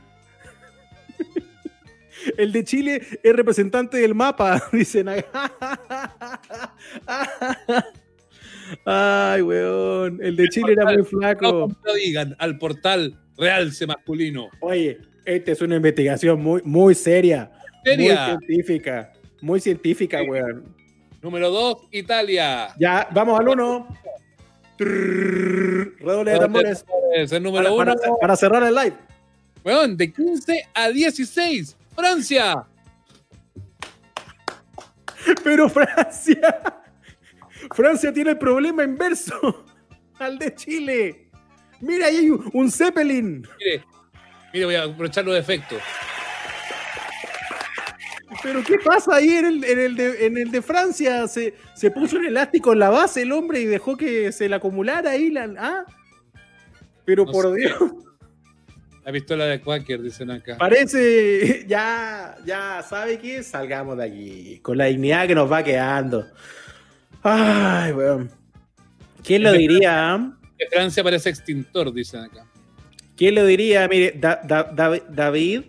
El 2.37 2.51
de 2.53 2.65
Chile 2.65 3.01
es 3.23 3.37
representante 3.37 3.99
del 3.99 4.15
mapa, 4.15 4.61
dicen. 4.73 5.09
Ay, 8.85 9.43
weón. 9.43 10.19
El 10.23 10.37
de 10.37 10.49
Chile 10.49 10.73
era 10.73 10.85
muy 10.87 10.97
No, 10.99 11.05
flaco. 11.05 11.51
como 11.69 11.95
digan, 11.95 12.35
al 12.39 12.59
portal 12.59 13.19
realce 13.37 13.87
masculino. 13.87 14.49
Oye, 14.61 14.99
esta 15.25 15.53
es 15.53 15.63
una 15.63 15.77
investigación 15.77 16.43
muy, 16.43 16.61
muy 16.65 16.95
seria. 16.95 17.51
Seria. 17.85 18.29
Muy 18.29 18.47
científica. 18.47 19.13
Muy 19.41 19.61
científica, 19.61 20.23
weón. 20.23 20.77
Número 21.23 21.51
2, 21.51 21.89
Italia. 21.93 22.69
Ya, 22.79 23.09
vamos 23.13 23.39
al 23.41 23.49
uno. 23.49 23.89
Trrr, 24.77 25.97
Redoble 25.99 26.31
de 26.33 26.39
tambores. 26.39 26.85
Es 27.15 27.33
el 27.33 27.43
número 27.43 27.77
Para, 27.77 27.93
1. 27.93 28.01
para- 28.01 28.17
para 28.21 28.37
cerrar 28.37 28.63
el 28.63 28.75
live. 28.75 28.97
Weón, 29.65 29.97
de 29.97 30.13
15 30.13 30.69
a 30.73 30.89
16. 30.89 31.77
Francia. 31.97 32.65
Pero 35.43 35.69
Francia. 35.69 36.61
Francia 37.75 38.13
tiene 38.13 38.31
el 38.31 38.39
problema 38.39 38.85
inverso 38.85 39.65
al 40.19 40.39
de 40.39 40.55
Chile. 40.55 41.29
Mira, 41.81 42.07
ahí 42.07 42.17
hay 42.19 42.31
un, 42.31 42.49
un 42.55 42.71
Zeppelin. 42.71 43.47
Mire, 43.59 43.85
mire, 44.53 44.65
voy 44.65 44.75
a 44.77 44.85
aprovechar 44.85 45.25
los 45.25 45.37
efectos. 45.37 45.79
Pero 48.43 48.63
¿qué 48.63 48.77
pasa 48.85 49.17
ahí 49.17 49.31
en 49.31 49.47
el, 49.47 49.65
en 49.65 49.79
el, 49.79 49.97
de, 49.97 50.27
en 50.27 50.39
el 50.39 50.51
de 50.51 50.63
Francia? 50.63 51.27
Se, 51.29 51.55
se 51.75 51.91
puso 51.91 52.17
un 52.17 52.25
elástico 52.27 52.73
en 52.73 52.79
la 52.79 52.89
base 52.91 53.23
el 53.23 53.33
hombre 53.33 53.61
y 53.61 53.65
dejó 53.67 53.97
que 53.97 54.31
se 54.33 54.49
le 54.49 54.55
acumulara 54.55 55.11
ahí 55.11 55.31
la. 55.31 55.49
¿ah? 55.59 55.85
Pero 57.05 57.25
No 57.25 57.33
por 57.33 57.47
sé. 57.55 57.61
Dios, 57.61 57.79
La 59.05 59.13
pistola 59.13 59.47
de 59.47 59.61
Quaker, 59.61 60.01
dicen 60.03 60.31
acá. 60.31 60.57
parece. 60.59 61.65
Ya, 61.69 62.37
ya, 62.45 62.83
¿sabe 62.89 63.19
qué? 63.19 63.43
Salgamos 63.43 63.97
de 63.99 64.05
aquí. 64.05 64.61
Con 64.63 64.79
la 64.79 64.85
dignidad 64.87 65.27
que 65.27 65.35
nos 65.35 65.51
va 65.51 65.63
quedando. 65.65 66.27
Ay, 67.23 67.93
weón. 67.93 68.31
¿Quién 69.25 69.43
lo 69.43 69.53
diría? 69.53 70.15
ah? 70.15 70.33
Francia 70.73 71.03
parece 71.03 71.31
extintor, 71.31 71.93
dicen 71.93 72.21
acá. 72.21 72.47
¿Quién 73.17 73.35
lo 73.35 73.45
diría? 73.45 73.87
Mire, 73.89 74.15
Da- 74.17 74.41
Da- 74.45 74.71
Davi- 74.73 75.03
David, 75.09 75.63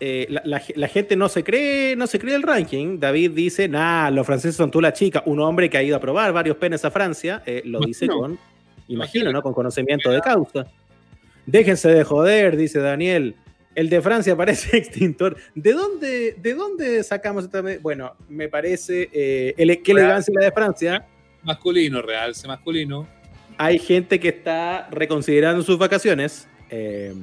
eh, 0.00 0.26
la, 0.28 0.42
la- 0.44 0.62
la 0.74 0.88
gente 0.88 1.16
no 1.16 1.28
se 1.28 1.42
cree, 1.42 1.96
no 1.96 2.06
se 2.06 2.18
cree 2.18 2.34
el 2.34 2.42
ranking. 2.42 2.98
David 3.00 3.30
dice, 3.32 3.68
nah, 3.68 4.10
los 4.10 4.26
franceses 4.26 4.56
son 4.56 4.70
tú 4.70 4.80
la 4.80 4.92
chica. 4.92 5.22
Un 5.26 5.40
hombre 5.40 5.70
que 5.70 5.78
ha 5.78 5.82
ido 5.82 5.96
a 5.96 6.00
probar 6.00 6.32
varios 6.32 6.56
penes 6.56 6.84
a 6.84 6.90
Francia, 6.90 7.42
eh, 7.46 7.62
lo 7.64 7.80
dice 7.80 8.06
con, 8.06 8.38
imagino. 8.88 9.32
¿no? 9.32 9.42
Con 9.42 9.52
conocimiento 9.54 10.10
de 10.10 10.20
causa. 10.20 10.66
Déjense 11.46 11.88
de 11.88 12.04
joder, 12.04 12.56
dice 12.56 12.78
Daniel. 12.80 13.34
El 13.74 13.88
de 13.90 14.00
Francia 14.00 14.34
parece 14.36 14.76
extintor. 14.76 15.36
¿De 15.54 15.72
dónde, 15.72 16.36
de 16.40 16.54
dónde 16.54 17.02
sacamos 17.04 17.44
esta? 17.44 17.62
Bueno, 17.80 18.14
me 18.28 18.48
parece 18.48 19.08
eh, 19.12 19.54
ele- 19.56 19.80
qué 19.82 19.92
elegancia 19.92 20.32
la 20.38 20.44
de 20.46 20.52
Francia. 20.52 21.06
Masculino, 21.42 22.02
realce 22.02 22.48
masculino. 22.48 23.06
hay 23.58 23.78
gente 23.78 24.18
que 24.18 24.28
está 24.28 24.88
reconsiderando 24.90 25.62
sus 25.62 25.78
vacaciones. 25.78 26.48
Eh, 26.70 27.14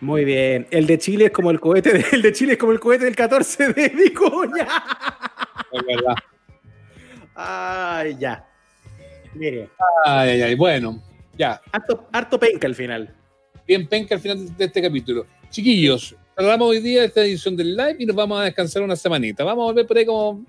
muy 0.00 0.24
bien. 0.24 0.66
El 0.70 0.86
de 0.86 0.98
Chile 0.98 1.26
es 1.26 1.30
como 1.30 1.50
el 1.50 1.60
cohete, 1.60 1.92
de- 1.92 2.04
el 2.12 2.22
de 2.22 2.32
Chile 2.32 2.52
es 2.52 2.58
como 2.58 2.72
el 2.72 2.80
cohete 2.80 3.04
del 3.04 3.16
14 3.16 3.72
de 3.72 3.88
Vicuña. 3.88 4.66
Es 5.72 5.82
verdad. 5.86 6.14
Ay, 7.34 8.16
ya. 8.18 8.44
Mire, 9.34 9.68
Ay, 10.04 10.30
ay, 10.30 10.42
ay. 10.42 10.54
Bueno, 10.54 11.02
ya. 11.36 11.60
harto, 11.72 12.08
harto 12.12 12.38
penca 12.40 12.66
al 12.66 12.74
final. 12.74 13.14
Bien 13.66 13.86
penca 13.86 14.14
al 14.14 14.20
final 14.20 14.56
de 14.56 14.64
este 14.64 14.80
capítulo. 14.82 15.26
Chiquillos, 15.50 16.16
cerramos 16.36 16.68
hoy 16.68 16.80
día 16.80 17.04
esta 17.04 17.20
edición 17.22 17.56
del 17.56 17.76
live 17.76 17.96
y 17.98 18.06
nos 18.06 18.16
vamos 18.16 18.40
a 18.40 18.44
descansar 18.44 18.82
una 18.82 18.96
semanita. 18.96 19.44
Vamos 19.44 19.62
a 19.62 19.66
volver 19.66 19.86
por 19.86 19.96
ahí 19.98 20.06
como. 20.06 20.44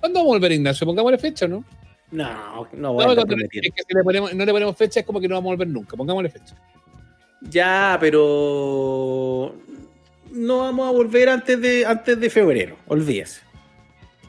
¿Cuándo 0.00 0.18
vamos 0.20 0.32
a 0.32 0.36
volver, 0.36 0.52
Ignacio? 0.52 0.86
Pongámosle 0.86 1.18
fecha, 1.18 1.48
¿no? 1.48 1.64
No, 2.10 2.24
no 2.26 2.68
No, 2.72 2.92
voy 2.94 3.04
a 3.04 3.08
andar 3.10 3.16
cuando- 3.26 3.26
prometiendo. 3.26 3.68
es 3.68 3.74
que 3.74 3.82
si 3.88 3.94
le 3.96 4.02
ponemos- 4.02 4.32
no 4.34 4.44
le 4.44 4.52
ponemos 4.52 4.76
fecha 4.76 5.00
es 5.00 5.06
como 5.06 5.20
que 5.20 5.28
no 5.28 5.34
vamos 5.36 5.48
a 5.48 5.52
volver 5.54 5.68
nunca. 5.68 5.96
Pongámosle 5.96 6.30
fecha. 6.30 6.54
Ya, 7.40 7.96
pero 8.00 9.54
no 10.32 10.58
vamos 10.58 10.88
a 10.88 10.92
volver 10.92 11.28
antes 11.28 11.60
de, 11.60 11.86
antes 11.86 12.18
de 12.18 12.30
febrero. 12.30 12.76
Olvídese. 12.86 13.40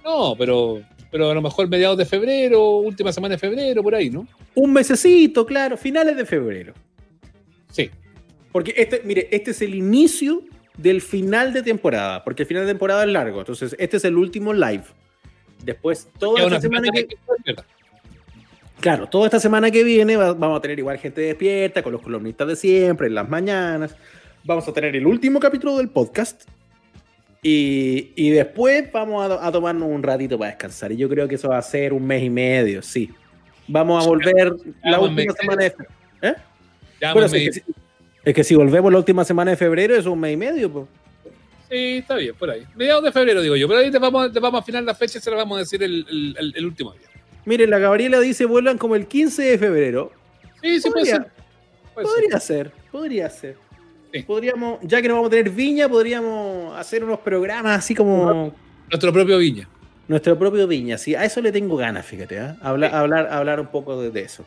No, 0.04 0.36
pero, 0.38 0.82
pero 1.12 1.30
a 1.30 1.34
lo 1.34 1.42
mejor 1.42 1.68
mediados 1.68 1.98
de 1.98 2.06
febrero, 2.06 2.78
última 2.78 3.12
semana 3.12 3.36
de 3.36 3.40
febrero, 3.40 3.84
por 3.84 3.96
ahí, 3.96 4.10
¿no? 4.10 4.28
Un 4.56 4.74
mesecito, 4.74 5.46
claro, 5.46 5.78
finales 5.78 6.16
de 6.16 6.26
febrero. 6.26 6.74
Sí. 7.72 7.90
Porque 8.52 8.74
este, 8.78 9.02
mire, 9.04 9.28
este 9.32 9.52
es 9.52 9.62
el 9.62 9.76
inicio 9.76 10.44
del 10.78 11.02
final 11.02 11.54
de 11.54 11.62
temporada, 11.62 12.24
porque 12.24 12.44
el 12.44 12.48
final 12.48 12.66
de 12.66 12.72
temporada 12.72 13.04
es 13.04 13.10
largo. 13.10 13.40
Entonces, 13.40 13.76
este 13.78 13.98
es 13.98 14.06
el 14.06 14.18
último 14.18 14.54
live. 14.54 14.84
Después, 15.64 16.08
toda 16.18 16.46
una 16.46 16.62
semana 16.62 16.88
semana 16.88 16.92
que, 16.92 17.08
que-. 17.08 17.56
Claro, 18.80 19.08
toda 19.08 19.26
esta 19.26 19.40
semana 19.40 19.72
que 19.72 19.84
viene 19.84 20.16
va- 20.18 20.34
vamos 20.34 20.58
a 20.60 20.62
tener 20.62 20.80
igual 20.80 20.98
gente 20.98 21.22
despierta, 21.22 21.82
con 21.84 21.92
los 21.94 22.02
columnistas 22.02 22.48
de 22.48 22.56
siempre, 22.56 23.08
en 23.08 23.16
las 23.16 23.28
mañanas. 23.30 23.96
Vamos 24.44 24.68
a 24.68 24.74
tener 24.74 24.96
el 24.96 25.06
último 25.06 25.40
capítulo 25.40 25.78
del 25.78 25.90
podcast. 25.90 26.44
Y, 27.42 28.12
y 28.16 28.32
después 28.32 28.92
vamos 28.92 29.30
a, 29.32 29.48
a 29.48 29.52
tomarnos 29.52 29.88
un 29.90 30.04
ratito 30.04 30.38
para 30.38 30.52
descansar. 30.52 30.92
Y 30.92 30.98
yo 30.98 31.08
creo 31.08 31.28
que 31.28 31.36
eso 31.36 31.50
va 31.50 31.58
a 31.58 31.62
ser 31.62 31.94
un 31.94 32.06
mes 32.06 32.24
y 32.24 32.30
medio, 32.30 32.82
sí. 32.82 33.10
Vamos 33.68 34.04
a 34.04 34.08
volver 34.08 34.54
la 34.84 35.00
última 35.00 35.34
semana 35.34 35.64
de 35.64 35.70
febrero. 35.72 35.94
¿Eh? 36.22 36.34
Bueno, 37.14 37.26
es, 37.28 37.32
que, 37.32 37.52
si- 37.54 37.62
es 38.26 38.34
que 38.34 38.44
si 38.44 38.56
volvemos 38.56 38.92
la 38.92 38.98
última 38.98 39.24
semana 39.24 39.52
de 39.52 39.58
febrero, 39.58 39.96
es 39.96 40.06
un 40.06 40.20
mes 40.20 40.34
y 40.34 40.38
medio. 40.38 40.72
pues. 40.72 40.86
Sí, 41.70 41.98
está 42.00 42.16
bien, 42.16 42.34
por 42.36 42.50
ahí. 42.50 42.66
Mediados 42.76 43.04
de 43.04 43.12
febrero, 43.12 43.42
digo 43.42 43.56
yo. 43.56 43.68
Pero 43.68 43.80
ahí 43.82 43.92
te 43.92 44.00
vamos, 44.00 44.34
te 44.34 44.40
vamos 44.40 44.60
a 44.60 44.62
afinar 44.64 44.84
la 44.84 44.96
fecha 44.96 45.20
y 45.20 45.22
se 45.22 45.30
la 45.30 45.38
vamos 45.38 45.58
a 45.58 45.60
decir 45.60 45.82
el, 45.84 46.06
el- 46.10 46.36
el- 46.40 46.54
el 46.58 46.66
último 46.66 46.92
día. 46.94 47.08
Miren, 47.46 47.70
la 47.70 47.80
Gabriela 47.80 48.20
dice 48.20 48.46
vuelvan 48.46 48.78
como 48.78 48.96
el 48.96 49.08
15 49.08 49.42
de 49.44 49.58
febrero. 49.58 50.12
Sí, 50.62 50.80
sí, 50.82 50.90
puede 50.90 51.06
Podría- 51.06 51.16
ser. 51.16 51.32
Puede 51.94 52.08
ser. 52.08 52.16
Podría 52.16 52.40
ser, 52.40 52.72
podría 52.92 53.30
ser. 53.30 53.58
Sí. 54.14 54.24
Podríamos, 54.24 54.80
ya 54.82 55.02
que 55.02 55.08
no 55.08 55.16
vamos 55.16 55.28
a 55.28 55.32
tener 55.32 55.50
viña, 55.52 55.88
podríamos 55.88 56.78
hacer 56.78 57.04
unos 57.04 57.20
programas 57.20 57.78
así 57.80 57.94
como. 57.96 58.54
Nuestro 58.90 59.14
propio 59.14 59.38
Viña. 59.38 59.68
Nuestro 60.10 60.38
propio 60.38 60.68
Viña. 60.68 60.98
Sí, 60.98 61.16
a 61.16 61.24
eso 61.24 61.40
le 61.42 61.52
tengo 61.54 61.78
ganas, 61.78 62.06
fíjate, 62.06 62.36
¿eh? 62.36 62.56
hablar, 62.62 62.94
hablar, 62.94 63.28
hablar 63.32 63.60
un 63.62 63.68
poco 63.68 64.02
de, 64.02 64.22
eso. 64.22 64.44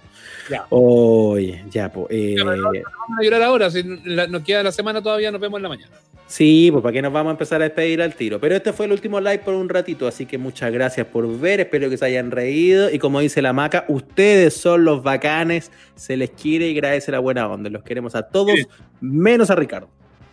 Ya. 0.50 0.66
Oye, 0.68 1.64
ya, 1.70 1.90
pues. 1.90 2.06
Eh, 2.10 2.34
no, 2.36 2.44
no 2.54 2.64
vamos 2.64 3.18
a 3.18 3.22
llorar 3.22 3.42
ahora, 3.42 3.70
si 3.70 3.82
la- 4.04 4.26
nos 4.26 4.42
queda 4.42 4.62
la 4.62 4.72
semana 4.72 5.00
todavía, 5.02 5.30
nos 5.30 5.40
vemos 5.40 5.58
en 5.58 5.62
la 5.62 5.68
mañana. 5.70 5.96
Sí, 6.26 6.70
pues 6.72 6.82
para 6.82 6.94
que 6.94 7.02
nos 7.02 7.12
vamos 7.12 7.30
a 7.30 7.32
empezar 7.32 7.60
a 7.60 7.64
despedir 7.64 8.00
al 8.00 8.14
tiro. 8.14 8.40
Pero 8.40 8.56
este 8.56 8.72
fue 8.72 8.86
el 8.86 8.92
último 8.92 9.20
live 9.20 9.40
por 9.40 9.54
un 9.54 9.68
ratito, 9.68 10.06
así 10.06 10.24
que 10.24 10.38
muchas 10.38 10.72
gracias 10.72 11.06
por 11.06 11.28
ver, 11.38 11.60
espero 11.60 11.90
que 11.90 11.96
se 11.98 12.06
hayan 12.06 12.30
reído. 12.30 12.90
Y 12.90 12.98
como 12.98 13.20
dice 13.20 13.42
la 13.42 13.52
maca, 13.52 13.84
ustedes 13.88 14.54
son 14.54 14.84
los 14.84 15.02
bacanes, 15.02 15.70
se 15.94 16.16
les 16.16 16.30
quiere 16.30 16.68
y 16.68 16.72
agradece 16.72 17.12
la 17.12 17.18
buena 17.18 17.46
onda. 17.48 17.68
Los 17.68 17.82
queremos 17.82 18.14
a 18.14 18.22
todos, 18.22 18.54
Sí. 18.56 18.66
menos 19.02 19.50
a 19.50 19.54
Ricardo. 19.56 19.90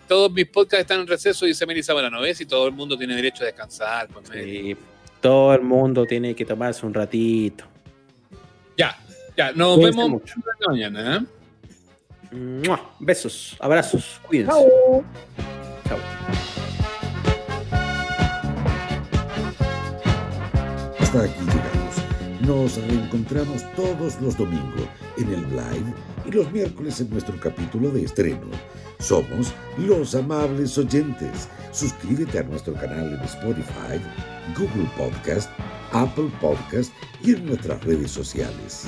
Todos 0.07 0.31
mis 0.31 0.47
podcasts 0.47 0.81
están 0.81 1.01
en 1.01 1.07
receso, 1.07 1.45
dice 1.45 1.65
Melissa 1.65 1.93
Morano, 1.93 2.21
¿ves? 2.21 2.39
Y 2.41 2.45
todo 2.45 2.65
el 2.67 2.73
mundo 2.73 2.97
tiene 2.97 3.13
derecho 3.15 3.43
a 3.43 3.47
descansar. 3.47 4.07
pues. 4.07 4.29
Sí, 4.29 4.75
todo 5.21 5.53
el 5.53 5.61
mundo 5.61 6.05
tiene 6.05 6.35
que 6.35 6.45
tomarse 6.45 6.85
un 6.85 6.93
ratito. 6.93 7.65
Ya, 8.77 8.97
ya, 9.37 9.51
nos 9.53 9.75
Cuídense 9.75 9.97
vemos 9.99 10.09
mucho. 10.11 10.35
mañana. 10.67 11.17
¿eh? 12.31 12.35
¡Mua! 12.35 12.79
Besos, 12.99 13.57
abrazos, 13.59 14.21
cuídense. 14.27 14.51
Chao. 14.51 15.03
Hasta 20.99 21.23
aquí 21.23 21.39
llegamos. 21.39 21.95
Nos 22.41 22.77
reencontramos 22.87 23.63
todos 23.75 24.19
los 24.21 24.37
domingos 24.37 24.87
en 25.17 25.33
el 25.33 25.41
live 25.49 25.93
y 26.25 26.31
los 26.31 26.51
miércoles 26.51 26.99
en 27.01 27.09
nuestro 27.09 27.39
capítulo 27.39 27.89
de 27.91 28.03
estreno. 28.03 28.47
Somos 28.99 29.53
los 29.77 30.15
amables 30.15 30.77
oyentes. 30.77 31.47
Suscríbete 31.71 32.39
a 32.39 32.43
nuestro 32.43 32.73
canal 32.73 33.13
en 33.13 33.21
Spotify, 33.21 33.99
Google 34.57 34.89
Podcast, 34.97 35.49
Apple 35.91 36.29
Podcast 36.41 36.93
y 37.23 37.33
en 37.35 37.45
nuestras 37.45 37.83
redes 37.83 38.11
sociales. 38.11 38.87